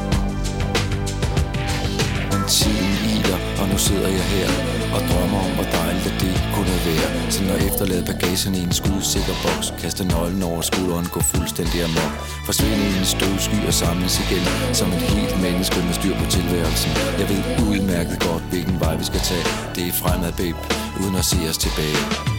[2.48, 4.48] tiden iler, og nu sidder jeg her
[4.94, 7.08] Og drømmer om, hvor dejligt at det kunne være.
[7.34, 12.14] Så når efterlade bagagen i en skudsikker boks Kaste nøglen over skulderen, gå fuldstændig amok.
[12.48, 14.44] Forsvinde i en støvsky og samles igen
[14.78, 16.92] Som et helt menneske med styr på tilværelsen.
[17.20, 19.46] Jeg ved udmærket godt, hvilken vej vi skal tage.
[19.74, 20.58] Det er fremad, babe,
[21.00, 22.33] uden at se os tilbage.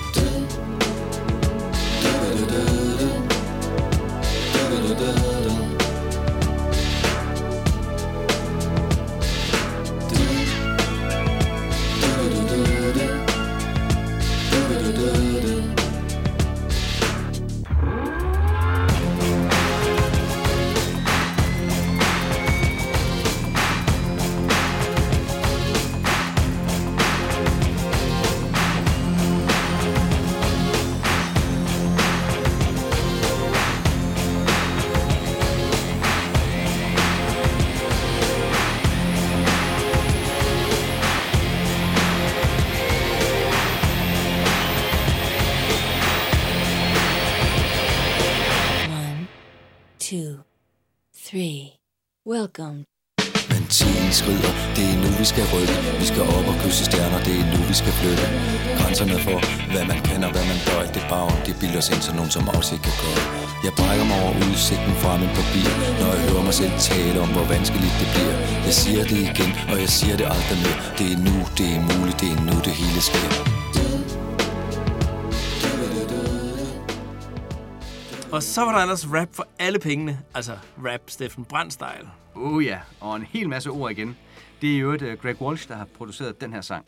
[78.55, 80.19] Så var der ellers rap for alle pengene.
[80.33, 82.07] Altså rap Steffen Brandt-style.
[82.35, 84.17] Oh ja, og en hel masse ord igen.
[84.61, 86.85] Det er jo et uh, Greg Walsh, der har produceret den her sang.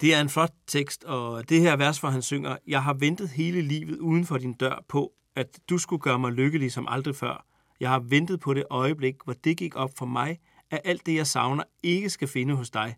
[0.00, 3.28] Det er en flot tekst, og det her vers, hvor han synger, Jeg har ventet
[3.28, 7.16] hele livet uden for din dør på, at du skulle gøre mig lykkelig som aldrig
[7.16, 7.44] før.
[7.80, 10.38] Jeg har ventet på det øjeblik, hvor det gik op for mig,
[10.70, 12.96] at alt det, jeg savner, ikke skal finde hos dig.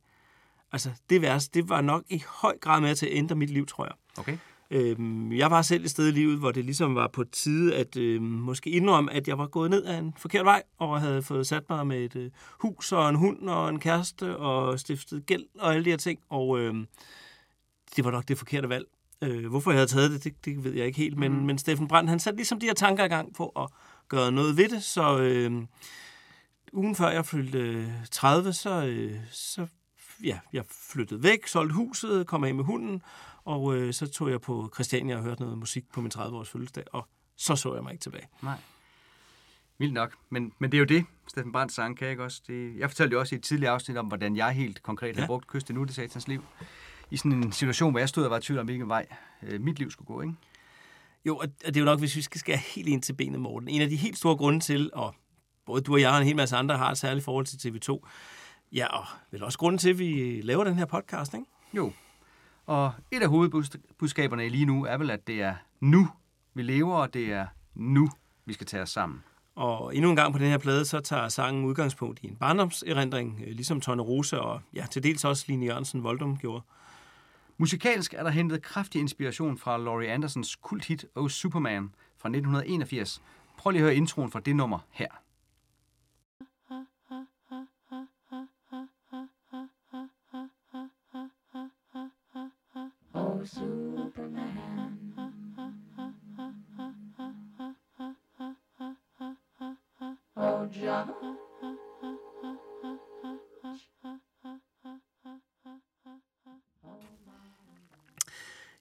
[0.72, 3.66] Altså, det vers, det var nok i høj grad med til at ændre mit liv,
[3.66, 3.94] tror jeg.
[4.18, 4.38] Okay.
[4.70, 7.96] Øhm, jeg var selv et sted i livet, hvor det ligesom var på tide at
[7.96, 11.46] øh, måske indrømme, at jeg var gået ned ad en forkert vej, og havde fået
[11.46, 12.30] sat mig med et øh,
[12.60, 16.20] hus og en hund og en kæreste og stiftet gæld og alle de her ting.
[16.28, 16.74] Og øh,
[17.96, 18.86] det var nok det forkerte valg.
[19.22, 21.18] Øh, hvorfor jeg havde taget det, det, det ved jeg ikke helt.
[21.18, 21.38] Men, mm.
[21.38, 23.68] men Steffen Brandt, han satte ligesom de her tanker i gang på at
[24.08, 24.82] gøre noget ved det.
[24.82, 25.62] Så øh,
[26.72, 29.66] ugen før jeg fyldte øh, 30, så, øh, så
[30.24, 33.02] ja, jeg flyttede væk, solgte huset, kom af med hunden,
[33.46, 36.84] og øh, så tog jeg på Christiania og hørte noget musik på min 30-års fødselsdag,
[36.92, 38.28] og så så jeg mig ikke tilbage.
[38.42, 38.58] Nej.
[39.78, 40.14] Vildt nok.
[40.30, 42.42] Men, men det er jo det, Steffen Brandt sang, kan jeg ikke også?
[42.46, 45.20] Det, jeg fortalte jo også i et tidligere afsnit om, hvordan jeg helt konkret ja.
[45.20, 46.44] har brugt kyst nu det satans liv.
[47.10, 49.06] I sådan en situation, hvor jeg stod og var i tvivl om, hvilken vej
[49.42, 50.34] øh, mit liv skulle gå, ikke?
[51.26, 53.68] Jo, og det er jo nok, hvis vi skal skære helt ind til benet, Morten.
[53.68, 55.14] En af de helt store grunde til, og
[55.66, 58.08] både du og jeg og en hel masse andre har et særligt forhold til TV2,
[58.72, 61.46] ja, og vel også grunden til, at vi laver den her podcast, ikke?
[61.72, 61.92] Jo.
[62.66, 66.08] Og et af hovedbudskaberne lige nu er vel, at det er nu,
[66.54, 68.08] vi lever, og det er nu,
[68.44, 69.22] vi skal tage os sammen.
[69.54, 73.40] Og endnu en gang på den her plade, så tager sangen udgangspunkt i en barndomserindring,
[73.46, 76.62] øh, ligesom Tonne Rose og ja, til dels også Line Jørgensen Voldum gjorde.
[77.58, 83.22] Musikalsk er der hentet kraftig inspiration fra Laurie Andersons kulthit Oh Superman fra 1981.
[83.58, 85.08] Prøv lige at høre introen fra det nummer her.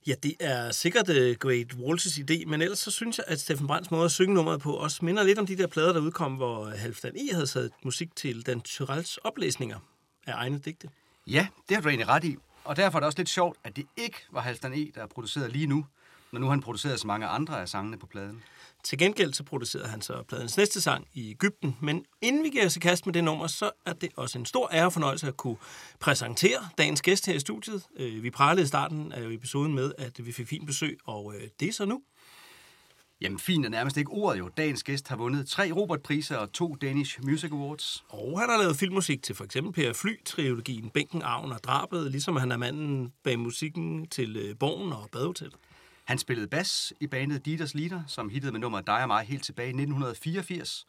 [0.08, 3.68] Ja, det er sikkert uh, Great Walt's idé, men ellers så synes jeg, at Steffen
[3.68, 6.34] Brands måde at synge nummeret på også minder lidt om de der plader, der udkom,
[6.34, 7.34] hvor øh, Halvdan E.
[7.34, 9.80] havde sat musik til Dan Tyrells oplæsninger
[10.26, 10.90] af egne digte.
[11.28, 12.36] Ja, det har du egentlig ret i.
[12.64, 15.08] Og derfor er det også lidt sjovt, at det ikke var Halvdan E., der er
[15.08, 15.86] produceret lige nu,
[16.32, 18.44] når nu han producerer så mange andre af sangene på pladen.
[18.84, 22.66] Til gengæld så producerede han så pladens næste sang i Ægypten, men inden vi giver
[22.66, 25.28] os i kast med det nummer, så er det også en stor ære og fornøjelse
[25.28, 25.58] at kunne
[26.00, 27.84] præsentere dagens gæst her i studiet.
[27.98, 31.48] Øh, Vi pralede i starten af episoden med, at vi fik fint besøg, og øh,
[31.60, 32.02] det er så nu.
[33.22, 34.50] Jamen, fint er nærmest ikke ordet jo.
[34.58, 38.04] Dagens gæst har vundet tre Robert-priser og to Danish Music Awards.
[38.10, 42.36] Og han har lavet filmmusik til for eksempel Per Fly-trilogien Bænken, Arven og Drabet, ligesom
[42.36, 45.56] han er manden bag musikken til øh, Borgen og Badehotellet.
[46.06, 49.44] Han spillede bas i bandet Dieters Leader, som hittede med nummeret Dig og mig helt
[49.44, 50.86] tilbage i 1984.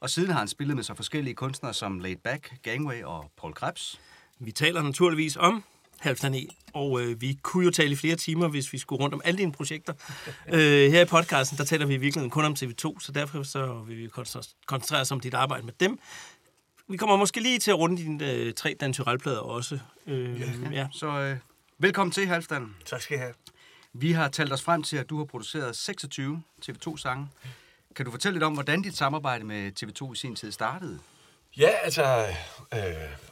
[0.00, 3.54] Og siden har han spillet med så forskellige kunstnere som Laid Back, Gangway og Paul
[3.54, 4.00] Krebs.
[4.38, 5.64] Vi taler naturligvis om
[5.98, 6.46] Halvdan E.
[6.72, 9.38] Og øh, vi kunne jo tale i flere timer, hvis vi skulle rundt om alle
[9.38, 9.92] dine projekter.
[10.54, 13.82] øh, her i podcasten, der taler vi i virkeligheden kun om TV2, så derfor så
[13.82, 15.98] vil vi koncentrere- koncentrere os om dit arbejde med dem.
[16.88, 19.78] Vi kommer måske lige til at runde dine øh, tre Dan Tyrell-plader også.
[20.06, 20.46] Øh, ja.
[20.72, 20.88] ja.
[20.92, 21.36] Så øh,
[21.78, 22.74] velkommen til, Halvdan.
[22.86, 23.34] Tak skal I have.
[23.92, 27.28] Vi har talt os frem til, at du har produceret 26 TV2-sange.
[27.96, 30.98] Kan du fortælle lidt om, hvordan dit samarbejde med TV2 i sin tid startede?
[31.56, 32.26] Ja, altså,
[32.74, 32.80] øh,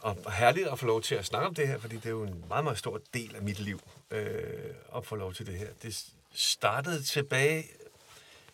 [0.01, 2.22] og herligt at få lov til at snakke om det her, fordi det er jo
[2.22, 3.80] en meget, meget stor del af mit liv
[4.10, 5.68] øh, at få lov til det her.
[5.82, 7.64] Det startede tilbage,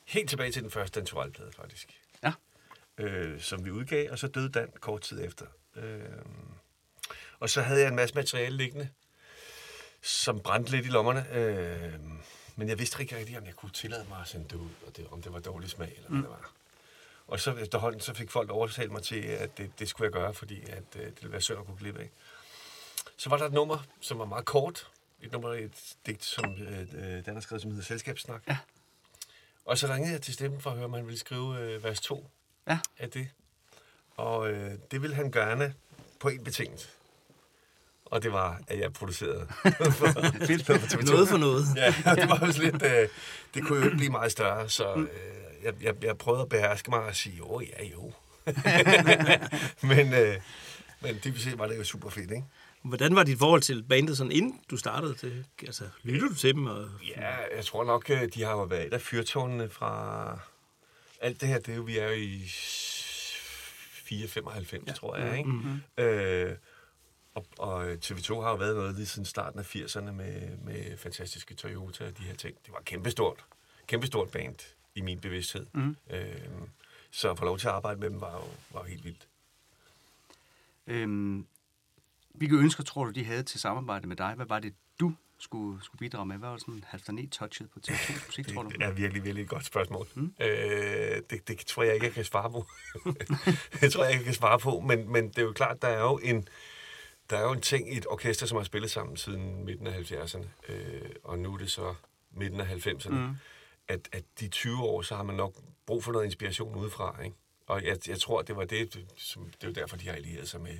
[0.05, 1.89] helt tilbage til den første Dan Turell-plade, faktisk.
[2.23, 2.33] Ja.
[2.99, 5.47] Øh, som vi udgav, og så døde Dan kort tid efter.
[5.77, 6.01] Øh,
[7.41, 8.89] og så havde jeg en masse materiale liggende,
[10.05, 11.27] som brændte lidt i lommerne.
[11.33, 11.93] Øh,
[12.57, 14.97] men jeg vidste ikke rigtig, om jeg kunne tillade mig at sende det ud, og
[14.97, 16.23] det, om det var dårlig smag, eller hvad Mm.
[16.23, 16.51] det var.
[17.27, 20.35] Og så efterhånden, så fik folk overtalt mig til, at det, det skulle jeg gøre,
[20.35, 22.11] fordi at, øh, det ville være synd at kunne klippe af.
[23.17, 24.91] Så var der et nummer, som var meget kort.
[25.23, 28.43] Et nummer, et digt, som øh, øh, Dan har skrevet, som hedder Selskabssnak.
[28.49, 28.59] Ja.
[29.65, 32.01] Og så ringede jeg til stemmen for at høre, om han ville skrive øh, vers
[32.01, 32.31] 2
[32.69, 32.79] ja.
[32.99, 33.29] af det.
[34.17, 35.75] Og øh, det ville han gerne
[36.21, 36.89] på en betingelse.
[38.15, 41.11] Og det var, at jeg producerede for, for TV2.
[41.11, 41.65] Noget for noget.
[41.77, 42.83] Ja, det var også lidt...
[42.83, 43.09] Øh,
[43.55, 45.07] det kunne jo ikke blive meget større, så øh,
[45.63, 48.13] jeg, jeg, jeg prøvede at beherske mig og sige, jo, ja, jo.
[49.89, 50.37] men, øh,
[51.01, 52.45] men dybest set var det jo super fedt, ikke?
[52.83, 55.45] Hvordan var dit forhold til bandet, sådan inden du startede det?
[55.63, 56.67] Altså, lyttede du til dem?
[56.67, 56.89] Og...
[57.17, 60.39] Ja, jeg tror nok, øh, de har jo været et af fyrtårnene fra...
[61.21, 62.43] Alt det her, det er jo, vi er jo i
[64.05, 64.93] 495, ja.
[64.93, 65.51] tror jeg, ikke?
[65.51, 65.83] Mhm.
[65.99, 66.53] Øh,
[67.35, 71.55] og, og TV2 har jo været noget lige siden starten af 80'erne med, med fantastiske
[71.55, 72.57] Toyota og de her ting.
[72.67, 73.45] Det var kæmpestort.
[73.87, 74.57] Kæmpestort band
[74.95, 75.67] i min bevidsthed.
[75.73, 75.97] Mhm.
[76.11, 76.37] Øh,
[77.11, 79.29] så at få lov til at arbejde med dem var jo, var jo helt vildt.
[80.87, 81.47] Øhm,
[82.35, 84.35] hvilke ønsker tror du, de havde til samarbejde med dig?
[84.35, 86.37] Hvad var det, du skulle, skulle bidrage med?
[86.37, 88.69] Hvad var sådan Halvdan E-touchet på TV2's musik, tror du?
[88.69, 90.07] Det er virkelig, virkelig et godt spørgsmål.
[90.15, 90.35] Mm.
[90.41, 92.67] Øh, det, det tror jeg ikke, jeg kan svare på.
[93.81, 95.89] det tror jeg ikke, jeg kan svare på, men, men det er jo klart, der
[95.89, 96.49] er jo en,
[97.31, 99.93] der er jo en ting i et orkester, som har spillet sammen siden midten af
[100.13, 101.95] 70'erne, øh, og nu er det så
[102.33, 103.37] midten af 90'erne, Mm.
[103.89, 105.55] at, at de 20 år, så har man nok
[105.87, 107.37] brug for noget inspiration udefra, ikke?
[107.67, 110.49] Og jeg, jeg tror, det var det, som, det er jo derfor, de har allieret
[110.49, 110.79] sig med,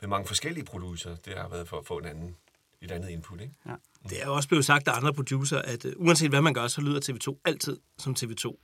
[0.00, 1.16] med mange forskellige producer.
[1.16, 2.36] Det har været for at få en anden,
[2.80, 3.54] et andet input, ikke?
[3.66, 3.74] Ja.
[4.08, 6.80] Det er også blevet sagt af andre producer, at uh, uanset hvad man gør, så
[6.80, 8.54] lyder TV2 altid som TV2.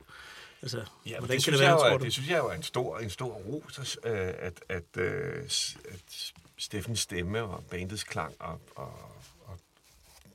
[0.61, 2.03] Altså, Ja, hvordan det, kan synes det være, jeg, tror jo, du?
[2.03, 5.77] det synes jeg jo er en stor, en stor ros, øh, at, at, øh, s-
[5.89, 9.11] at Steffens stemme og bandets klang og, og,
[9.45, 9.59] og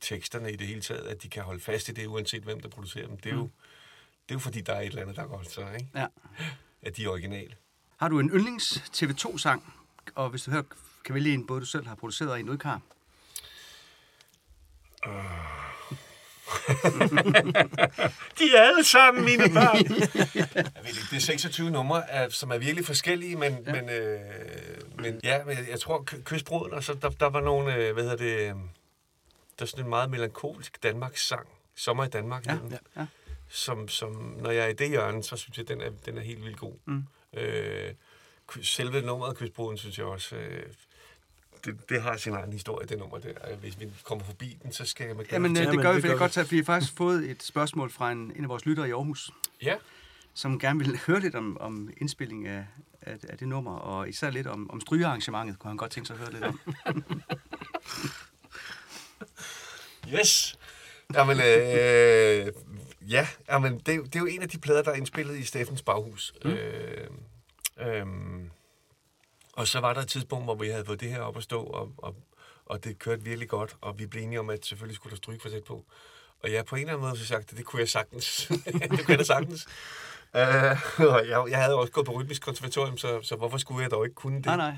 [0.00, 2.68] teksterne i det hele taget, at de kan holde fast i det, uanset hvem der
[2.68, 3.16] producerer dem.
[3.16, 3.50] Det er, jo, Mm.
[4.28, 5.88] det er jo fordi, der er et eller andet, der er godt så, ikke?
[5.94, 6.06] Ja.
[6.82, 7.56] At de er originale.
[7.96, 9.74] Har du en yndlings TV2-sang?
[10.14, 10.62] Og hvis du hører,
[11.04, 12.80] kan vælge en, både du selv har produceret og en udkar.
[18.38, 19.76] De er alle sammen mine børn.
[20.34, 24.20] jeg ved ikke, det er 26 numre, som er virkelig forskellige, men ja, men, øh,
[24.98, 28.16] men, ja, men jeg, tror, Kystbruden, og så der, der var nogle, øh, hvad hedder
[28.16, 28.54] det, øh,
[29.58, 33.06] der er sådan en meget melankolsk Danmarks sang, Sommer i Danmark, Ja, den, ja, ja.
[33.48, 36.22] Som, som, når jeg er i det hjørne, så synes jeg, den er, den er
[36.22, 36.74] helt vildt god.
[36.84, 37.04] Mm.
[37.34, 37.94] Øh,
[38.62, 40.62] selve nummeret Kystbruden, synes jeg også, øh,
[41.64, 43.32] det, det har sin egen historie, det nummer der.
[43.40, 45.92] Og Hvis vi kommer forbi den, så skal jeg med Jamen, øh, det fortælle- gør
[45.94, 48.42] vi, for jeg kan godt at vi har faktisk fået et spørgsmål fra en, en
[48.44, 49.30] af vores lyttere i Aarhus.
[49.62, 49.74] Ja.
[50.34, 52.66] Som gerne vil høre lidt om, om indspilling af,
[53.02, 56.14] af, af det nummer, og især lidt om, om strygearrangementet, kunne han godt tænke sig
[56.14, 56.60] at høre lidt om.
[60.14, 60.58] Yes!
[61.14, 62.52] Jamen, øh,
[63.10, 65.44] ja, jamen, det, er det er jo en af de plader, der er indspillet i
[65.44, 66.34] Steffens baghus.
[66.44, 66.50] Mm.
[66.50, 67.06] Øh,
[67.80, 68.06] øh,
[69.60, 71.62] og så var der et tidspunkt, hvor vi havde fået det her op at stå,
[71.62, 72.16] og, og,
[72.66, 75.40] og det kørte virkelig godt, og vi blev enige om, at selvfølgelig skulle der stryge
[75.40, 75.84] for på.
[76.42, 78.46] Og jeg på en eller anden måde så sagt, at det kunne jeg sagtens.
[78.64, 79.66] det kunne jeg da sagtens.
[80.34, 83.90] Uh, og jeg, jeg havde også gået på rytmisk konservatorium, så, så hvorfor skulle jeg
[83.90, 84.46] dog ikke kunne det?
[84.46, 84.76] Nej, nej.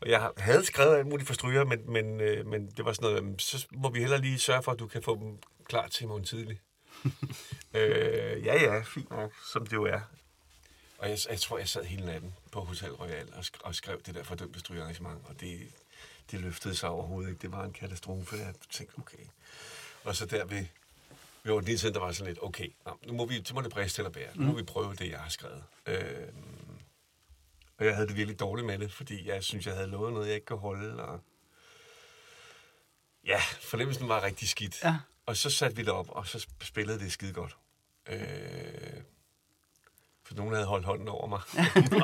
[0.00, 3.22] Og jeg havde skrevet alt muligt for stryger, men, men, øh, men det var sådan
[3.22, 5.38] noget, så må vi hellere lige sørge for, at du kan få dem
[5.68, 6.60] klar til morgen tidlig.
[7.74, 10.00] øh, ja, ja, fint nok, som det jo er.
[11.00, 14.02] Og jeg, jeg tror, jeg sad hele natten på Hotel Royal og, sk- og skrev
[14.02, 15.72] det der fordømte strygearrangement, og det,
[16.30, 17.42] det løftede sig overhovedet ikke.
[17.42, 18.36] Det var en katastrofe.
[18.36, 19.24] Jeg tænkte, okay.
[20.04, 20.66] Og så der ved,
[21.42, 22.72] ved ordentligheden, der var sådan lidt, okay,
[23.06, 24.36] nu må vi, så må det briste til at bære.
[24.36, 24.58] Nu må Mm.
[24.58, 25.64] vi prøve det, jeg har skrevet.
[25.86, 26.28] Øh,
[27.78, 30.26] og jeg havde det virkelig dårligt med det, fordi jeg synes, jeg havde lovet noget,
[30.26, 31.02] jeg ikke kunne holde.
[31.04, 31.20] Og...
[33.26, 34.84] Ja, fornemmelsen var rigtig skidt.
[34.84, 34.96] Ja.
[35.26, 37.56] Og så satte vi det op, og så spillede det skide godt.
[38.06, 39.00] Øh...
[40.30, 41.40] For nogen havde holdt hånden over mig.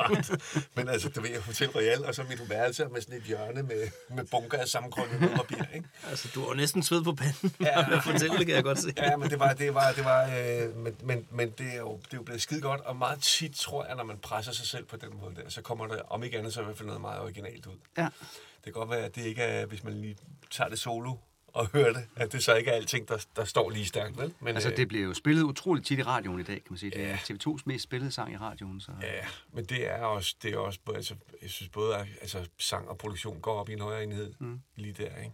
[0.75, 3.87] Men altså, du ved, Hotel Royal, og så mit værelse med sådan et hjørne med,
[4.09, 5.87] med bunker af sammenkrøllet med papir, ikke?
[6.09, 7.55] Altså, du har næsten sved på panden.
[7.61, 7.99] Ja.
[8.11, 8.93] Fortæl det, kan jeg godt se.
[8.97, 11.97] Ja, men det var, det var, det var, øh, men, men, men det, er jo,
[11.97, 14.67] det er jo blevet skide godt, og meget tit tror jeg, når man presser sig
[14.67, 16.87] selv på den måde der, så kommer der, om ikke andet, så i hvert fald
[16.87, 17.77] noget meget originalt ud.
[17.97, 18.03] Ja.
[18.03, 20.17] Det kan godt være, at det ikke er, hvis man lige
[20.51, 21.15] tager det solo
[21.53, 24.33] og det, at det så ikke er alting, der, der står lige stærkt, vel?
[24.39, 26.77] Men, altså, øh, det bliver jo spillet utroligt tit i radioen i dag, kan man
[26.77, 26.91] sige.
[26.91, 28.79] Det er TV2's mest spillede sang i radioen.
[28.79, 28.91] Så.
[29.01, 32.47] Ja, men det er også, det er også både, altså, jeg synes både, at altså,
[32.57, 34.61] sang og produktion går op i en højere enhed mm.
[34.75, 35.31] lige der, ikke?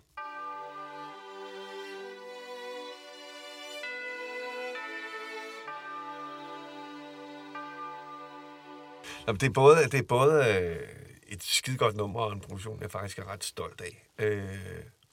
[9.27, 10.89] Nå, det er både, det er både øh,
[11.27, 14.07] et skidegodt nummer og en produktion, jeg faktisk er ret stolt af.
[14.19, 14.43] Øh,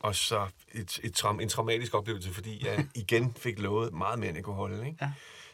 [0.01, 4.29] og så et, et traum, en traumatisk oplevelse, fordi jeg igen fik lovet meget mere,
[4.29, 4.87] end jeg kunne holde.
[4.87, 4.99] Ikke?
[5.01, 5.13] Ja.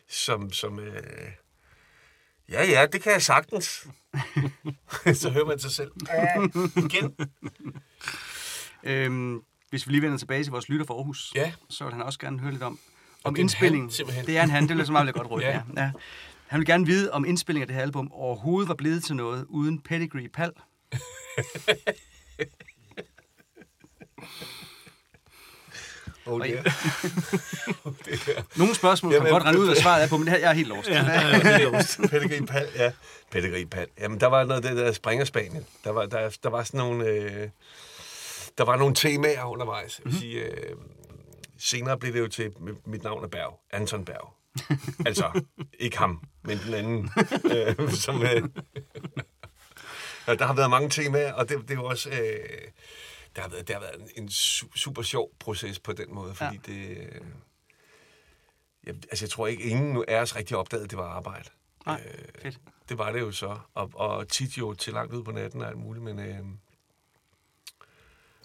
[0.08, 1.30] Som, som øh,
[2.48, 3.64] ja, ja, det kan jeg sagtens.
[5.20, 5.90] så hører man sig selv.
[6.08, 7.16] Ja, igen.
[8.84, 11.52] Øhm, hvis vi lige vender tilbage til vores lytter fra Aarhus, ja.
[11.70, 12.78] så vil han også gerne høre lidt om,
[13.24, 13.90] om det en indspillingen.
[14.10, 15.40] han, det er en han, det er så meget godt råd.
[15.42, 15.48] Ja.
[15.50, 15.62] ja.
[15.76, 15.90] Ja.
[16.46, 19.46] Han vil gerne vide, om indspillingen af det her album overhovedet var blevet til noget
[19.48, 20.52] uden Pedigree Pal.
[26.26, 26.62] Oh, Og er.
[28.04, 28.42] det er.
[28.56, 30.54] Nogle spørgsmål kan godt rende ud af svaret af på, men det her, jeg er
[30.54, 30.88] helt lost.
[30.88, 31.98] Ja, jeg er helt lost.
[32.10, 32.92] Pedigree Pal, ja.
[33.30, 33.86] Pedigree Pal.
[34.00, 35.66] Jamen, der var noget af det der Springerspanien.
[35.84, 37.06] Der var, der, der var sådan nogle...
[37.06, 37.48] Øh,
[38.58, 40.00] der var nogle temaer undervejs.
[40.04, 40.76] Jeg vil sige, øh,
[41.58, 42.52] senere blev det jo til,
[42.86, 43.60] mit navn er Berg.
[43.70, 44.32] Anton Berg.
[45.06, 45.40] altså,
[45.78, 47.10] ikke ham, men den anden.
[47.54, 48.28] øh, som, øh,
[50.26, 52.10] ja, der har været mange temaer, og det, det er jo også...
[52.10, 52.70] Øh,
[53.36, 56.34] det har været, det har været en, en su- super sjov proces på den måde,
[56.34, 56.72] fordi ja.
[56.72, 56.98] det...
[56.98, 57.20] Øh,
[58.84, 61.48] jeg, altså, jeg tror ikke, ingen af os rigtig opdagede, at det var arbejde.
[61.86, 62.02] Nej,
[62.42, 62.58] fedt.
[62.88, 65.68] Det var det jo så, og, og tit jo til langt ud på natten og
[65.68, 66.18] alt muligt, men...
[66.18, 66.38] Øh,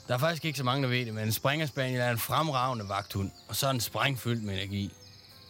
[0.07, 2.89] Der er faktisk ikke så mange, der ved det, men en Springerspaniel er en fremragende
[2.89, 4.93] vagthund, og så er den sprængfyldt med energi.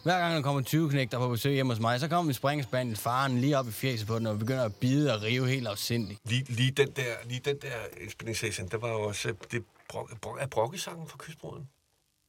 [0.02, 2.96] Hver gang der kommer 20 knægter på besøg hjemme hos mig, så kommer en Springerspaniel
[2.96, 6.20] faren lige op i fjeset på den og begynder at bide og rive helt afsindigt.
[6.24, 9.28] lige, lige, den der, lige den der indspilningssession, der var jo også...
[9.28, 11.68] øh, Det, brok, brok, er brokkesangen fra Kystbruden?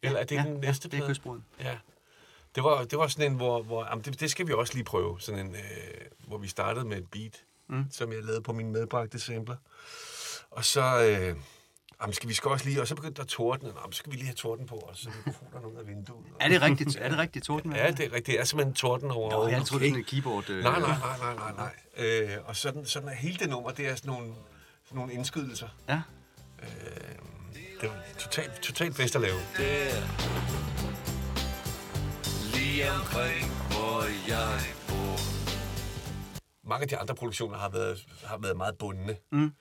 [0.03, 1.09] Eller er det Ja, den ja, næste det er plade?
[1.11, 1.45] Kystbruden.
[1.59, 1.77] Ja.
[2.55, 3.63] Det var, det var sådan en, hvor...
[3.63, 5.21] hvor jamen det, det skal vi også lige prøve.
[5.21, 5.61] Sådan en, øh,
[6.27, 7.75] hvor vi startede med et beat, Mm.
[7.75, 7.85] mm.
[7.91, 9.55] som jeg lavede på mine medbragte sampler.
[10.51, 11.03] Og så...
[11.03, 11.35] Øh,
[12.01, 12.81] jamen skal vi skal også lige...
[12.81, 13.67] Og så begyndte der torden.
[13.67, 16.25] Jamen, så skal vi lige have torden på, og så mikrofonerne ud af vinduet.
[16.39, 16.97] Er det rigtigt?
[17.01, 17.75] Er det rigtigt, torden?
[17.75, 18.25] Ja, det er rigtigt.
[18.25, 19.31] Det er simpelthen torden over...
[19.31, 20.63] Nå, jeg troede, det et keyboard, øh.
[20.63, 21.53] Nej, nej, nej, nej, nej,
[21.97, 22.05] nej.
[22.05, 24.33] Øh, og sådan, sådan er hele det nummer, det er sådan nogle,
[24.85, 25.67] sådan nogle indskydelser.
[25.89, 26.01] Ja.
[26.63, 26.67] Øh,
[27.81, 29.39] det var totalt, totalt fest at lave.
[29.57, 29.63] Der,
[32.55, 35.17] lige omkring, hvor jeg bor.
[36.69, 39.15] Mange af de andre produktioner har været, har været meget bundne.
[39.31, 39.51] Mm.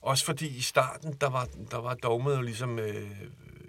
[0.00, 3.10] Også fordi i starten, der var, der var dogmet jo ligesom, øh,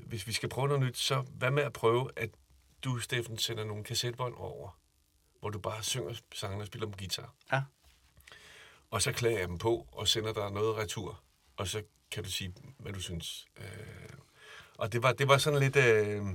[0.06, 2.30] hvis vi skal prøve noget nyt, så hvad med at prøve, at
[2.84, 4.80] du, Steffen, sender nogle kassettebånd over,
[5.40, 7.34] hvor du bare synger sangene og spiller på guitar.
[7.52, 7.62] Ja.
[8.92, 11.22] Og så klager jeg dem på, og sender dig noget retur,
[11.58, 13.48] og så kan du sige, hvad du synes.
[13.58, 13.66] Øh,
[14.78, 15.76] og det var, det var sådan lidt...
[15.76, 16.26] Øh,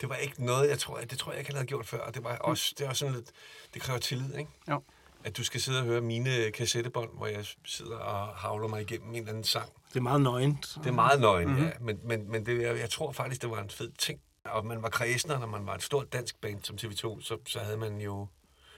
[0.00, 2.00] det var ikke noget, jeg tror, det tror jeg ikke, jeg havde gjort før.
[2.00, 3.30] Og det var også, det var sådan lidt,
[3.74, 4.50] det kræver tillid, ikke?
[4.68, 4.82] Jo.
[5.26, 9.08] At du skal sidde og høre mine kassettebånd, hvor jeg sidder og havler mig igennem
[9.10, 9.70] en eller anden sang.
[9.88, 10.74] Det er meget nøgent.
[10.74, 11.56] Det er meget nøgen, Mhm.
[11.58, 11.66] mm-hmm.
[11.72, 11.78] ja.
[11.80, 14.20] Men, men, men det, jeg, jeg tror faktisk, det var en fed ting.
[14.44, 17.38] Og man var kredsen, og når man var et stort dansk band som TV2, så,
[17.46, 18.26] så havde man jo...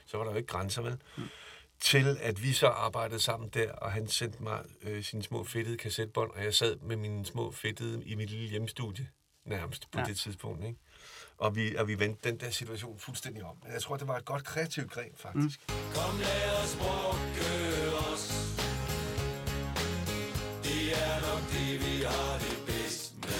[0.05, 0.97] Så var der jo ikke grænser, vel?
[1.17, 1.23] Mm.
[1.79, 5.77] Til at vi så arbejdede sammen der, og han sendte mig øh, sine små fedtede
[5.77, 9.07] kassettebånd, og jeg sad med mine små fedtede i mit lille hjemmestudie
[9.45, 10.05] nærmest på ja.
[10.05, 10.79] det tidspunkt, ikke?
[11.39, 13.55] Og vi, og vi vendte den der situation fuldstændig om.
[13.63, 15.59] Men jeg tror, det var et godt kreativt greb, faktisk.
[15.69, 15.75] Mm.
[15.95, 17.49] Kom lad os brokke
[18.13, 18.25] os
[20.63, 23.39] Det er nok det vi har det bedst med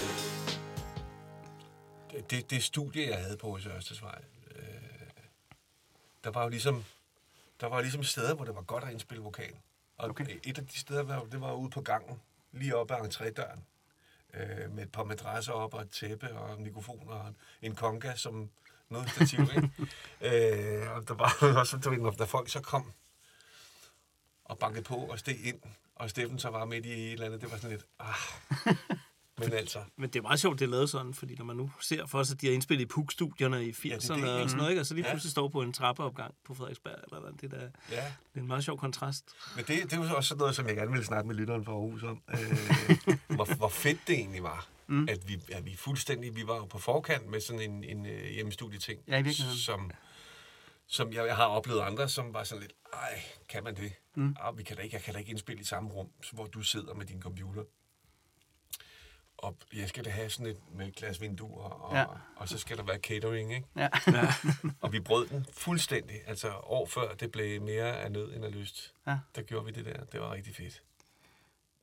[2.29, 4.21] det, det studie, jeg havde på hos Ørstedsvej,
[4.55, 4.63] øh,
[6.23, 6.85] der var jo ligesom,
[7.61, 9.53] der var ligesom steder, hvor det var godt at indspille vokal.
[9.97, 10.39] Og okay.
[10.43, 12.21] et af de steder, var, det var ude på gangen,
[12.51, 13.59] lige oppe ad entrédøren,
[14.33, 18.49] øh, med et par madrasser op og et tæppe og mikrofoner og en, konga som
[18.89, 19.71] noget stativ, ikke?
[20.81, 22.91] øh, og der var også, du ved, der folk så kom
[24.45, 25.61] og bankede på og steg ind,
[25.95, 28.15] og Steffen så var midt i et eller andet, det var sådan lidt, ah.
[29.39, 31.71] Men altså, Men det er meget sjovt, det er lavet sådan, fordi når man nu
[31.81, 34.41] ser for sig, at de har indspillet i PUK-studierne i 80'erne det, ja, og sådan
[34.41, 34.55] ikke?
[34.57, 34.81] noget, ikke?
[34.81, 35.11] og så lige Ja.
[35.13, 37.97] pludselig står på en trappeopgang på Frederiksberg, eller hvad, det, der, det ja.
[38.35, 39.23] er en meget sjov kontrast.
[39.55, 41.65] Men det, det er jo også sådan noget, som jeg gerne vil snakke med lytteren
[41.65, 42.21] fra Aarhus om.
[42.29, 42.37] Øh,
[43.35, 44.67] hvor, hvor fedt det egentlig var.
[44.87, 45.07] Mm.
[45.09, 48.23] At, vi, at vi fuldstændig, vi var jo på forkant med sådan en, en uh,
[48.33, 48.99] hjemmestudieting.
[49.07, 49.33] Ja, i.
[49.65, 49.91] Som,
[50.87, 53.91] som jeg, jeg har oplevet andre, som var sådan lidt, ej, kan man det?
[54.15, 54.35] Mm.
[54.39, 56.61] Ah, vi kan da ikke, jeg kan da ikke indspille i samme rum, hvor du
[56.61, 57.63] sidder med din computer.
[59.43, 62.05] Og jeg skal da have sådan et med et glas vinduer, og, Ja.
[62.35, 63.67] og så skal der være catering, ikke?
[63.75, 63.87] Ja.
[64.07, 64.33] Ja.
[64.81, 66.15] og vi brød den fuldstændig.
[66.27, 68.93] Altså år før det blev mere af nød end af lyst.
[69.07, 69.17] Ja.
[69.35, 70.03] Der gjorde vi det der.
[70.03, 70.81] Det var rigtig fedt.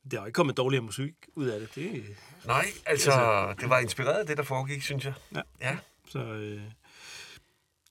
[0.03, 1.75] Det har jo ikke kommet dårligere musik ud af det.
[1.75, 2.05] det
[2.45, 5.13] Nej, altså, det var inspireret af det, der foregik, synes jeg.
[5.35, 5.41] Ja.
[5.61, 5.77] ja.
[6.09, 6.61] Så øh,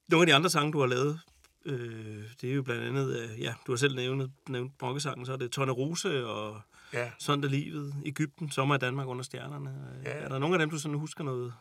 [0.09, 1.21] nogle af de andre sange, du har lavet,
[1.65, 5.33] øh, det er jo blandt andet, øh, ja, du har selv nævnt, nævnt brokkesangen, så
[5.33, 6.61] er det Tonne Rose og
[6.93, 7.11] Ja.
[7.19, 9.75] Sådan er livet, Ægypten, Sommer i Danmark under stjernerne.
[10.05, 10.11] Ja.
[10.11, 11.55] Er der nogle af dem, du sådan husker noget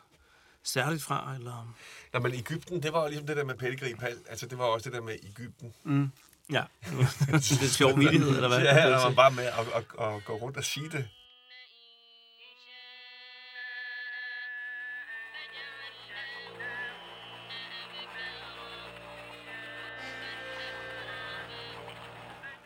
[0.63, 1.35] særligt fra?
[1.35, 1.75] Eller?
[2.13, 4.17] Nå, men Ægypten, det var jo ligesom det der med pedigree pal.
[4.29, 5.73] Altså, det var også det der med Ægypten.
[5.83, 6.11] Mm.
[6.51, 8.59] Ja, det er sjov vittighed, eller hvad?
[8.59, 11.07] Ja, der var bare med at, at, at, gå rundt og sige det.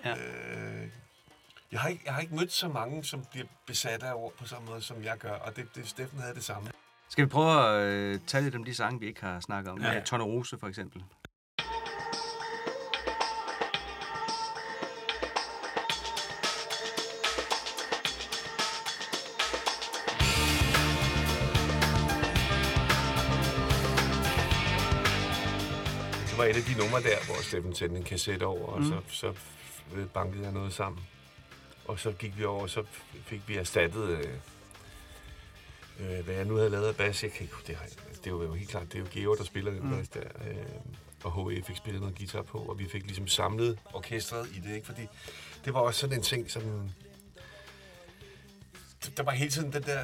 [0.05, 0.15] Ja.
[0.15, 0.68] Øh,
[1.71, 4.45] jeg, har ikke, jeg har ikke mødt så mange, som bliver besat af ord på
[4.47, 6.71] samme måde, som jeg gør, og det, det Steffen havde det samme.
[7.09, 9.81] Skal vi prøve at øh, tage lidt om de sange, vi ikke har snakket om?
[9.81, 9.91] Ja.
[9.93, 9.99] Ja.
[9.99, 11.03] Tonne Rose, for eksempel.
[26.29, 28.87] Det var et af de numre der, hvor Steffen sendte en kassette over, og Mm.
[28.87, 29.33] så, så
[29.95, 31.01] øh, bankede jeg noget sammen.
[31.89, 32.83] Og så gik vi over, og så
[33.25, 34.33] fik vi erstattet, øh,
[35.99, 37.23] øh, hvad jeg nu havde lavet af bas.
[37.23, 37.77] Jeg kan ikke, det,
[38.23, 39.89] det var jo helt klart, det er jo Geo, der spiller den Mm.
[39.97, 40.23] bas der.
[40.49, 40.55] Øh,
[41.23, 44.75] og HE fik spillet noget guitar på, og vi fik ligesom samlet orkestret i det,
[44.75, 44.85] ikke?
[44.87, 45.01] Fordi
[45.65, 46.89] det var også sådan en ting, som...
[49.17, 50.03] Der var hele tiden den der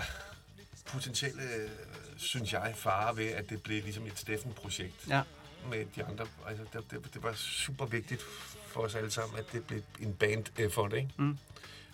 [0.86, 1.70] potentielle, øh,
[2.18, 5.22] synes jeg, fare ved, at det blev ligesom et Steffen-projekt Ja.
[5.70, 6.28] med de andre.
[6.48, 8.22] Altså, det, det, det var super vigtigt
[8.68, 11.10] for os alle sammen, at det blev en band effort, ikke?
[11.18, 11.38] Mm.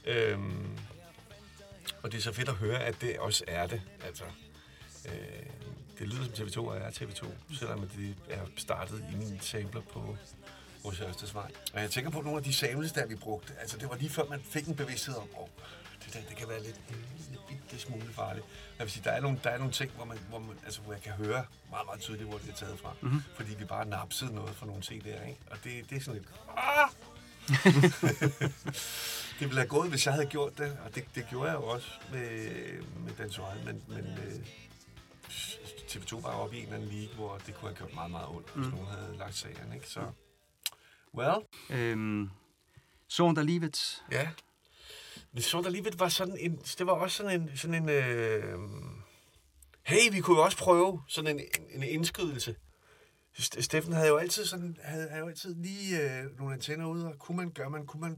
[0.06, 0.78] Øhm,
[2.04, 3.82] og det er så fedt at høre, at det også er det.
[4.06, 4.24] Altså,
[5.06, 5.12] øh,
[6.00, 7.26] det lyder som TV2 og er TV2,
[7.60, 10.18] selvom det er startet i min sampler på
[10.86, 11.52] hos Ørstedsvej.
[11.74, 13.54] Og jeg tænker på nogle af de samples, der vi brugte.
[13.60, 15.48] Altså, det var lige før, man fik en bevidsthed om, oh,
[16.06, 17.06] det der, det kan være lidt en
[17.50, 18.46] lille smule farligt.
[18.80, 20.82] Jeg vil sige, der er nogle, der er nogle ting, hvor, man, hvor, man, altså,
[20.82, 22.94] hvor jeg kan høre meget, meget tydeligt, hvor det er taget fra.
[23.02, 23.24] Mhm.
[23.36, 25.40] Fordi vi bare napsede noget fra nogle CD'er, ikke?
[25.52, 26.30] Og det, det er sådan lidt...
[26.58, 26.90] Ah!
[29.40, 31.64] det ville have gået, hvis jeg havde gjort det, og det, det gjorde jeg jo
[31.64, 32.52] også med,
[33.06, 34.46] med Dansual, men, men øh,
[35.90, 38.28] TV2 var oppe i en eller anden league, hvor det kunne have gjort meget, meget
[38.28, 38.72] ondt, hvis Mm.
[38.72, 39.88] nogen havde lagt sagen, ikke?
[39.90, 40.02] Så,
[41.14, 41.36] well,
[41.70, 42.30] Øhm,
[43.10, 44.04] Solen der livet.
[44.12, 44.30] ja.
[45.34, 48.60] Men så der alligevel var sådan en, det var også sådan en, sådan en øh,
[49.84, 52.56] hey, vi kunne jo også prøve sådan en, en, en indskydelse.
[53.40, 57.08] St- Steffen havde jo altid sådan, havde, havde jo altid lige øh, nogle antenner ude,
[57.08, 58.18] og kunne man gøre, man, kunne man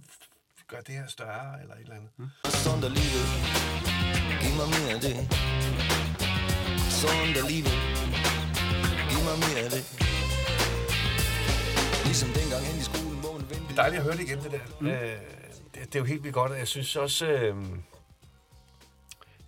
[0.67, 2.09] gøre det her større, eller et eller andet.
[2.17, 2.27] Mm.
[2.63, 3.27] Sådan der livet
[4.41, 5.15] Giv mig mere af det
[7.01, 7.75] Sådan der livet
[9.09, 9.83] Giv mig mere af det
[12.05, 14.39] Ligesom dengang hen i skolen, hvor man vendte Det er dejligt at høre det igen,
[14.43, 14.59] det der.
[14.81, 14.87] Mm.
[14.87, 15.17] Øh,
[15.73, 17.25] det, det er jo helt vildt godt, og jeg synes også...
[17.25, 17.55] Øh,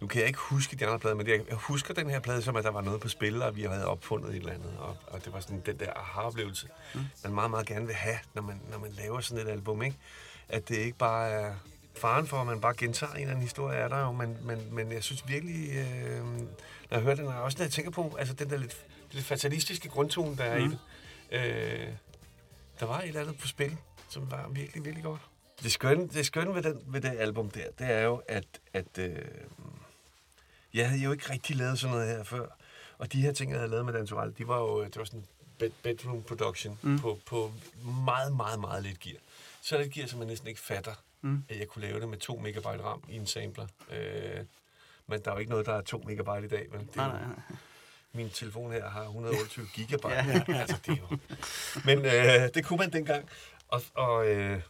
[0.01, 2.55] nu kan jeg ikke huske de andre plader, men jeg, husker den her plade, som
[2.55, 4.77] at der var noget på spil, og vi havde opfundet et eller andet.
[4.79, 7.01] Og, og det var sådan den der aha-oplevelse, mm.
[7.23, 9.97] man meget, meget gerne vil have, når man, når man laver sådan et album, ikke?
[10.49, 11.53] At det ikke bare er
[11.97, 14.75] faren for, at man bare gentager en eller anden historie, er der jo, men, men,
[14.75, 16.25] men jeg synes virkelig, øh,
[16.89, 18.77] når jeg hører den, og også når jeg tænker på, altså den der lidt,
[19.11, 20.65] lidt fatalistiske grundtone, der er Mm.
[20.65, 20.79] i det,
[21.31, 21.87] øh,
[22.79, 23.77] der var et eller andet på spil,
[24.09, 25.21] som var virkelig, virkelig godt.
[25.63, 28.97] Det skønne, det skønne ved, den, ved det album der, det er jo, at, at
[28.99, 29.15] øh,
[30.75, 32.47] jeg havde jo ikke rigtig lavet sådan noget her før.
[32.97, 35.25] Og de her ting, jeg havde lavet med Dantoral, de var jo det var sådan
[35.59, 36.99] bed, bedroom production Mm.
[36.99, 37.51] på, på
[38.05, 39.17] meget, meget, meget lidt gear.
[39.61, 41.43] Så lidt gear, som man næsten ikke fatter, Mm.
[41.49, 43.67] at jeg kunne lave det med 2 megabyte RAM i en sampler.
[43.91, 44.45] Øh,
[45.07, 46.67] men der er jo ikke noget, der er 2 megabyte i dag.
[46.71, 46.79] Vel?
[46.79, 47.35] Det Nej, nej, nej.
[48.13, 50.07] min telefon her har 128 gigabyte.
[50.13, 50.43] Ja.
[50.47, 50.59] Ja.
[50.61, 51.17] altså, det er jo...
[51.85, 53.29] Men øh, det kunne man dengang.
[53.67, 54.61] Og, og, øh,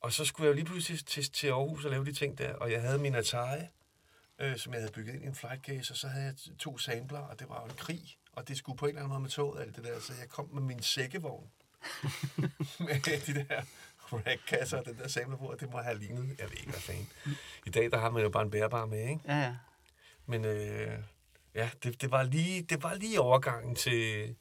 [0.00, 2.54] og så skulle jeg jo lige pludselig til, til Aarhus og lave de ting der,
[2.54, 3.58] og jeg havde min Atari,
[4.38, 6.78] øh, som jeg havde bygget ind i en flight case, og så havde jeg to
[6.78, 9.20] sampler, og det var jo en krig, og det skulle på en eller anden måde
[9.20, 11.50] med toget, alt det der, så jeg kom med min sækkevogn,
[12.78, 13.62] med de der
[14.12, 16.80] rackkasser og den der sampler på, og det må have lignet, jeg ved ikke hvad
[16.80, 17.08] fanden.
[17.66, 19.20] I dag, der har man jo bare en bærbar med, ikke?
[19.28, 19.56] Ja, ja.
[20.26, 20.98] Men øh,
[21.54, 24.34] ja, det, det, var lige, det var lige overgangen til,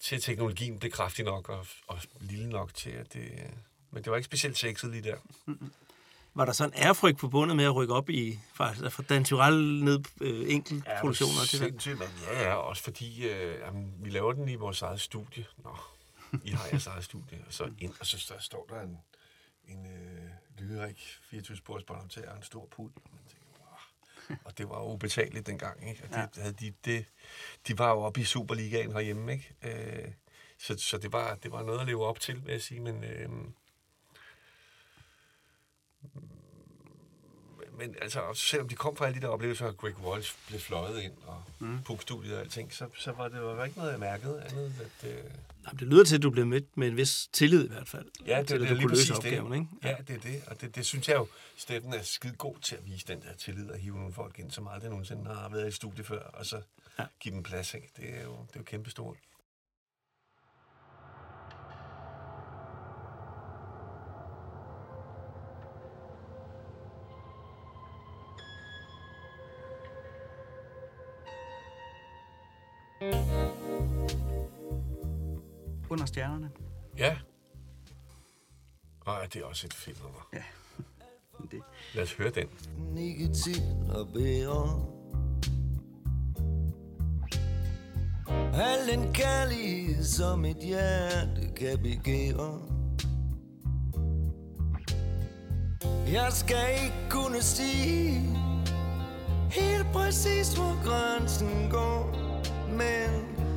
[0.00, 3.50] til teknologien blev kraftig nok og, og lille nok til, at det...
[3.90, 5.16] Men det var ikke specielt sexet lige der.
[6.38, 9.84] Var der så en ærefrygt forbundet med at rykke op i faktisk, fra Dan Tyrell
[9.84, 11.68] ned øh, enkelt Ja, produktioner til det?
[11.68, 15.44] sindssygt, men ja, ja, også fordi øh, jamen, vi laver den i vores eget studie.
[15.64, 15.76] Nå,
[16.44, 17.38] I har jeres eget studie.
[17.46, 18.98] Og så, ind, og så der står der en,
[19.68, 22.96] en øh, lyrik 24-spors båndoptager og en stor pult.
[22.96, 23.46] Og man tænker,
[24.28, 26.02] "Wow." Og det var jo ubetaleligt dengang, ikke?
[26.04, 26.42] Og det, ja.
[26.42, 27.04] havde de, det,
[27.68, 29.54] de var jo oppe i Superligaen herhjemme, ikke?
[29.62, 30.12] Øh,
[30.58, 33.04] så, så det, var, det var noget at leve op til, vil jeg sige, men...
[33.04, 33.28] Øh,
[37.78, 41.02] men altså, selvom de kom fra alle de der oplevelser, og Greg Walsh blev fløjet
[41.02, 41.78] ind, og mm.
[41.82, 44.72] pukstudiet og alting, så, så var det var ikke noget, jeg mærkede andet.
[44.80, 45.16] At, øh,
[45.66, 48.06] Jamen, det lyder til, at du blev med med en vis tillid i hvert fald.
[48.26, 49.58] ja, det, til, det, at det er du lige præcis opgaven, det.
[49.58, 49.68] ikke?
[49.82, 50.42] Ja, det er det.
[50.46, 51.26] Og det, det synes jeg jo,
[51.56, 54.50] Steffen er skide god til at vise den der tillid og hive nogle folk ind,
[54.50, 56.60] som aldrig nogensinde har været i studie før, og så
[56.98, 57.04] ja.
[57.20, 57.74] give dem plads.
[57.74, 57.90] Ikke?
[57.96, 59.16] Det er jo, det er jo kæmpestort.
[75.90, 76.50] Under stjernerne.
[76.98, 77.16] Ja.
[79.00, 80.28] Og det er også et fedt nummer.
[80.32, 80.42] Ja.
[81.50, 81.62] Det.
[81.94, 82.48] Lad os høre den.
[82.98, 84.98] ikke til at bære
[88.54, 92.60] Al den kærlighed, som et hjerte kan begære
[96.12, 98.38] Jeg skal ikke kunne sige
[99.50, 102.27] Helt præcis, hvor grænsen går
[102.78, 103.10] Men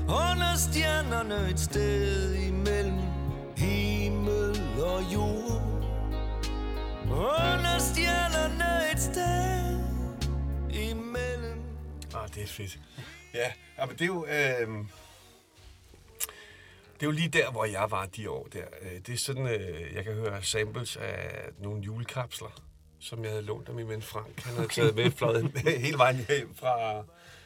[0.09, 2.99] under stjernerne et sted imellem
[3.57, 5.61] Himmel og jord
[7.11, 9.79] under stjernerne et sted
[10.89, 11.61] imellem.
[12.15, 12.79] Ah, det er fedt.
[13.33, 14.25] Ja, ja men det er jo...
[14.25, 14.85] Øh,
[16.99, 18.65] det er jo lige der, hvor jeg var de år der.
[18.81, 22.61] Øh, Det er sådan, øh, jeg kan høre samples af nogle julekapsler,
[22.99, 24.39] som jeg havde lånt af min ven Frank.
[24.43, 25.51] Han havde taget med fløjet
[25.85, 27.03] hele vejen hjem fra,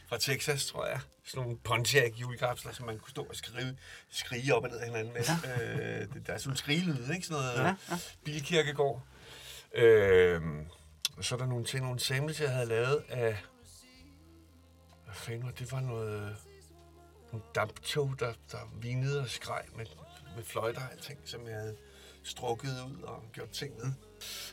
[0.07, 0.99] fra Texas, tror jeg.
[1.23, 3.77] Sådan nogle Pontiac julekapsler, som man kunne stå og skrive,
[4.09, 5.21] skrige op og ned af hinanden med.
[5.43, 6.01] Ja.
[6.01, 7.27] Øh, det, der er sådan en skrigelyd, ikke?
[7.27, 9.01] Sådan noget Ja, ja, bilkirkegård.
[9.73, 10.41] Øh,
[11.17, 13.37] og så er der nogle ting, nogle samples, jeg havde lavet af...
[15.05, 15.59] Hvad fanden var det?
[15.59, 16.35] Det var noget...
[17.31, 19.85] Nogle damptog, der, der vinede og skreg med,
[20.35, 21.75] med fløjter og alting, som jeg havde
[22.23, 23.93] strukket ud og gjort ting med.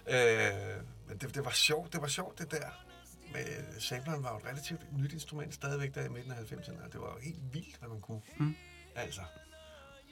[0.09, 2.85] Øh, men det, det var sjovt, det var sjovt det der.
[3.32, 6.92] Men sampleren var jo et relativt nyt instrument stadigvæk der i midten af 90'erne, og
[6.92, 8.20] det var jo helt vildt, hvad man kunne.
[8.36, 8.54] Mm.
[8.96, 9.20] Altså.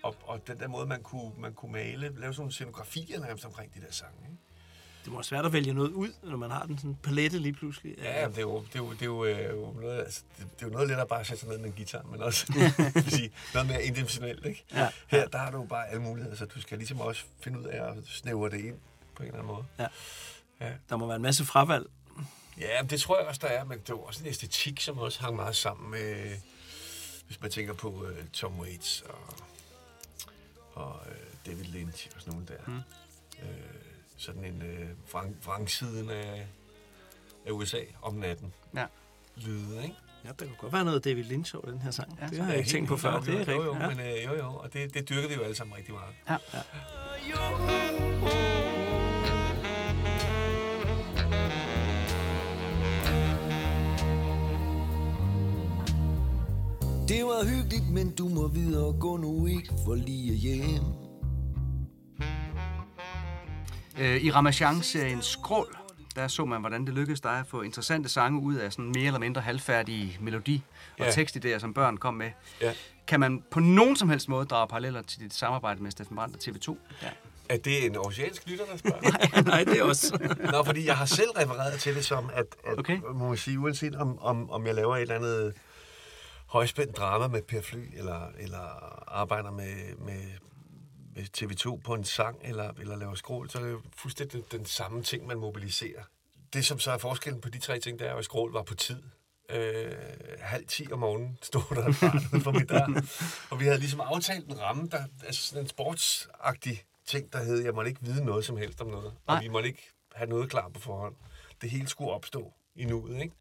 [0.03, 3.45] Og, og den der måde, man kunne, man kunne male, lave sådan nogle scenografier nærmest
[3.45, 4.19] omkring de der sange.
[4.23, 4.39] Ikke?
[5.05, 7.53] Det må være svært at vælge noget ud, når man har den sådan palette lige
[7.53, 7.95] pludselig.
[7.99, 10.63] Ja, det er jo, det er jo, det er jo, øh, noget, altså, det, det
[10.63, 12.47] er jo noget bare at sætte sig ned med en guitar, men også
[13.17, 14.47] sige, noget mere indimensionelt.
[14.47, 14.65] Ikke?
[14.75, 14.89] Ja.
[15.09, 17.65] Her der har du jo bare alle muligheder, så du skal ligesom også finde ud
[17.65, 18.77] af at snævre det ind
[19.15, 19.65] på en eller anden måde.
[19.79, 19.87] Ja.
[20.61, 20.73] Ja.
[20.89, 21.87] Der må være en masse fravalg.
[22.61, 24.99] Ja, det tror jeg også, der er, men det er jo også en æstetik, som
[24.99, 26.37] også hang meget sammen med,
[27.27, 29.35] hvis man tænker på uh, Tom Waits og,
[30.73, 32.59] og uh, David Lynch og sådan nogle der.
[32.67, 32.77] Mm.
[33.39, 33.45] Uh,
[34.17, 36.47] sådan en uh, vrang, vrangsiden af,
[37.47, 38.53] af USA om natten.
[38.75, 38.87] Ja.
[39.37, 39.95] Lyde, ikke?
[40.25, 42.19] Ja, der kunne godt være noget David Lynch over den her sang.
[42.21, 43.21] Ja, det har jeg ikke tænkt på før.
[43.21, 43.57] Det er jo, rigtigt.
[43.57, 43.89] jo, Ja.
[43.89, 46.15] men øh, jo, jo, og det, det dyrker vi jo alle sammen rigtig meget.
[46.29, 46.63] Ja, ja.
[57.11, 60.85] Det var hyggeligt, men du må videre gå nu ikke for lige hjem.
[64.01, 65.77] Øh, I Ramachan-serien Skrål,
[66.17, 69.07] der så man, hvordan det lykkedes dig at få interessante sange ud af sådan mere
[69.07, 70.63] eller mindre halvfærdige melodi-
[70.99, 71.11] og Ja.
[71.11, 72.31] tekstidéer, som børn kom med.
[72.61, 72.73] Ja.
[73.07, 76.37] Kan man på nogen som helst måde drage paralleller til dit samarbejde med Steffen Brandt
[76.37, 76.77] og TV2?
[77.03, 77.09] Ja.
[77.49, 79.43] Er det en oceansk lytter, der spørger?
[79.51, 80.19] Nej, det er også.
[80.53, 82.99] Nå, fordi jeg har selv refereret til det som, at, at Okay.
[83.15, 85.55] må man sige, uanset om, om, om jeg laver et eller andet
[86.51, 88.59] højspændt drama med Per Fly, eller, eller
[89.09, 90.23] arbejder med, med,
[91.15, 94.59] med TV2 på en sang, eller, eller laver skrål, så er det jo fuldstændig den,
[94.59, 96.03] den samme ting, man mobiliserer.
[96.53, 98.63] Det, som så er forskellen på de tre ting, der er jo, at skrål var
[98.63, 99.03] på tid.
[99.51, 99.93] Øh,
[100.41, 103.03] halv 10 om morgenen stod der barn ude for mit dør.
[103.51, 107.65] Og vi havde ligesom aftalt en ramme, der, altså sådan en sportsagtig ting, der hed,
[107.65, 109.07] jeg måtte ikke vide noget som helst om noget.
[109.07, 109.43] Og Nej.
[109.43, 111.15] vi måtte ikke have noget klar på forhånd.
[111.63, 113.35] Det hele skulle opstå i nuet, ikke?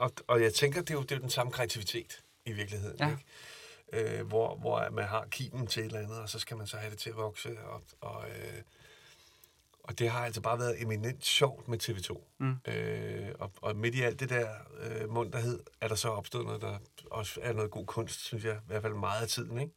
[0.00, 2.96] Og, og jeg tænker, det er, jo, det er jo den samme kreativitet i virkeligheden.
[2.98, 3.10] Ja.
[3.10, 4.18] Ikke?
[4.18, 6.76] Øh, hvor, hvor man har kimen til et eller andet, og så skal man så
[6.76, 7.58] have det til at vokse.
[7.60, 8.62] Og, og, øh,
[9.82, 12.20] og det har altså bare været eminent sjovt med TV2.
[12.38, 12.72] Mm.
[12.72, 14.48] Øh, og, og midt i alt det der
[14.80, 16.78] øh, munterhed, er der så opstået noget, der
[17.10, 18.56] også er noget god kunst, synes jeg.
[18.56, 19.74] I hvert fald meget af tiden, ikke?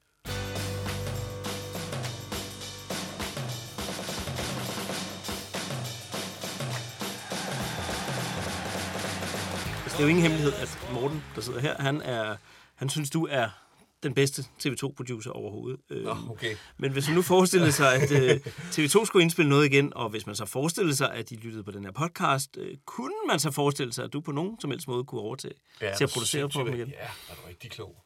[9.93, 12.35] Det er jo ingen hemmelighed, at Morten, der sidder her, han, er,
[12.75, 13.49] han synes, du er
[14.03, 15.79] den bedste TV2-producer overhovedet.
[15.89, 16.55] Nå, okay.
[16.77, 20.25] Men hvis man nu forestiller sig, at øh, TV2 skulle indspille noget igen, og hvis
[20.25, 23.51] man så forestiller sig, at de lyttede på den her podcast, øh, kunne man så
[23.51, 26.49] forestille sig, at du på nogen som helst måde kunne overtage ja, til at producere
[26.49, 26.87] på dem igen?
[26.87, 28.03] Ja, er du rigtig klog.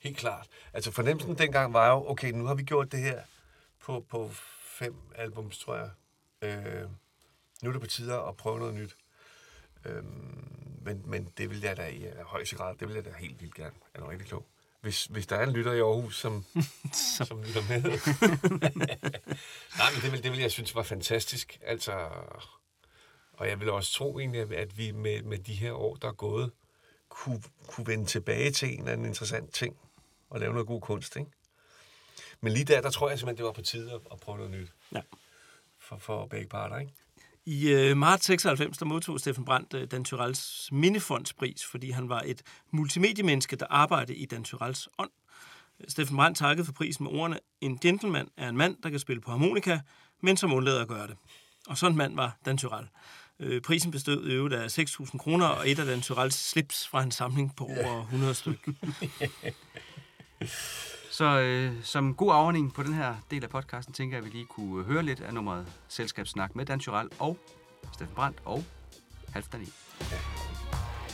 [0.00, 0.46] Helt klart.
[0.72, 3.20] Altså fornemmelsen dengang var jo, okay, nu har vi gjort det her
[3.82, 4.30] på, på
[4.78, 5.90] fem albums, tror jeg.
[6.42, 6.88] Øh,
[7.62, 8.96] nu er det på tide at prøve noget nyt.
[9.84, 10.02] Øh,
[10.84, 13.40] men, men det vil jeg da i øh, højeste grad, det vil jeg da helt
[13.40, 13.74] vildt gerne.
[13.94, 14.46] Er du rigtig klog?
[14.80, 16.44] Hvis, hvis der er en lytter i Aarhus, som,
[17.26, 17.82] som lytter med.
[19.78, 21.58] Nej, men det vil, det vil jeg synes var fantastisk.
[21.62, 22.08] Altså,
[23.32, 26.08] og jeg vil også tro egentlig, at- at vi med, med de her år, der
[26.08, 26.50] er gået,
[27.08, 29.76] kunne, kunne vende tilbage til en eller anden interessant ting
[30.30, 31.30] og lave noget god kunst, ikke?
[32.40, 34.52] Men lige der, der tror jeg simpelthen, det var på tide at, at prøve noget
[34.52, 34.72] nyt.
[34.92, 35.00] Ja.
[35.78, 36.92] For, for begge parter, ikke?
[37.46, 42.22] I øh, marts 96, der modtog Steffen Brandt øh, Dan Tyrells Minifondspris, fordi han var
[42.26, 45.10] et multimediemenneske, der arbejdede i Dan Tyrells ånd.
[45.88, 49.20] Steffen Brandt takkede for prisen med ordene, en gentleman er en mand, der kan spille
[49.20, 49.80] på harmonika,
[50.22, 51.16] men som undlader at gøre det.
[51.66, 52.88] Og sådan en mand var Dan Tyrell.
[53.40, 57.02] Øh, prisen bestod i øvrigt af 6.000 kroner og et af Dan Tyrells slips fra
[57.02, 58.72] en samling på over 100 stykker.
[61.14, 64.36] Så øh, som god afordning på den her del af podcasten, tænker jeg, at vi
[64.36, 67.38] lige kunne øh, høre lidt af nummeret Selskabssnak med Dan Tyrell og
[67.92, 68.64] Steffen Brandt og
[69.28, 69.66] Halvdan E.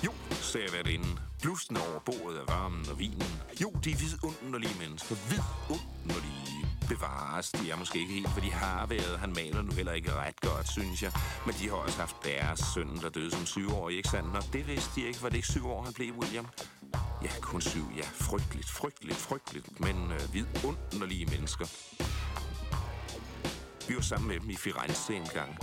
[0.04, 1.18] Jo, sagde værtinden.
[1.42, 3.32] Blusten over bordet af varmen og vinen.
[3.62, 5.14] Jo, de er vidunderlige mennesker.
[5.30, 6.66] Vidunderlige.
[6.88, 9.18] Bevares, de er måske ikke helt, hvad de har været.
[9.18, 11.12] Han maler nu heller ikke ret godt, synes jeg.
[11.46, 14.36] Men de har også haft deres søn, der døde som syvårig, ikke sandt?
[14.36, 15.22] Og det vidste de ikke.
[15.22, 16.46] Var det ikke syv år, han blev, William?
[17.22, 17.84] Ja, kun syv.
[17.96, 19.80] Ja, frygteligt, frygteligt, frygteligt.
[19.80, 21.66] Men øh, vidunderlige mennesker.
[23.88, 25.58] Vi var sammen med dem i Firenze en gang.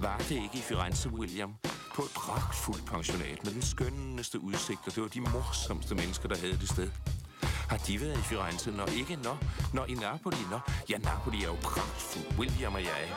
[0.00, 1.54] Var det ikke i Firenze, William?
[1.94, 6.36] På et pragtfuldt pensionat med den skønneste udsigt, og det var de morsomste mennesker, der
[6.38, 6.90] havde det sted.
[7.42, 8.70] Har de været i Firenze?
[8.70, 9.38] Når ikke når.
[9.74, 10.36] Når i Napoli?
[10.50, 10.70] Når.
[10.90, 12.38] Ja, Napoli er jo pragtfuld.
[12.38, 13.16] William og jeg.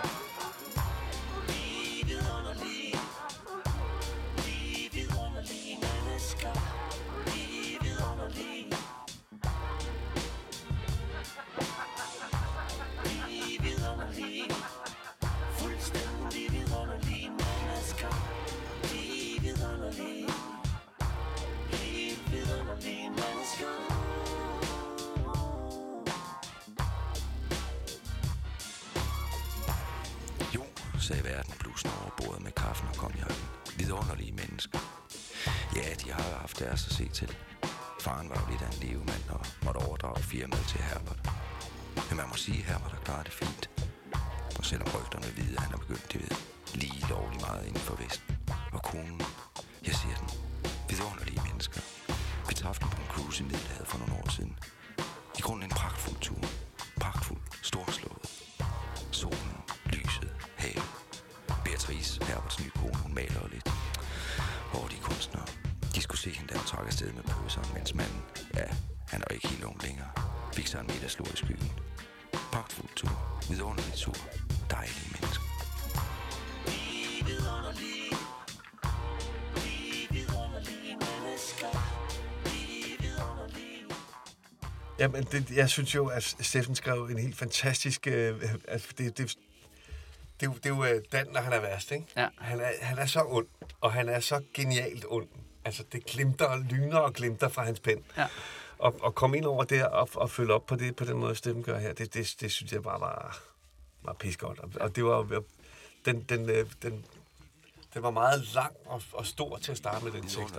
[85.00, 88.08] Jamen, det, jeg synes jo, at Steffen skrev en helt fantastisk...
[88.08, 89.38] Øh, altså, det, det,
[90.40, 92.06] det, er jo, det er jo øh, Dan, når han er værst, ikke?
[92.18, 92.28] Ja.
[92.38, 93.48] Han er, han er så ond,
[93.82, 95.28] og han er så genialt ond.
[95.66, 98.04] Altså, det glimter og lyner og glimter fra hans pen.
[98.18, 98.28] Ja.
[98.80, 101.36] Og, og komme ind over der og, og følge op på det på den måde,
[101.36, 103.42] Steffen gør her, det, det, det synes jeg bare var,
[104.02, 104.60] var pissegodt.
[104.60, 105.44] Og, og det var jo
[106.06, 107.06] den, den, øh, den
[107.94, 110.56] den var meget lang og, og stor til at starte med den tekst.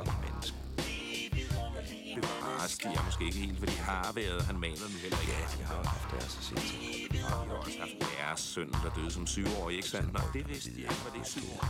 [2.14, 4.42] Bevares, de er måske ikke helt, hvad de har været.
[4.42, 5.32] Han maler nu heller ikke.
[5.32, 6.78] Ja, de har haft deres at se til.
[7.06, 10.12] Og de har også haft deres søn, der døde som syvårig, ikke sandt?
[10.12, 11.64] Nå, det vidste de ikke, hvad det er syv år.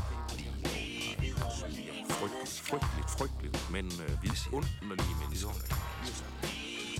[2.11, 5.51] Frygteligt, frygteligt, frygteligt, men øh, vidunderlige mennesker.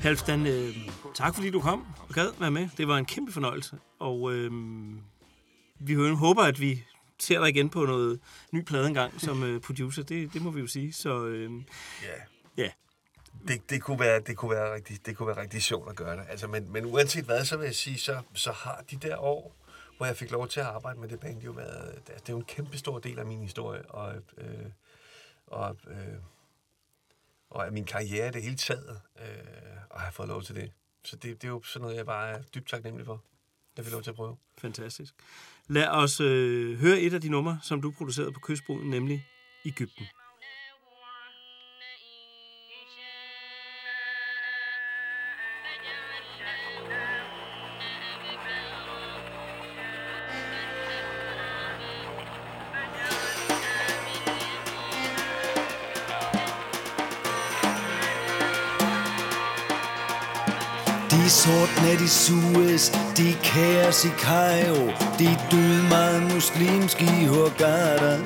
[0.01, 0.77] Halvdan, øh,
[1.15, 2.69] tak fordi du kom og gad være med.
[2.77, 3.79] Det var en kæmpe fornøjelse.
[3.99, 4.53] Og øh,
[5.79, 6.85] vi håber, at vi
[7.19, 8.21] ser dig igen på noget
[8.53, 10.03] ny plade engang som øh, producer.
[10.03, 10.93] Det, det må vi jo sige.
[10.93, 11.51] Så øh,
[12.03, 12.63] Ja.
[12.65, 12.71] ja,
[13.49, 16.17] det, det, kunne være, det, kunne være rigtig, det kunne være rigtig sjovt at gøre
[16.17, 16.25] det.
[16.29, 19.57] Altså, men, men uanset hvad, så vil jeg sige, så, så har de der år,
[19.97, 22.29] hvor jeg fik lov til at arbejde med det band, jo været, det er- det
[22.29, 24.67] er jo en kæmpe stor del af min historie, og, øh,
[25.47, 25.97] og, øh,
[27.51, 29.27] og af min karriere det hele taget, øh,
[29.91, 30.73] og har fået lov til det.
[31.05, 33.23] Så det, det er jo sådan noget, jeg bare er dybt taknemmelig for.
[33.77, 34.37] Jeg fik lov til at prøve.
[34.59, 35.15] fantastisk.
[35.69, 39.27] Lad os øh, høre et af de numre, som du producerede på Kystbroen, nemlig
[39.65, 40.07] Ægypten.
[62.11, 64.87] Sortne i Suez, de kaos i Cairo,
[65.19, 68.19] de død meget muslimske i Hurghada.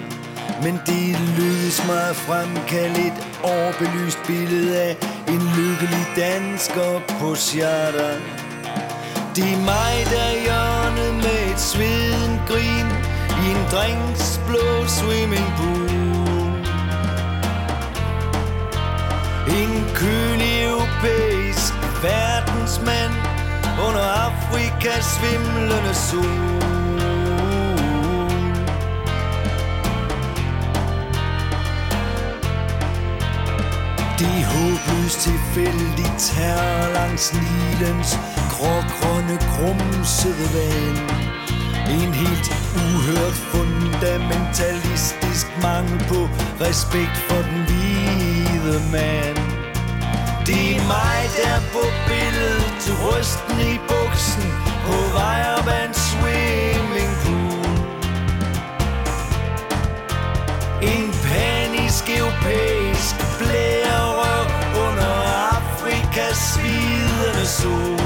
[0.62, 4.97] Men det lykkedes mig at fremkalde et overbelyst billede af
[5.28, 8.15] en lykkelig dansker på charter.
[9.36, 12.89] Det er mig, der er hjørnet med et sveden grin
[13.43, 15.90] i en drinks blå swimmingpool.
[19.61, 22.43] En kølig europæisk verden
[23.86, 26.55] under Afrikas svimlende sol.
[34.19, 38.19] De håbløst tilfældigt terror langs Nilens
[38.51, 40.98] grågrønne krumsede vand.
[41.90, 46.28] En helt uhørt fundamentalistisk mangel på
[46.65, 49.39] respekt for den hvide mand.
[50.47, 54.43] Det er mig, der på billedet til rysten i buksen
[54.86, 57.66] på vej op ad en swimmingpool.
[60.82, 64.47] En panisk europæisk blærerøv
[64.86, 65.15] under
[65.56, 68.01] Afrikas svidende sol.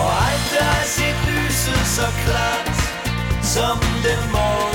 [0.00, 2.78] Og alt der er sit lyset så klart
[3.42, 4.67] Som den morgen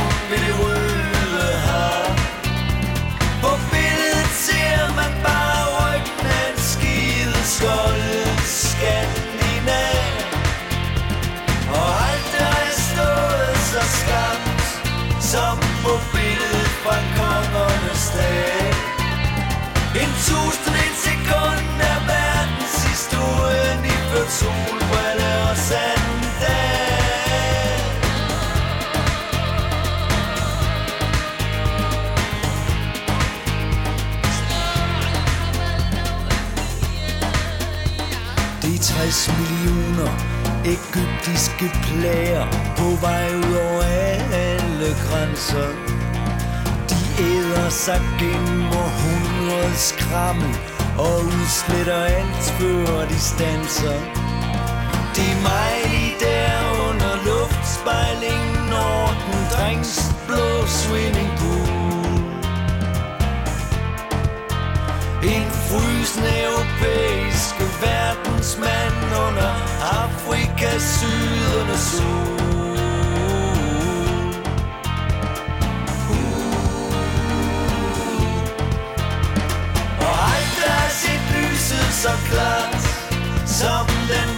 [39.13, 40.11] 60 millioner
[40.65, 43.83] egyptiske plager på vej ud over
[44.33, 45.69] alle grænser.
[46.89, 50.55] De æder sig gennem århundredes krammel
[50.97, 53.99] og udsletter alt før de stanser.
[55.15, 56.55] Det er mig lige der
[56.89, 59.93] under luftspejlingen over den drengs
[60.27, 61.83] blå swimmingpool
[65.33, 67.55] En frysende europæisk
[68.57, 69.51] mand under
[69.81, 72.43] Afrikas sydende sol.
[76.09, 76.43] Uh.
[82.03, 82.83] Så klart,
[83.45, 84.32] som den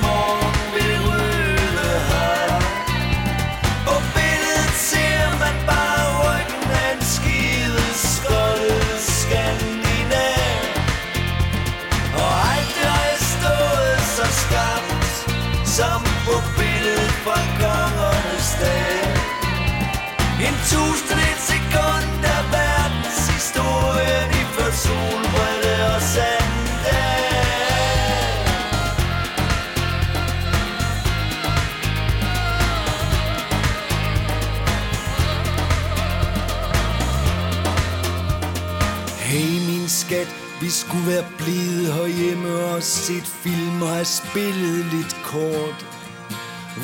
[40.66, 45.80] Vi skulle være blevet herhjemme og set film og have spillet lidt kort.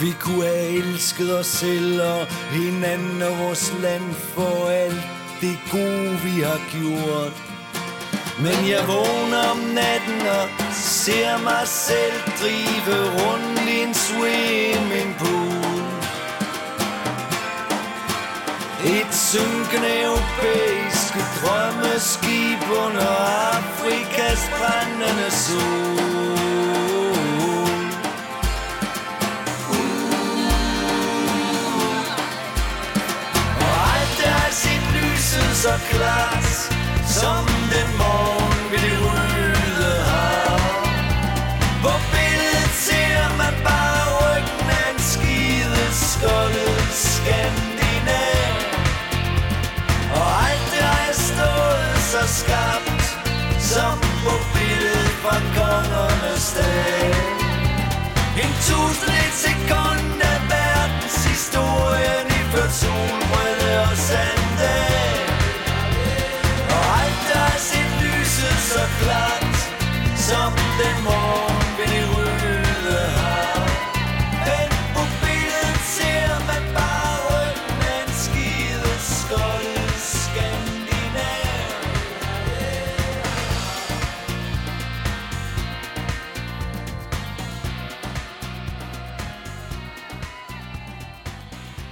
[0.01, 5.03] Vi kunne have elsket os selv og hinanden og vores land for alt
[5.41, 7.35] det gode, vi har gjort.
[8.43, 15.83] Men jeg vågner om natten og ser mig selv drive rundt i en swimmingpool.
[18.97, 20.80] Et synkende europæisk
[21.19, 23.11] drømmeskib under
[23.53, 26.01] Afrikas brændende sol.
[33.59, 36.71] Og alt er sit lyset så klart
[37.07, 39.50] Som den morgen vil det ryge.
[52.31, 53.03] Skabt
[53.59, 57.13] Som på billedet fra kongernes dag
[58.43, 62.20] En tusind et sekund af verdens historie.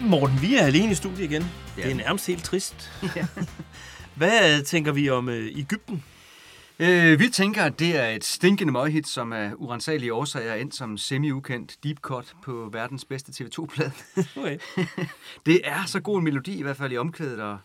[0.10, 1.46] Morten, vi er alene i studiet igen.
[1.78, 1.84] Ja.
[1.84, 2.92] Det er nærmest helt trist.
[4.16, 6.04] Hvad tænker vi om øh, Ægypten?
[6.80, 10.76] Øh, vi tænker, at det er et stinkende møghit, som af urensagelige årsager er endt
[10.76, 13.92] som semi-ukendt deep cut på verdens bedste TV2-plade.
[14.38, 14.58] Okay.
[15.46, 17.58] det er så god en melodi, i hvert fald i omkvædet, og,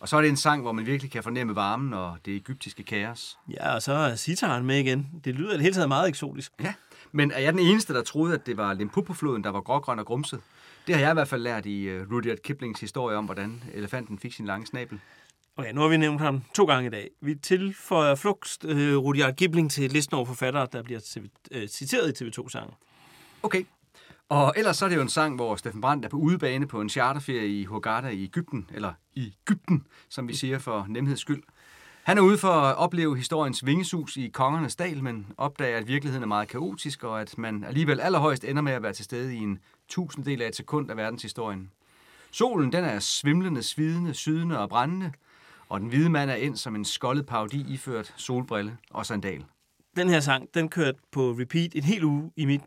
[0.00, 2.82] og så er det en sang, hvor man virkelig kan fornemme varmen og det egyptiske
[2.82, 3.38] kaos.
[3.50, 5.06] Ja, og så er sitaren med igen.
[5.24, 6.52] Det lyder i det hele taget meget eksotisk.
[6.60, 6.74] Ja,
[7.12, 10.06] men er jeg den eneste, der troede, at det var Limpopo-floden, der var grågrøn og
[10.06, 10.40] grumset?
[10.86, 14.18] Det har jeg i hvert fald lært i uh, Rudyard Kiplings historie om, hvordan elefanten
[14.18, 15.00] fik sin lange snabel.
[15.56, 17.10] Okay, nu har vi nævnt ham to gange i dag.
[17.20, 22.20] Vi tilføjer flugst øh, Rudyard Kipling til listen over forfattere, der bliver TV, øh, citeret
[22.20, 22.74] i TV2-sangen.
[23.42, 23.64] Okay.
[24.28, 26.80] Og ellers så er det jo en sang, hvor Steffen Brandt er på udebane på
[26.80, 31.42] en charterferie i Hurghada i Ægypten, eller i Ægypten, som vi siger for nemheds skyld.
[32.02, 36.22] Han er ude for at opleve historiens vingesus i kongernes dal, men opdager, at virkeligheden
[36.22, 39.38] er meget kaotisk, og at man alligevel allerhøjst ender med at være til stede i
[39.38, 39.58] en
[39.90, 41.70] tusinddel af et sekund af verdenshistorien.
[42.30, 45.12] Solen den er svimlende, svidende, sydende og brændende,
[45.68, 49.44] og den hvide mand er ind som en skoldet parodi iført solbrille og sandal.
[49.96, 52.62] Den her sang, den kørte på repeat en hel uge i mit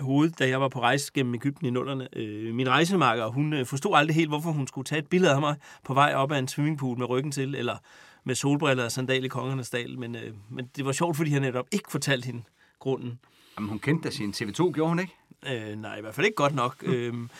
[0.00, 2.08] hoved, da jeg var på rejse gennem Ægypten i nullerne.
[2.16, 5.40] Øh, min rejsemakker, hun øh, forstod aldrig helt, hvorfor hun skulle tage et billede af
[5.40, 7.76] mig på vej op ad en swimmingpool med ryggen til, eller
[8.24, 9.98] med solbriller og sandal i kongernes dal.
[9.98, 12.42] Men, øh, men det var sjovt, fordi han netop ikke fortalte hende
[12.78, 13.18] grunden.
[13.56, 15.17] Jamen, hun kendte da sin TV2, gjorde hun ikke?
[15.46, 16.76] Øh, nej, i hvert fald ikke godt nok.
[16.82, 17.30] øhm,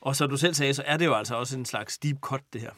[0.00, 2.40] og så du selv sagde, så er det jo altså også en slags deep cut,
[2.52, 2.70] det her.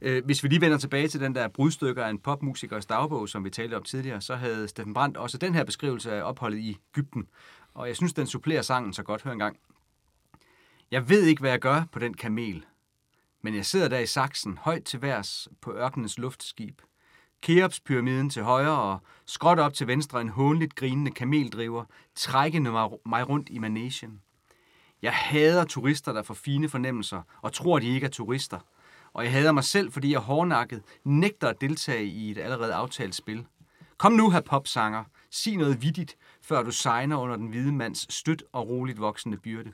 [0.00, 3.44] Øh, Hvis vi lige vender tilbage til den der brudstykker af en popmusikers dagbog, som
[3.44, 6.78] vi talte om tidligere, så havde Steffen Brandt også den her beskrivelse af opholdet i
[6.94, 7.28] Ægypten.
[7.74, 9.22] Og jeg synes, den supplerer sangen så godt.
[9.22, 9.56] Hør en gang.
[10.90, 12.64] Jeg ved ikke, hvad jeg gør på den kamel,
[13.42, 16.80] men jeg sidder der i saksen, højt til værs på ørkenens luftskib.
[17.46, 22.70] Keops-pyramiden til højre og skråt op til venstre en hånligt grinende kameldriver, trækkende
[23.06, 24.20] mig, rundt i manesien.
[25.02, 28.58] Jeg hader turister, der får fine fornemmelser og tror, de ikke er turister.
[29.12, 33.14] Og jeg hader mig selv, fordi jeg hårdnakket nægter at deltage i et allerede aftalt
[33.14, 33.46] spil.
[33.98, 35.04] Kom nu, her popsanger.
[35.30, 39.72] Sig noget vittigt, før du signer under den hvide mands støt og roligt voksende byrde.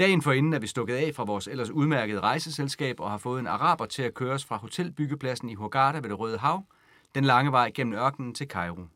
[0.00, 3.46] Dagen forinden er vi stukket af fra vores ellers udmærkede rejseselskab og har fået en
[3.46, 6.64] araber til at køre os fra hotelbyggepladsen i Hurghada ved det Røde Hav,
[7.14, 8.86] den lange vej gennem ørkenen til Cairo.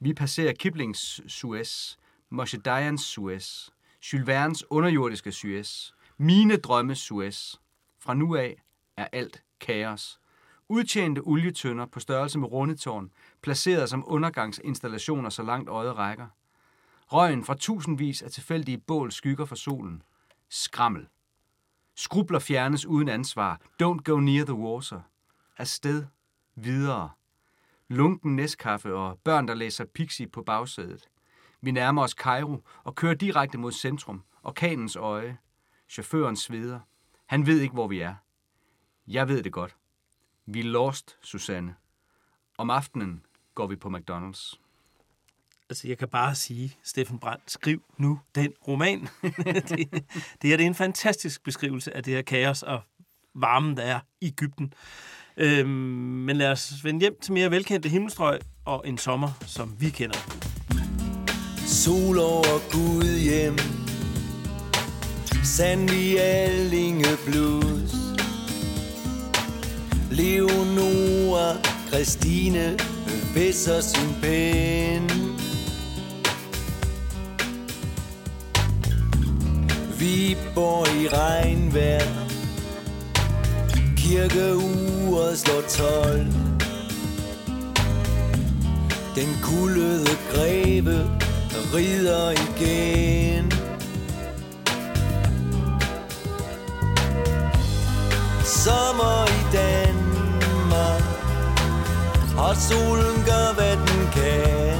[0.00, 1.96] Vi passerer Kiplings Suez,
[2.30, 3.68] Moshe Dayans Suez,
[4.12, 7.54] Jules Verne's underjordiske Suez, mine drømme Suez.
[8.00, 8.62] Fra nu af
[8.96, 10.20] er alt kaos.
[10.68, 13.10] Udtjente olietønder på størrelse med rundetårn,
[13.42, 16.26] placeret som undergangsinstallationer så langt øjet rækker.
[17.06, 20.02] Røgen fra tusindvis af tilfældige bål skygger for solen.
[20.56, 21.08] Skrammel.
[21.94, 23.60] Skrubler fjernes uden ansvar.
[23.82, 25.00] Don't go near the water.
[25.56, 26.06] Afsted.
[26.54, 27.10] Videre.
[27.88, 31.08] Lunken næstkaffe og børn, der læser Pixie på bagsædet.
[31.60, 34.24] Vi nærmer os Cairo og kører direkte mod centrum.
[34.42, 35.38] Orkanens øje.
[35.88, 36.80] Chaufføren sveder.
[37.26, 38.14] Han ved ikke, hvor vi er.
[39.06, 39.76] Jeg ved det godt.
[40.46, 41.74] Vi er lost, Susanne.
[42.58, 44.63] Om aftenen går vi på McDonald's.
[45.70, 49.00] Altså, jeg kan bare sige, Steffen Brandt, skriv nu den roman.
[49.22, 49.68] det,
[50.42, 52.80] det her det er en fantastisk beskrivelse af det her kaos og
[53.34, 54.72] varmen, der er i Ægypten.
[55.36, 55.68] Øhm,
[56.26, 60.18] men lad os vende hjem til mere velkendte himmelstrøg og en sommer, som vi kender.
[61.66, 63.58] Sol over Gud hjem
[65.44, 67.94] Sandvig Allinge Blues
[70.10, 71.56] Leonora
[71.88, 75.23] Christine øh, Visser sin pen
[80.04, 82.08] Vi bor i regnvejr.
[83.96, 86.32] Kirkeuret slår tolv.
[89.16, 91.10] Den kuldede greve
[91.74, 93.52] rider igen.
[98.44, 101.02] Sommer i Danmark.
[102.38, 104.78] Og solen gør hvad den kan.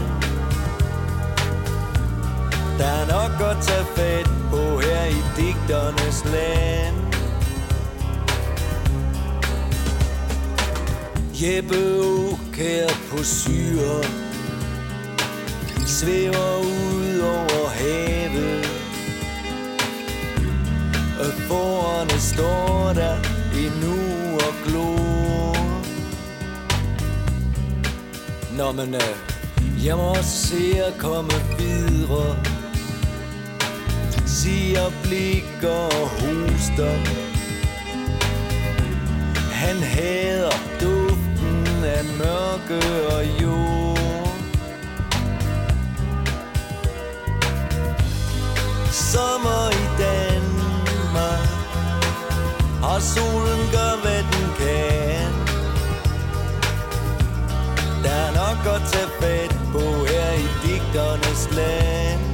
[2.78, 6.96] Der er nok at tage fat på her i digternes land.
[11.40, 14.04] Jeppe Aukær på syre
[15.86, 18.66] Svæver ud over havet.
[21.20, 23.16] Og forerne står der
[23.64, 23.98] endnu
[24.34, 25.56] og glor.
[28.56, 29.34] Nå men er
[29.84, 32.53] jeg må også se at komme videre.
[34.44, 36.94] Siger blik og hoster.
[39.52, 42.80] Han hader duften af mørke
[43.14, 44.28] og jord.
[48.92, 51.48] Sommer i Danmark
[52.82, 55.32] Og solen gør hvad den kan.
[58.04, 62.33] Der er nok at tage fat på her i digternes land.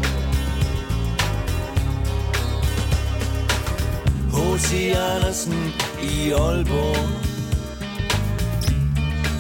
[4.60, 4.94] H.C.
[4.94, 5.72] Andersen
[6.02, 7.08] i Aalborg.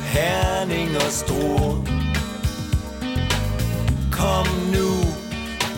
[0.04, 1.84] Herning og Struer.
[4.12, 4.90] Kom nu,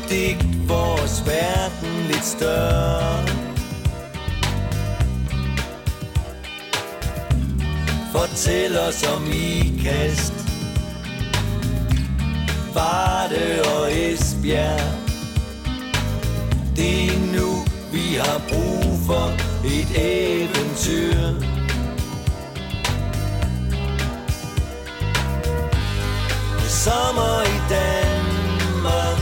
[0.09, 3.27] digt vores verden lidt større.
[8.13, 10.35] Fortæl os om ikast.
[12.75, 14.93] Varde og Esbjerg.
[16.77, 17.52] Det er nu,
[18.13, 19.27] vi har brug for
[19.65, 21.21] et eventyr.
[26.69, 29.19] Sommer i Danmark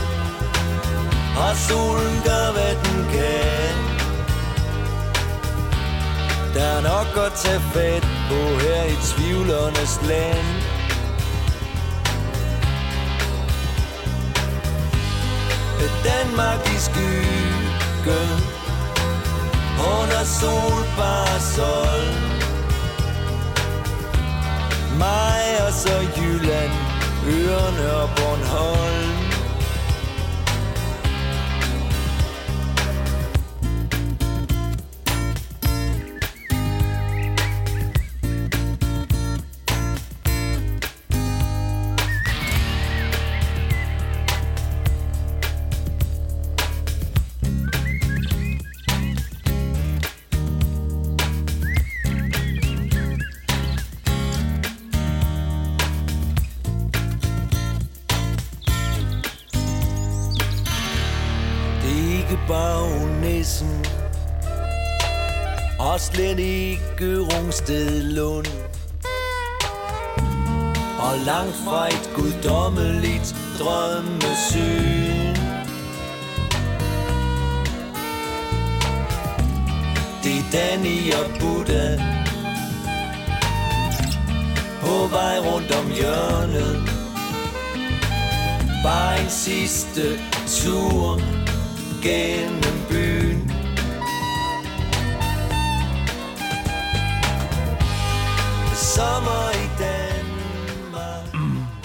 [1.37, 3.75] Og solen gør hvad den kan
[6.53, 10.47] Der er nok at tage fat på her i tvivlernes land.
[16.03, 18.60] Danmark i skyggen
[19.81, 22.03] under solparasol
[24.97, 26.71] Mig og så Jylland
[27.27, 29.20] Ørene og Bornholm.
[67.41, 68.47] Rungsted Lund.
[70.99, 75.35] Og langt fra et guddommeligt drømmesyn.
[80.23, 81.97] Det er Danny og Buddha
[84.81, 86.75] På vej rundt om hjørnet.
[88.83, 91.21] Bare en sidste tur
[92.03, 93.30] gennem byen.
[99.21, 101.25] Sommer i Danmark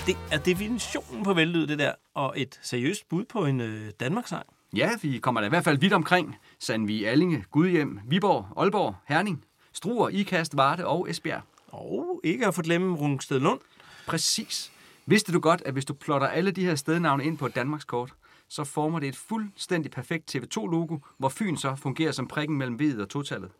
[0.06, 4.46] Det er definitionen på vellyd, det der, og et seriøst bud på en øh, Danmarkssang.
[4.76, 6.36] Ja, vi kommer da i hvert fald vidt omkring.
[6.58, 11.42] Sandvig, Allinge, Gudhjem, Viborg, Aalborg, Herning, Struer, Ikast, Varde og Esbjerg.
[11.68, 13.60] Og ikke at få glemme Rungsted Lund.
[14.06, 14.72] Præcis.
[15.06, 18.12] Vidste du godt, at hvis du plotter alle de her stednavne ind på et Danmarkskort,
[18.48, 23.00] så former det et fuldstændig perfekt TV2-logo, hvor Fyn så fungerer som prikken mellem V'et
[23.00, 23.50] og totallet.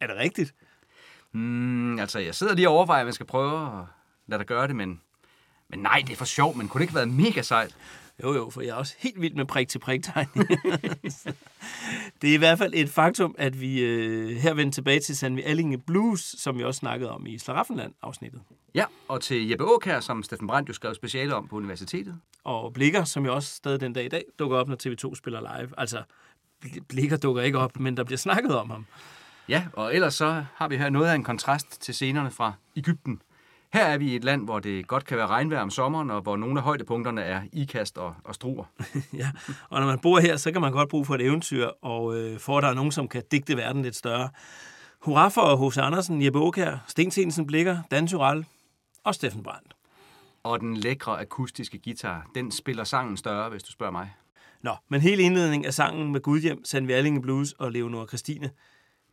[0.00, 0.54] Er det rigtigt?
[1.34, 3.84] Mm, altså, jeg sidder lige og overvejer, at man skal prøve at
[4.26, 5.00] lade dig gøre det, men
[5.68, 7.76] Men nej, det er for sjov, men kunne det ikke have været mega sejt?
[8.22, 10.28] Jo, jo, for jeg er også helt vild med prik til prik tegn.
[12.22, 15.42] det er i hvert fald et faktum, at vi øh, her vender tilbage til Sandvi
[15.42, 18.40] Allinge Blues, som vi også snakkede om i Slaraffenland-afsnittet.
[18.74, 22.20] Ja, og til Jeppe Aukær, som Steffen Brandt jo skrev speciale om på universitetet.
[22.44, 25.40] Og Blikker, som jo også stadig den dag i dag dukker op, når TV2 spiller
[25.40, 25.70] live.
[25.78, 26.02] Altså,
[26.64, 28.86] Bl- Blikker dukker ikke op, men der bliver snakket om ham.
[29.48, 33.22] Ja, og ellers så har vi her noget af en kontrast til scenerne fra Ægypten.
[33.72, 36.20] Her er vi i et land, hvor det godt kan være regnvejr om sommeren, og
[36.20, 38.64] hvor nogle af højdepunkterne er ikast og, og struer.
[39.20, 39.30] ja,
[39.70, 42.38] og når man bor her, så kan man godt bruge for et eventyr, og øh,
[42.38, 44.28] for at der er nogen, som kan digte verden lidt større.
[45.00, 45.78] Hurra for H.C.
[45.78, 48.46] Andersen, Jeppe Aukær, Sten Sensen Blikker, Dan Tyrell
[49.04, 49.74] og Steffen Brandt.
[50.42, 54.14] Og den lækre akustiske guitar, den spiller sangen større, hvis du spørger mig.
[54.62, 58.50] Nå, men hele indledningen af sangen med Gudhjem, Sandvi Allinge Blues og Leonora Christine,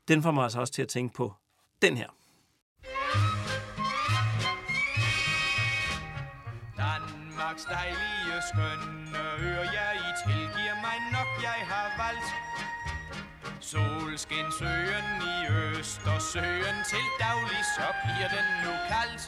[0.07, 1.33] den får mig altså også til at tænke på
[1.81, 2.09] den her.
[6.77, 12.29] Danmarks dejlige skønne øer, jeg i tilgiver mig nok, jeg har valgt.
[13.59, 19.23] Solskinsøen i øst og søen til daglig, så bliver den nu kaldt.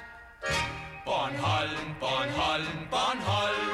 [1.06, 3.70] Bornholm, Bornholm, Bornholm,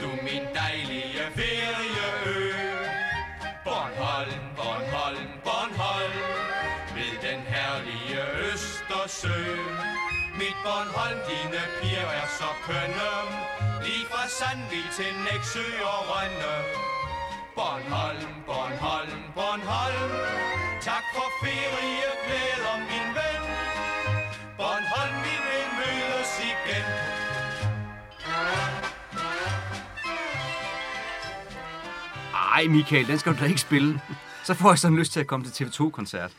[0.00, 2.47] du min dejlige ferieø.
[9.08, 9.38] Østersø.
[10.40, 13.12] Mit Bornholm, dine piger er så kønne,
[13.84, 16.54] lige fra Sandvig til Næksø og Rønne.
[17.56, 20.12] Bornholm, Bornholm, Bornholm,
[20.88, 23.42] tak for ferie, glæder min ven.
[24.58, 26.86] Bornholm, vi vil mødes igen.
[32.54, 34.00] Ej, Michael, den skal du da ikke spille.
[34.46, 36.30] Så får jeg sådan lyst til at komme til TV2-koncert.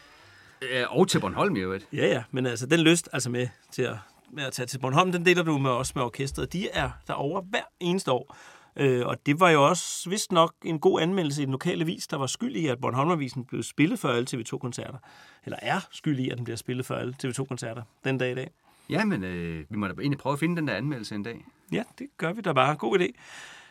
[0.62, 1.88] Øh, Og til Bornholm i øvrigt.
[1.94, 3.96] Ja, ja, men altså den lyst altså med til at,
[4.32, 6.54] med at tage til Bornholm, den deler du med os med orkestret.
[6.54, 8.38] De er derovre hver eneste år.
[8.76, 12.08] Øh, og det var jo også vist nok en god anmeldelse i den lokale vis,
[12.08, 14.98] der var skyld i, at Bornholmervisen blev spillet for alle TV2-koncerter.
[15.46, 18.50] Eller er skyld i, at den bliver spillet for alle TV2-koncerter den dag i dag.
[18.90, 21.46] Ja, men øh, vi må da egentlig prøve at finde den der anmeldelse en dag.
[21.72, 22.76] Ja, det gør vi da bare.
[22.76, 23.08] God idé.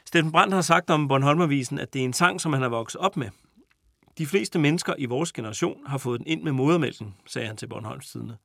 [0.04, 3.00] Steffen Brandt har sagt om Bornholmervisen, at det er en sang, som han har vokset
[3.00, 3.28] op med.
[4.18, 7.66] De fleste mennesker i vores generation har fået den ind med modermælken, sagde han til
[7.66, 8.36] Bornholms Tidende.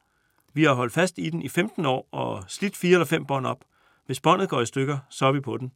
[0.53, 3.45] Vi har holdt fast i den i 15 år og slidt fire eller fem bånd
[3.45, 3.63] op.
[4.05, 5.71] Hvis båndet går i stykker, så er vi på den.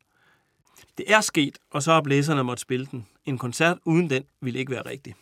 [0.98, 3.08] Det er sket, og så har blæserne måtte spille den.
[3.26, 5.16] En koncert uden den ville ikke være rigtig.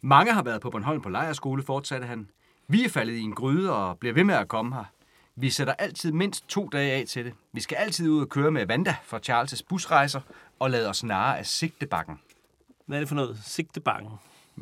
[0.00, 2.30] Mange har været på Bornholm på lejerskole, fortsatte han.
[2.68, 4.84] Vi er faldet i en gryde og bliver ved med at komme her.
[5.36, 7.34] Vi sætter altid mindst to dage af til det.
[7.52, 10.20] Vi skal altid ud og køre med Vanda fra Charles' busrejser
[10.58, 12.20] og lade os narre af sigtebakken.
[12.88, 13.38] Hvad er det for noget?
[13.44, 14.10] Sigtebakken?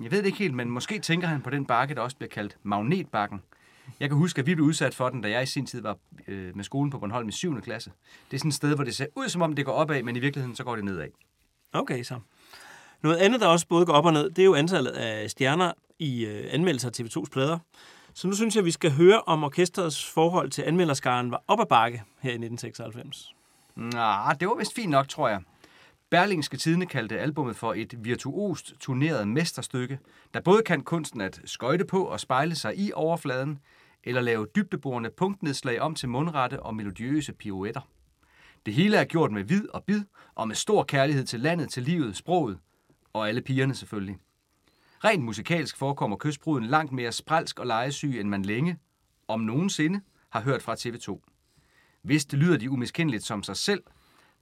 [0.03, 2.29] Jeg ved det ikke helt, men måske tænker han på den bakke, der også bliver
[2.29, 3.43] kaldt magnetbakken.
[4.01, 5.97] Jeg kan huske, at vi blev udsat for den, da jeg i sin tid var
[6.29, 7.61] øh, med skolen på Bornholm i 7.
[7.61, 7.91] klasse.
[8.31, 10.17] Det er sådan et sted, hvor det ser ud, som om det går opad, men
[10.17, 11.09] i virkeligheden så går det nedad.
[11.73, 12.21] Okay, så.
[13.03, 15.73] Noget andet, der også både går op og ned, det er jo antallet af stjerner
[15.99, 17.59] i øh, anmeldelser af TV2's plader.
[18.15, 21.61] Så nu synes jeg, at vi skal høre, om orkestrets forhold til anmelderskaren var op
[21.61, 23.33] ad bakke her i 1996.
[23.77, 25.41] Nå, det var vist fint nok, tror jeg.
[26.11, 29.99] Berlingske Tidene kaldte albummet for et virtuost turneret mesterstykke,
[30.35, 33.59] der både kan kunsten at skøjte på og spejle sig i overfladen,
[34.05, 37.81] eller lave dybdeborende punktnedslag om til mundrette og melodiøse pirouetter.
[38.67, 40.03] Det hele er gjort med vid og bid,
[40.35, 42.59] og med stor kærlighed til landet, til livet, sproget,
[43.13, 44.17] og alle pigerne selvfølgelig.
[45.05, 48.79] Rent musikalsk forekommer kystbruden langt mere spralsk og lejesyg, end man længe,
[49.29, 50.01] om nogensinde,
[50.31, 51.21] har hørt fra TV2.
[52.03, 53.83] Vist lyder de umiskendeligt som sig selv,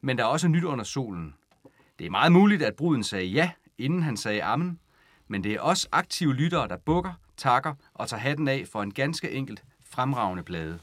[0.01, 1.35] men der er også nyt under solen.
[1.99, 4.79] Det er meget muligt, at bruden sagde ja, inden han sagde amen,
[5.29, 8.95] men det er også aktive lyttere, der bukker, takker og tager hatten af for en
[8.95, 10.79] ganske enkelt fremragende plade.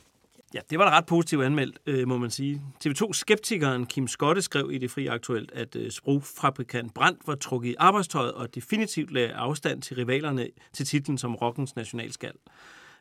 [0.53, 2.61] Ja, det var da ret positivt anmeldt, øh, må man sige.
[2.85, 7.75] TV2-skeptikeren Kim Skotte skrev i Det Fri Aktuelt, at øh, sprogfabrikant Brandt var trukket i
[7.79, 12.33] arbejdstøjet og definitivt lagde afstand til rivalerne til titlen som rockens nationalskal.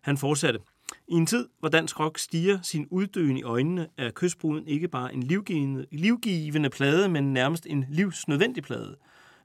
[0.01, 0.61] Han fortsatte.
[1.09, 5.15] I en tid, hvor dansk rock stiger sin uddøen i øjnene, er kystbruden ikke bare
[5.15, 8.97] en livgivende, livgivende plade, men nærmest en livsnødvendig plade.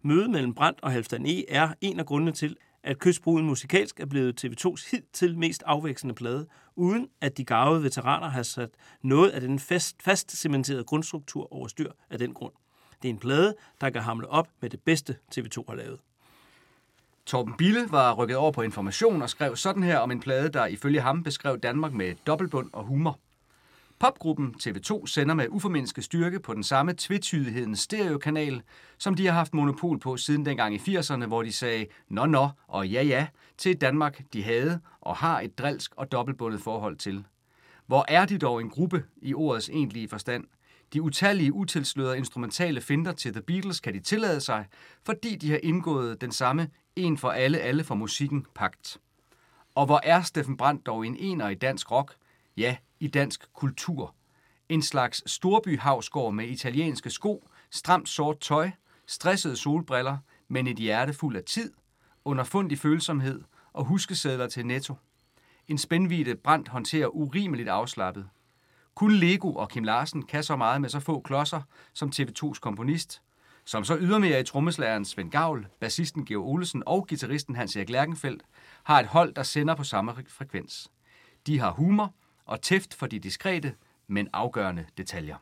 [0.01, 1.49] Mødet mellem Brandt og Halvdan E.
[1.49, 6.47] er en af grundene til, at kystbruden musikalsk er blevet TV2's hidtil mest afvekslende plade,
[6.75, 8.69] uden at de gavede veteraner har sat
[9.03, 12.53] noget af den fast, fast cementerede grundstruktur over styr af den grund.
[13.01, 15.99] Det er en plade, der kan hamle op med det bedste TV2 har lavet.
[17.25, 20.65] Torben Bille var rykket over på information og skrev sådan her om en plade, der
[20.65, 23.19] ifølge ham beskrev Danmark med dobbeltbund og humor.
[23.99, 28.61] Popgruppen TV2 sender med uformindsket styrke på den samme tvetydighedens stereokanal,
[28.97, 32.49] som de har haft monopol på siden dengang i 80'erne, hvor de sagde nå nå
[32.67, 33.27] og ja ja
[33.57, 37.23] til Danmark, de havde og har et drilsk og dobbeltbundet forhold til.
[37.85, 40.43] Hvor er de dog en gruppe i ordets egentlige forstand?
[40.95, 44.65] De utallige utilslørede instrumentale finder til The Beatles kan de tillade sig,
[45.03, 48.97] fordi de har indgået den samme en for alle, alle for musikken pagt.
[49.75, 52.15] Og hvor er Steffen Brandt dog en ener i dansk rock?
[52.57, 54.15] Ja, i dansk kultur.
[54.69, 58.71] En slags storbyhavsgård med italienske sko, stramt sort tøj,
[59.07, 60.17] stressede solbriller,
[60.47, 61.73] men et hjerte fuld af tid,
[62.25, 63.41] underfundig følsomhed
[63.73, 64.95] og huskesedler til netto.
[65.67, 68.29] En spændvide Brandt håndterer urimeligt afslappet.
[68.95, 71.61] Kun Lego og Kim Larsen kan så meget med så få klodser
[71.93, 73.21] som TV2's komponist,
[73.65, 78.43] som så ydermere i trommeslageren Svend Gavl, bassisten Georg Olesen og gitarristen Hans-Erik Lærkenfeldt
[78.83, 80.91] har et hold, der sender på samme frekvens.
[81.47, 82.13] De har humor
[82.45, 83.73] og tæft for de diskrete,
[84.07, 85.35] men afgørende detaljer.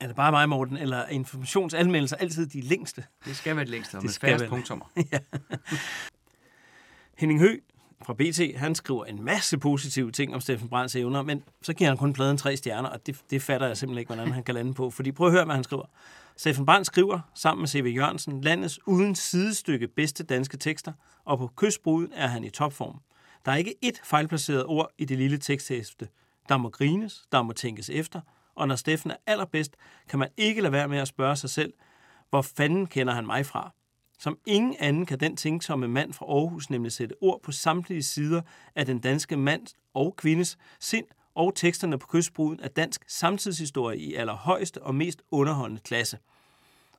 [0.00, 3.04] Er det bare mig, Morten, eller er informationsanmeldelser altid de længste?
[3.24, 4.86] Det skal være det længste, og Det med færrest punktummer.
[5.12, 5.18] ja.
[7.18, 7.58] Henning Hø
[8.02, 11.90] fra BT, han skriver en masse positive ting om Steffen Brands evner, men så giver
[11.90, 14.54] han kun pladen tre stjerner, og det, det fatter jeg simpelthen ikke, hvordan han kan
[14.54, 14.90] lande på.
[14.90, 15.84] Fordi prøv at høre, hvad han skriver.
[16.36, 17.92] Steffen Brandt skriver, sammen med C.V.
[17.96, 20.92] Jørgensen, landets uden sidestykke bedste danske tekster,
[21.24, 23.00] og på kystbruden er han i topform.
[23.44, 26.08] Der er ikke ét fejlplaceret ord i det lille teksthæfte.
[26.48, 28.20] Der må grines, der må tænkes efter,
[28.54, 29.76] og når Steffen er allerbedst,
[30.08, 31.72] kan man ikke lade være med at spørge sig selv,
[32.30, 33.72] hvor fanden kender han mig fra?
[34.24, 38.42] Som ingen anden kan den tænksomme mand fra Aarhus nemlig sætte ord på samtlige sider
[38.74, 44.14] af den danske mand og kvindes sind og teksterne på kystbruden af dansk samtidshistorie i
[44.14, 46.18] allerhøjeste og mest underholdende klasse.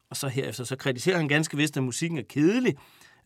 [0.10, 2.76] Og så herefter så kritiserer han ganske vist, at musikken er kedelig,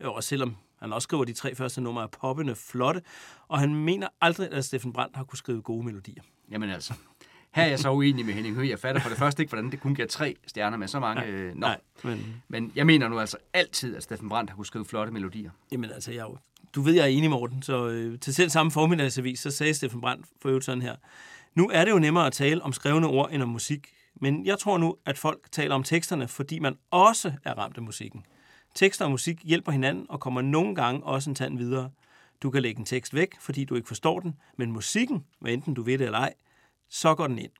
[0.00, 3.02] øh, og selvom han også skriver, de tre første numre er poppende flotte,
[3.48, 6.22] og han mener aldrig, at Steffen Brandt har kunne skrive gode melodier.
[6.50, 6.94] Jamen altså,
[7.52, 8.68] her er jeg så uenig med Henning Høgh.
[8.68, 11.22] Jeg fatter for det første ikke, hvordan det kun giver tre stjerner med så mange.
[11.22, 14.66] Nej, øh, nej, men- men jeg mener nu altså altid, at Steffen Brandt har kunne
[14.66, 15.50] skrive flotte melodier.
[15.72, 16.26] Jamen altså, jeg,
[16.74, 20.00] du ved, jeg er enig, Morten, så øh, til selv samme formiddagsavis, så sagde Steffen
[20.00, 20.96] Brandt for øvrigt sådan her.
[21.54, 23.88] Nu er det jo nemmere at tale om skrevne ord end om musik,
[24.20, 27.82] men jeg tror nu, at folk taler om teksterne, fordi man også er ramt af
[27.82, 28.24] musikken.
[28.74, 31.90] Tekster og musik hjælper hinanden og kommer nogle gange også en tand videre.
[32.42, 35.74] Du kan lægge en tekst væk, fordi du ikke forstår den, men musikken, hvad enten
[35.74, 36.34] du ved det eller ej,
[36.90, 37.52] så går den ind.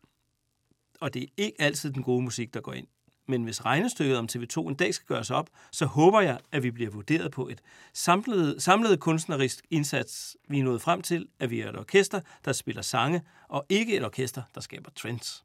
[1.01, 2.87] Og det er ikke altid den gode musik, der går ind.
[3.29, 6.71] Men hvis regnestykket om TV2 en dag skal gøres op, så håber jeg, at vi
[6.71, 7.61] bliver vurderet på et
[7.93, 10.37] samlet, samlet kunstnerisk indsats.
[10.49, 13.97] Vi er nået frem til, at vi er et orkester, der spiller sange, og ikke
[13.97, 15.45] et orkester, der skaber trends.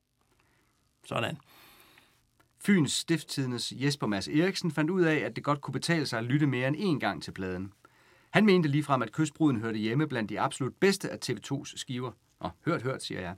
[1.06, 1.38] Sådan.
[2.60, 6.26] Fyns Stifttidens Jesper Mads Eriksen fandt ud af, at det godt kunne betale sig at
[6.26, 7.74] lytte mere end én gang til pladen.
[8.32, 12.12] Han mente ligefrem, at kystbruden hørte hjemme blandt de absolut bedste af TV2's skiver
[12.46, 13.36] og hørt, hørt, siger jeg.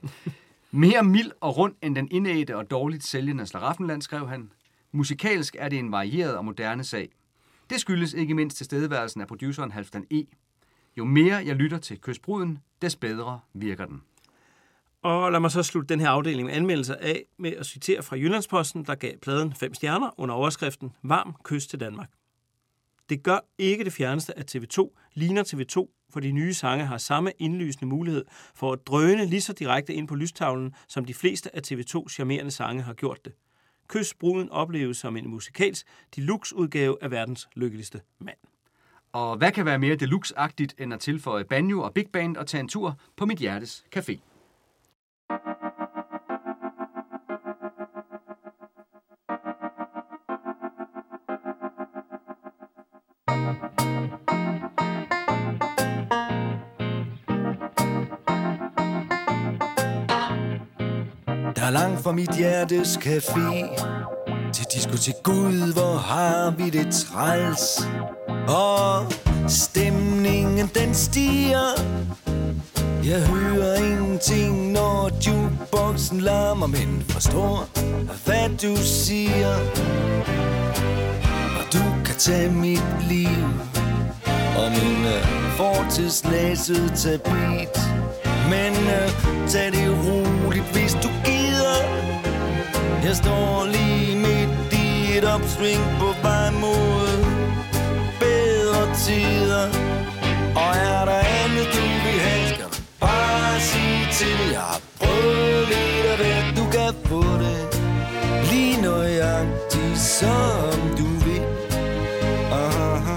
[0.71, 4.51] Mere mild og rund end den indædte og dårligt sælgende Slaraffenland, skrev han.
[4.91, 7.09] Musikalsk er det en varieret og moderne sag.
[7.69, 10.23] Det skyldes ikke mindst tilstedeværelsen af produceren Halfdan E.
[10.97, 14.01] Jo mere jeg lytter til Kysbruden, des bedre virker den.
[15.01, 18.15] Og lad mig så slutte den her afdeling med anmeldelser af med at citere fra
[18.15, 22.09] Jyllandsposten, der gav pladen 5 stjerner under overskriften Varm kyst til Danmark.
[23.09, 27.31] Det gør ikke det fjerneste, at TV2 ligner TV2, for de nye sange har samme
[27.39, 28.25] indlysende mulighed
[28.55, 32.51] for at drøne lige så direkte ind på lystavlen, som de fleste af TV2's charmerende
[32.51, 33.33] sange har gjort det.
[33.87, 38.37] Kys bruden opleves som en musikalsk deluxe-udgave af verdens lykkeligste mand.
[39.11, 42.61] Og hvad kan være mere deluxe-agtigt end at tilføje banjo og big band og tage
[42.61, 44.19] en tur på mit hjertes café?
[62.17, 63.49] Mit hjertes café.
[64.53, 67.87] Til diskotek Gud, hvor har vi det træls.
[68.47, 69.11] Og
[69.47, 71.69] stemningen den stiger.
[73.03, 77.69] Jeg hører ingenting, når jukeboxen larmer Men forstår,
[78.25, 79.55] hvad du siger.
[81.57, 83.43] Og du kan tage mit liv
[84.57, 87.77] Og min uh, fortidslæsede tapet
[88.49, 91.09] Men uh, tag det roligt, hvis du
[93.07, 97.09] jeg står lige midt i et opsving på vej mod
[98.19, 99.67] bedre tider.
[100.55, 104.51] Og er der andet, du vil have, skal du bare sige til.
[104.51, 107.61] Jeg har prøvet lidt af det, du kan få det.
[108.51, 111.43] Lige nøjagtigt som du vil.
[112.51, 113.15] Aha.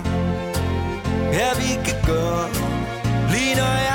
[1.33, 2.49] Ja, vi kan gøre
[3.33, 3.90] lige nøjagtigt.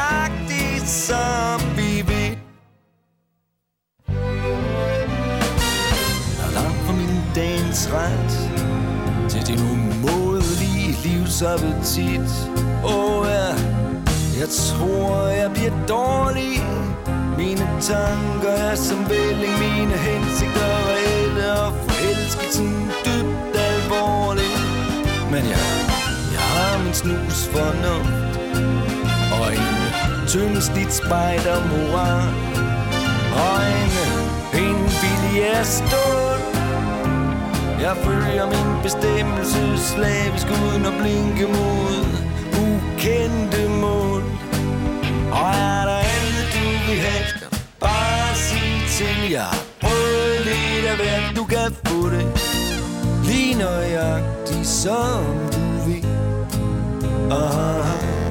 [7.75, 8.33] Dagens
[9.29, 12.29] Til din umådelige livsappetit.
[12.83, 13.47] Åh oh, ja,
[14.39, 16.63] jeg tror jeg bliver dårlig.
[17.37, 24.55] Mine tanker er som vælling Mine hensigter reelle og forelskelsen dybt alvorlig.
[25.31, 25.65] Men jeg,
[26.35, 28.39] jeg har min snus fornuft
[29.39, 32.33] Og en tynd slidt spejder moral
[33.45, 33.91] Og en,
[34.63, 36.54] en vilje af stål.
[37.85, 42.05] Jeg følger min bestemmelse slavisk uden at blinke mod
[42.65, 44.23] ukendte mål.
[45.31, 47.25] Og er der andet du vil have,
[47.79, 52.25] bare sig til Jeg har prøvet lidt af hvert, du kan få det.
[53.25, 56.05] Lige nøjagtigt som du vil.
[57.31, 58.24] Aha.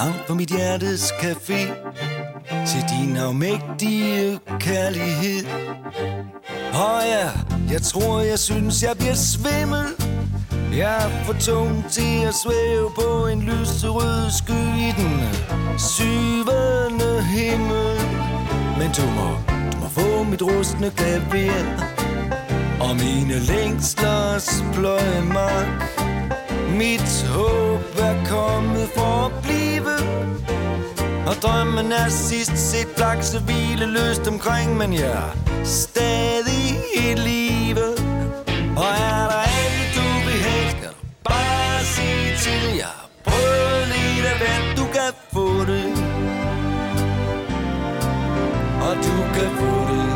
[0.00, 1.60] Langt fra mit hjertes café.
[2.66, 5.46] Til din afmægtige kærlighed.
[6.72, 7.28] Og ja,
[7.72, 9.86] jeg tror, jeg synes, jeg bliver svimmel.
[10.76, 15.14] Jeg er for tung til at svæve på en lyserød sky i den
[15.78, 17.96] syvende himmel.
[18.78, 19.28] Men du må,
[19.72, 21.66] du må få mit rustne klaver
[22.80, 26.19] Og mine længslers pløjemark
[26.72, 29.70] mit håb er kommet for at blive.
[31.26, 37.86] Og drømmen er sidst set flakse hvile løst omkring Men jeg er stadig i live.
[38.76, 43.82] Og er der alt du vil have Skal du bare sige til Jeg har prøvet
[43.94, 45.86] lidt af hvert du kan få det.
[48.86, 50.08] Og du kan få det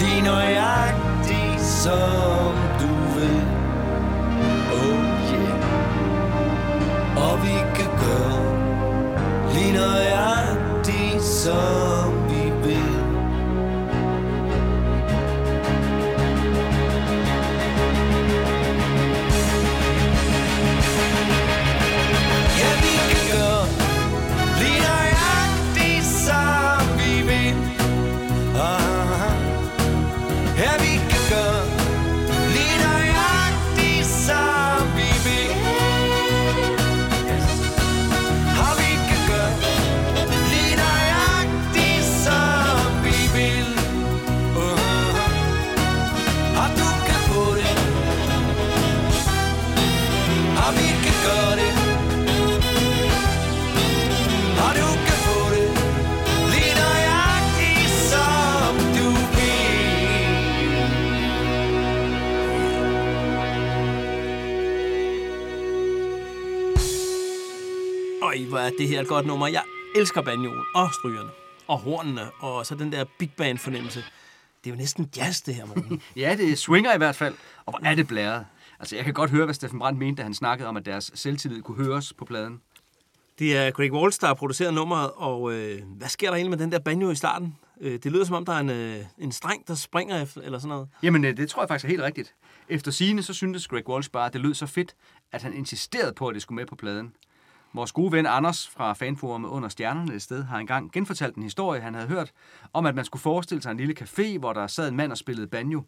[0.00, 2.33] Lige nøjagtigt så.
[11.46, 12.13] Nøjagtigt
[68.54, 69.46] hvor er det her et godt nummer.
[69.46, 69.62] Jeg
[69.96, 71.30] elsker banjoen og strygerne
[71.66, 74.04] og hornene og så den der big band fornemmelse.
[74.64, 76.02] Det er jo næsten jazz, det her, morgen.
[76.16, 77.34] Ja, det swinger i hvert fald.
[77.66, 78.46] Og hvor er det blæret.
[78.78, 81.10] Altså, jeg kan godt høre, hvad Steffen Brandt mente, da han snakkede om, at deres
[81.14, 82.60] selvtillid kunne høres på pladen.
[83.38, 86.58] Det er Greg Walsh, der har produceret nummeret, og øh, hvad sker der egentlig med
[86.58, 87.56] den der banjo i starten?
[87.80, 90.58] Øh, det lyder som om, der er en, øh, en streng, der springer efter, eller
[90.58, 90.88] sådan noget.
[91.02, 92.34] Jamen, øh, det tror jeg faktisk er helt rigtigt.
[92.68, 94.94] Efter sigende, så syntes Greg Walsh bare, at det lød så fedt,
[95.32, 97.12] at han insisterede på, at det skulle med på pladen.
[97.74, 101.80] Vores gode ven Anders fra fanforumet Under Stjernerne et sted har engang genfortalt en historie,
[101.80, 102.32] han havde hørt,
[102.72, 105.18] om at man skulle forestille sig en lille café, hvor der sad en mand og
[105.18, 105.82] spillede banjo.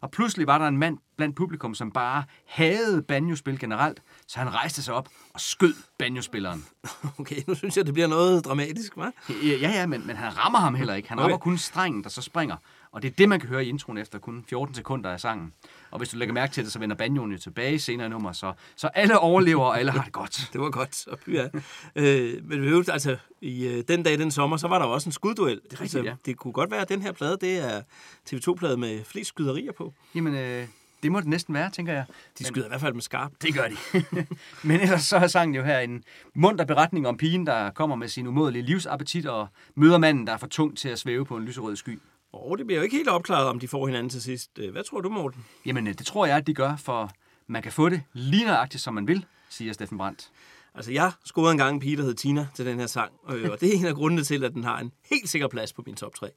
[0.00, 4.54] Og pludselig var der en mand blandt publikum, som bare havde banjospil generelt, så han
[4.54, 6.64] rejste sig op og skød banjospilleren.
[7.20, 9.32] Okay, nu synes jeg, det bliver noget dramatisk, hva'?
[9.46, 11.08] Ja, ja, men, men han rammer ham heller ikke.
[11.08, 11.22] Han Okay.
[11.24, 12.56] rammer kun strengen, der så springer.
[12.92, 15.52] Og det er det, man kan høre i introen efter kun 14 sekunder af sangen.
[15.96, 18.32] Og hvis du lægger mærke til det, så vender banjoen jo tilbage senere i nummer,
[18.32, 20.40] så, så alle overlever, og alle har det godt.
[20.52, 21.48] Det var godt, ja.
[21.96, 25.12] øh, men vi altså, i øh, den dag, den sommer, så var der også en
[25.12, 25.60] skudduel.
[25.70, 26.14] Det, rigtigt, ja.
[26.26, 27.82] det kunne godt være, at den her plade, det er
[28.30, 29.94] TV2-plade med flest skyderier på.
[30.14, 30.66] Jamen, øh,
[31.02, 32.04] det må det næsten være, tænker jeg.
[32.38, 33.32] De skyder i hvert fald med skarp.
[33.42, 34.04] Det gør de.
[34.68, 38.08] Men ellers så er sangen jo her en munter beretning om pigen, der kommer med
[38.08, 41.44] sin umådelige livsappetit og møder manden, der er for tung til at svæve på en
[41.44, 41.98] lyserød sky.
[42.36, 44.50] Og det bliver jo ikke helt opklaret, om de får hinanden til sidst.
[44.58, 45.44] Øh, Hvad tror du, Morten?
[45.66, 47.10] Jamen, øh, det tror jeg, at de gør, for
[47.46, 50.30] man kan få det lige nøjagtigt, som man vil, siger Steffen Brandt.
[50.74, 53.60] Altså, jeg scorede engang en pige, der hed Tina til den her sang, øh, og
[53.60, 55.94] det er en af grundene til, at den har en helt sikker plads på min
[55.94, 56.30] top 3.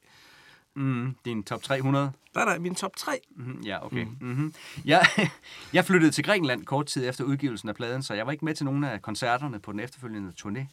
[0.76, 2.11] Mm, din top 300?
[2.34, 3.19] Der er der min top 3.
[3.36, 4.03] Mm, ja, okay.
[4.03, 4.18] Mm.
[4.22, 4.53] Mm-hmm.
[4.86, 5.06] Jeg,
[5.74, 8.56] jeg flyttede til Grækenland kort tid efter udgivelsen af pladen, så jeg var ikke med
[8.56, 10.66] til nogen af koncerterne på den efterfølgende turné.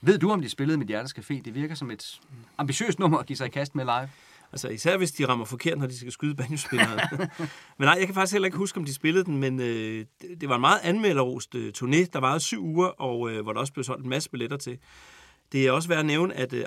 [0.00, 1.42] Ved du, om de spillede Mit Hjertes Café?
[1.44, 2.20] Det virker som et
[2.58, 4.08] ambitiøst nummer at give sig i kast med live.
[4.54, 7.00] Altså især hvis de rammer forkert, når de skal skyde banjospilleren.
[7.78, 10.40] men nej, jeg kan faktisk heller ikke huske, om de spillede den, men øh, det,
[10.40, 12.06] det var en meget anmelderost øh, turné.
[12.12, 14.78] Der varede syv uger, og øh, hvor der også blev solgt en masse billetter til.
[15.52, 16.64] Det er også værd at nævne, at øh,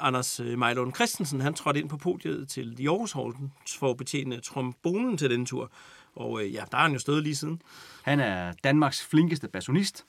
[0.00, 3.96] Anders øh, Mejlund Christensen, han trådte ind på podiet til de Aarhus Holdens for at
[3.96, 5.72] betjene trombonen til den tur.
[6.16, 7.62] Og øh, ja, der er han jo stået lige siden.
[8.02, 10.04] Han er Danmarks flinkeste bassonist.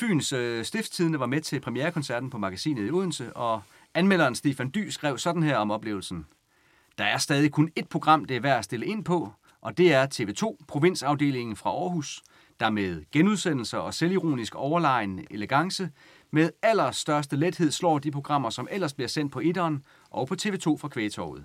[0.00, 3.62] Fyns øh, Stiftstidende var med til premierekoncerten på magasinet i Odense, og
[3.94, 6.26] anmelderen Stefan Dy skrev sådan her om oplevelsen.
[7.02, 9.92] Der er stadig kun ét program, det er værd at stille ind på, og det
[9.92, 12.22] er TV2, provinsafdelingen fra Aarhus,
[12.60, 15.90] der med genudsendelser og selvironisk overlegen elegance
[16.30, 20.76] med allerstørste lethed slår de programmer, som ellers bliver sendt på Ideren og på TV2
[20.76, 21.44] fra Kvægetorvet.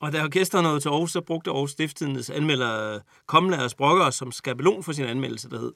[0.00, 4.82] Og da orkestret nåede til Aarhus, så brugte Aarhus Stiftstidens anmelder Komlager Sprokker som skabelon
[4.82, 5.72] for sin anmeldelse, der hed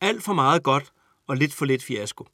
[0.00, 0.92] Alt for meget godt
[1.28, 2.26] og lidt for lidt fiasko.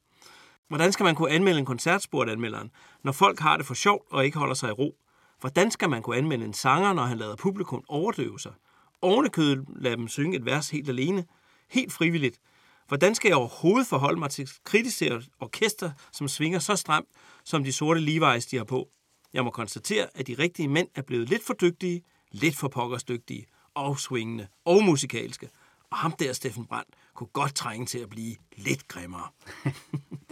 [0.67, 2.71] Hvordan skal man kunne anmelde en koncert, spurgte anmelderen,
[3.03, 4.95] når folk har det for sjovt og ikke holder sig i ro?
[5.39, 8.53] Hvordan skal man kunne anmelde en sanger, når han lader publikum overdøve sig?
[9.01, 11.25] Ovenikødet lader dem synge et vers helt alene,
[11.69, 12.39] helt frivilligt.
[12.87, 17.07] Hvordan skal jeg overhovedet forholde mig til et orkester, som svinger så stramt,
[17.43, 18.89] som de sorte Levi's, de har på?
[19.33, 22.01] Jeg må konstatere, at de rigtige mænd er blevet lidt for dygtige,
[22.31, 25.49] lidt for pokkersdygtige, og swingende, og musikalske.
[25.91, 29.27] Og ham der, Steffen Brandt, kunne godt trænge til at blive lidt grimmere.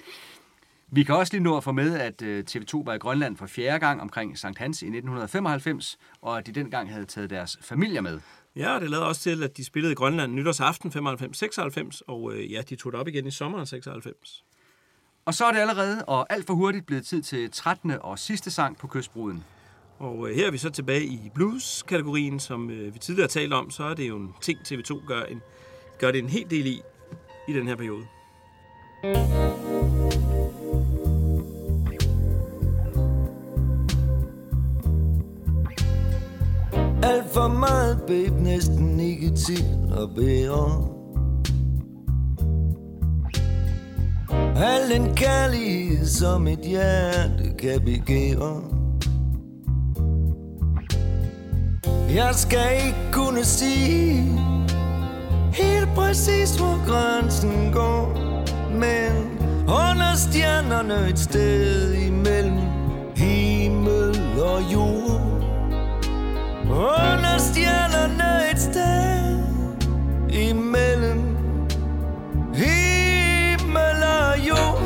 [0.91, 3.45] Vi kan også lige nå at få med, at øh, TV2 var i Grønland for
[3.45, 8.01] fjerde gang omkring Sankt Hans i 1995, og at de dengang havde taget deres familier
[8.01, 8.19] med.
[8.56, 12.61] Ja, det lavede også til, at de spillede i Grønland nytårsaften 95-96, og øh, ja,
[12.61, 14.43] de tog det op igen i sommeren 96.
[15.25, 17.91] Og så er det allerede, og alt for hurtigt, blevet tid til 13.
[18.01, 19.43] og sidste sang på Kystbruden.
[19.99, 23.72] Og øh, her er vi så tilbage i blues-kategorien, som øh, vi tidligere talte om,
[23.72, 25.41] så er det jo en ting, TV2 gør, en,
[25.99, 26.82] gør det en hel del i,
[27.48, 28.06] i den her periode.
[29.03, 30.17] Alt
[37.48, 40.88] for meget, babe, næsten ikke til at bære
[44.56, 48.61] Al den kærlighed, som et hjerte kan begære.
[52.16, 54.40] Jeg skal ikke kunne sige
[55.53, 58.17] Helt præcis, hvor grænsen går
[58.72, 62.59] Men under stjernerne et sted imellem
[63.16, 65.27] Himmel og jord
[66.70, 69.38] under stjernerne et sted
[70.30, 71.38] Imellem.
[72.54, 74.82] Himmel og jord.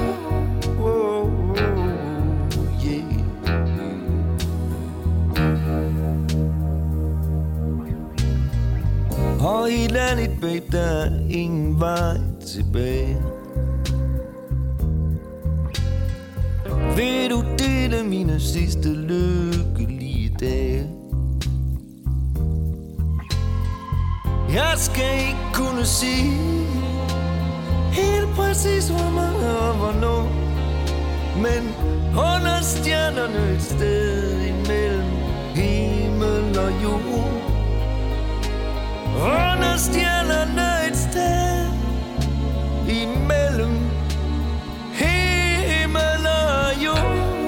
[0.80, 1.58] Oh, oh,
[2.86, 3.06] yeah.
[9.40, 13.18] Og i landet, bag, der er ingen vej tilbage.
[16.96, 21.01] Vil du dele mine sidste lykkelige dage
[24.54, 26.52] Jeg skal ikke kunne sige
[27.92, 30.24] Helt præcis hvor meget og hvornår.
[31.36, 31.76] Men
[32.12, 35.12] under stjernerne et sted imellem
[35.56, 37.32] himmel og jord.
[39.16, 41.66] Under stjernerne et sted
[42.88, 43.78] imellem
[44.94, 47.41] himmel og jord.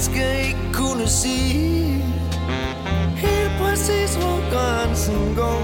[0.00, 2.04] Skal ikke kunne sige.
[3.16, 5.62] Helt præcis hvor grænsen går.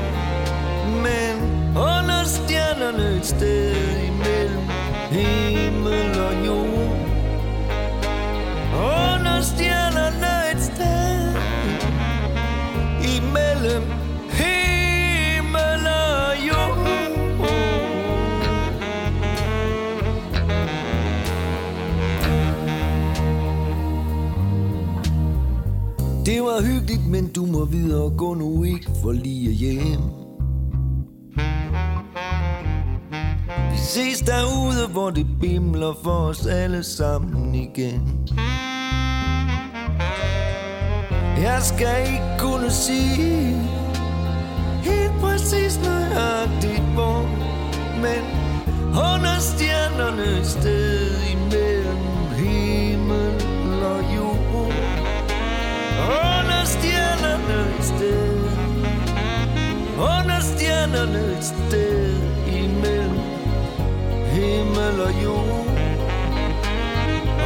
[1.03, 1.35] Men
[1.77, 4.65] under stjernerne et sted imellem
[5.11, 6.91] Himmel og jord.
[8.75, 11.35] Under stjernerne et sted
[13.17, 13.83] Imellem
[26.45, 30.03] var hyggeligt, men du må videre gå nu ikke for lige hjem.
[33.71, 38.29] Vi ses derude, hvor det bimler for os alle sammen igen.
[41.43, 43.55] Jeg skal ikke kunne sige
[44.83, 47.23] helt præcis nøjagtigt hvor,
[48.03, 48.23] men
[48.93, 52.14] under stjernerne sted imellem
[56.65, 58.41] stjernerne et sted,
[59.99, 63.19] under stjernerne et sted imellem
[64.33, 65.67] himmel og jord.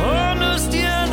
[0.05, 1.08] Under stjernerne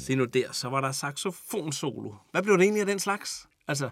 [0.00, 2.14] Se nu der, så var der saxofonsolo.
[2.30, 3.48] Hvad blev det egentlig af den slags?
[3.68, 3.90] Altså,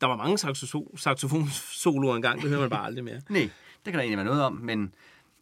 [0.00, 3.20] der var mange saxofo- saxofonsoloer engang, det hører man bare aldrig mere.
[3.28, 3.40] Nej,
[3.84, 4.94] det kan der egentlig være noget om, men,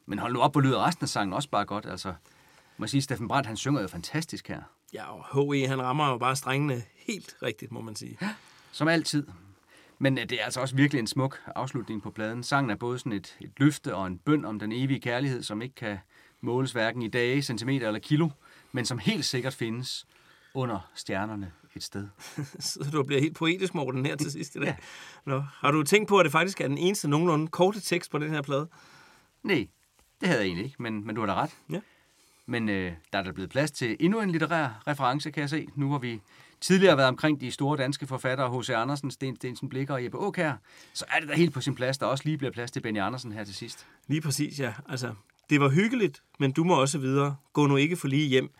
[0.07, 1.87] men hold nu op, hvor lyder resten af sangen også bare godt.
[1.87, 2.15] Altså,
[2.77, 4.63] må sige, Steffen Brandt, han synger jo fantastisk her.
[4.93, 5.67] Ja, og H.E.
[5.69, 8.19] han rammer jo bare strengene helt rigtigt, må man sige.
[8.73, 9.27] Som altid.
[9.99, 12.43] Men øh, det er altså også virkelig en smuk afslutning på pladen.
[12.43, 15.63] Sangen er både sådan et, et løfte og en bøn om den evige kærlighed, som
[15.63, 15.99] ikke kan
[16.41, 18.29] måles hverken i dage, centimeter eller kilo,
[18.73, 20.07] men som helt sikkert findes
[20.55, 22.09] under stjernerne et sted.
[22.59, 24.67] så du bliver helt poetisk, Morten, her til sidst i dag.
[24.67, 24.77] ja.
[25.27, 28.19] Nå, har du tænkt på, at det faktisk er den eneste nogenlunde korte tekst på
[28.19, 28.69] den her plade?
[29.43, 29.67] Nej,
[30.21, 31.51] det havde jeg egentlig ikke, men, men du har da ret.
[31.71, 31.81] Ja.
[32.47, 35.69] Men øh, der er der blevet plads til endnu en litterær reference, kan jeg se.
[35.75, 36.21] Nu har vi
[36.61, 38.71] tidligere været omkring de store danske forfattere, H.C.
[38.71, 40.53] Andersen, Sten Stensen Blikker og Jeppe Aukær.
[40.93, 43.01] Så er det da helt på sin plads, der også lige bliver plads til Benny
[43.01, 43.87] Andersen her til sidst.
[44.09, 44.75] Lige præcis, ja.
[44.89, 45.15] Altså,
[45.51, 47.37] det var hyggeligt, men du må også videre.
[47.53, 48.51] Gå nu ikke for lige hjem.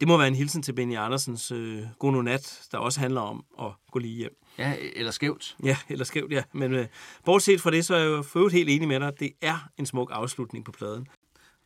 [0.00, 3.20] Det må være en hilsen til Benny Andersens øh, God nu nat, der også handler
[3.20, 4.36] om at gå lige hjem.
[4.58, 5.56] Ja, eller skævt.
[5.64, 6.42] Ja, eller skævt, ja.
[6.52, 6.86] Men øh,
[7.24, 9.12] bortset fra det, så er jeg jo for helt enig med dig.
[9.20, 11.06] Det er en smuk afslutning på pladen.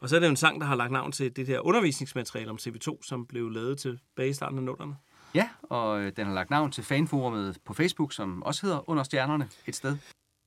[0.01, 2.51] Og så er det jo en sang, der har lagt navn til det der undervisningsmateriale
[2.51, 4.97] om TV2, som blev lavet tilbage i starten af nullerne.
[5.35, 9.03] Ja, og øh, den har lagt navn til fanforumet på Facebook, som også hedder Under
[9.03, 9.97] Stjernerne et sted.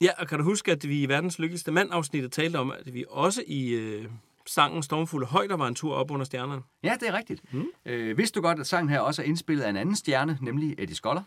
[0.01, 3.05] Ja, og kan du huske, at vi i Verdens Lykkeligste Mand-afsnittet talte om, at vi
[3.09, 4.05] også i øh,
[4.45, 6.61] sangen Stormfulde Højder var en tur op under stjernerne?
[6.83, 7.53] Ja, det er rigtigt.
[7.53, 7.67] Mm.
[7.85, 10.75] Øh, vidste du godt, at sangen her også er indspillet af en anden stjerne, nemlig
[10.77, 11.23] Eddie Skoller?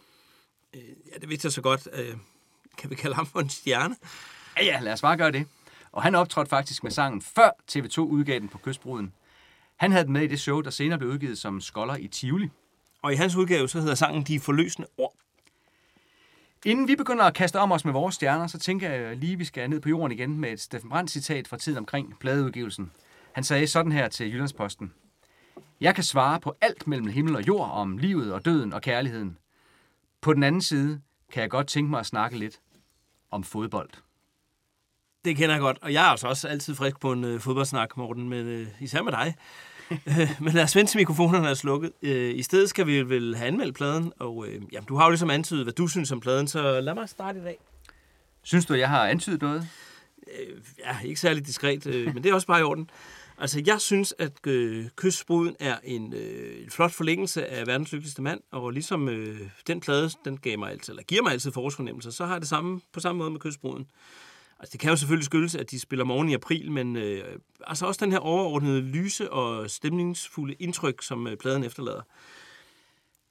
[0.74, 1.88] Øh, ja, det vidste jeg så godt.
[1.92, 2.16] Øh,
[2.78, 3.96] kan vi kalde ham for en stjerne?
[4.56, 5.46] Ja, ja, lad os bare gøre det.
[5.92, 9.12] Og han optrådte faktisk med sangen, før TV2 udgav den på Kystbruden.
[9.76, 12.48] Han havde den med i det show, der senere blev udgivet som Skoller i Tivoli.
[13.02, 15.14] Og i hans udgave, så hedder sangen De forløsende ord.
[16.64, 19.38] Inden vi begynder at kaste om os med vores stjerner, så tænker jeg lige, at
[19.38, 22.92] vi skal ned på jorden igen med et Steffen Brandt citat fra tiden omkring pladeudgivelsen.
[23.32, 24.92] Han sagde sådan her til Jyllandsposten.
[25.80, 29.38] Jeg kan svare på alt mellem himmel og jord om livet og døden og kærligheden.
[30.20, 31.00] På den anden side
[31.32, 32.60] kan jeg godt tænke mig at snakke lidt
[33.30, 33.90] om fodbold.
[35.24, 37.96] Det kender jeg godt, og jeg er altså også altid frisk på en øh, fodboldsnak,
[37.96, 39.34] Morten, men øh, især med dig.
[40.40, 41.92] men lad os vente til mikrofonerne er slukket.
[42.02, 45.10] Øh, I stedet skal vi vel have anmeldt pladen, og øh, jamen, du har jo
[45.10, 47.58] ligesom antydet, hvad du synes om pladen, så lad mig starte i dag.
[48.42, 49.68] Synes du, jeg har antydet noget?
[50.38, 52.90] Øh, ja, ikke særlig diskret, øh, men det er også bare i orden.
[53.40, 58.22] Altså, jeg synes, at øh, Kystbruden er en, øh, en flot forlængelse af verdens lykkeligste
[58.22, 62.10] mand, og ligesom øh, den plade, den gav mig altid, eller giver mig altid forårsfornemmelser,
[62.10, 63.86] så har jeg det samme på samme måde med Kystbruden.
[64.60, 67.86] Altså, det kan jo selvfølgelig skyldes, at de spiller morgen i april, men øh, altså
[67.86, 72.02] også den her overordnede lyse og stemningsfulde indtryk, som øh, pladen efterlader.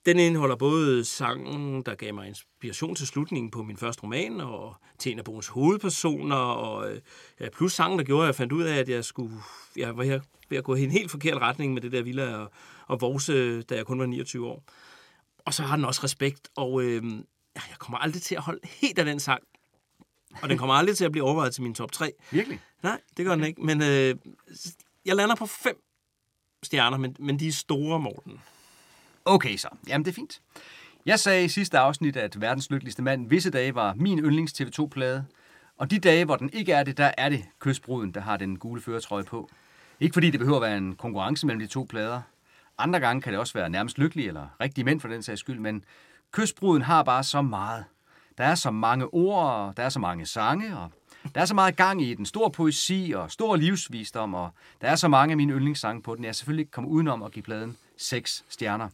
[0.06, 4.76] Den indeholder både sangen, der gav mig inspiration til slutningen på min første roman, og
[5.00, 7.02] til en af bogens hovedpersoner, og øh,
[7.40, 9.38] ja, plus sangen, der gjorde, at jeg fandt ud af, at jeg skulle,
[9.76, 12.36] jeg var her, ved at gå i en helt forkert retning med det der Villa
[12.36, 12.52] og,
[12.88, 14.64] og Vorse, da jeg kun var 29 år.
[15.46, 17.04] Og så har den også respekt, og øh,
[17.56, 19.44] jeg kommer aldrig til at holde helt af den sang.
[20.42, 22.12] Og den kommer aldrig til at blive overvejet til min top 3.
[22.32, 22.60] Virkelig?
[22.84, 23.62] Nej, det gør den ikke.
[23.62, 24.16] Men øh,
[25.06, 25.84] jeg lander på fem
[26.64, 28.42] stjerner, men, men de er store, Morten.
[29.26, 30.42] Okay så, jamen det er fint.
[31.06, 35.26] Jeg sagde i sidste afsnit, at verdens lykkeligste mand visse dage var min yndlings TV2-plade.
[35.78, 38.60] Og de dage, hvor den ikke er det, der er det kystbruden, der har den
[38.60, 39.50] gule føretrøje på.
[40.00, 42.22] Ikke fordi det behøver at være en konkurrence mellem de to plader.
[42.78, 45.60] Andre gange kan det også være nærmest lykkelig, eller rigtig mænd for den sags skyld,
[45.60, 45.84] men
[46.32, 47.86] kystbruden har bare så meget.
[48.40, 50.92] Der er så mange ord, og der er så mange sange, og
[51.36, 52.26] der er så meget gang i den.
[52.26, 54.50] Stor poesi og stor livsvisdom, og
[54.82, 56.24] der er så mange af mine yndlingssange på den.
[56.24, 58.90] Jeg er selvfølgelig ikke kommet udenom at give pladen seks stjerner.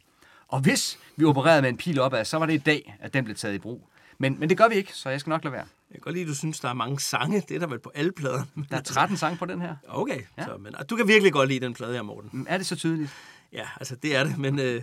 [0.48, 3.24] Og hvis vi opererede med en pil opad, så var det i dag, at den
[3.24, 3.90] blev taget i brug.
[4.17, 5.65] Men, men det gør vi ikke, så jeg skal nok lade være.
[5.90, 7.41] Jeg kan godt lide, at du synes, der er mange sange.
[7.49, 8.43] Det er der vel på alle plader.
[8.69, 9.75] Der er 13 sange på den her.
[9.88, 10.43] Okay, ja.
[10.43, 12.48] så, men, og du kan virkelig godt lide den plade her, Morten.
[12.49, 13.11] Er det så tydeligt?
[13.53, 14.82] Ja, altså det er det, men øh,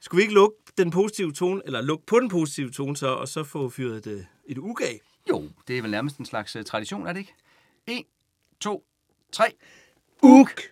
[0.00, 3.28] skulle vi ikke lukke den positive tone, eller lukke på den positive tone så, og
[3.28, 5.00] så få fyret et, øh, et uge?
[5.28, 7.34] Jo, det er vel nærmest en slags øh, tradition, er det ikke?
[7.86, 8.04] 1,
[8.60, 8.84] 2,
[9.32, 9.44] 3.
[10.22, 10.62] Uk!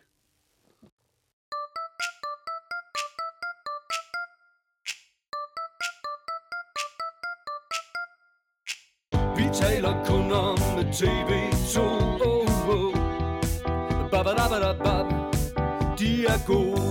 [9.36, 10.58] Vi taler kun om
[10.94, 11.80] TV2.
[11.80, 12.94] Oh, oh.
[14.10, 14.94] Ba, ba, da, ba, da, ba.
[15.98, 16.83] De er gode.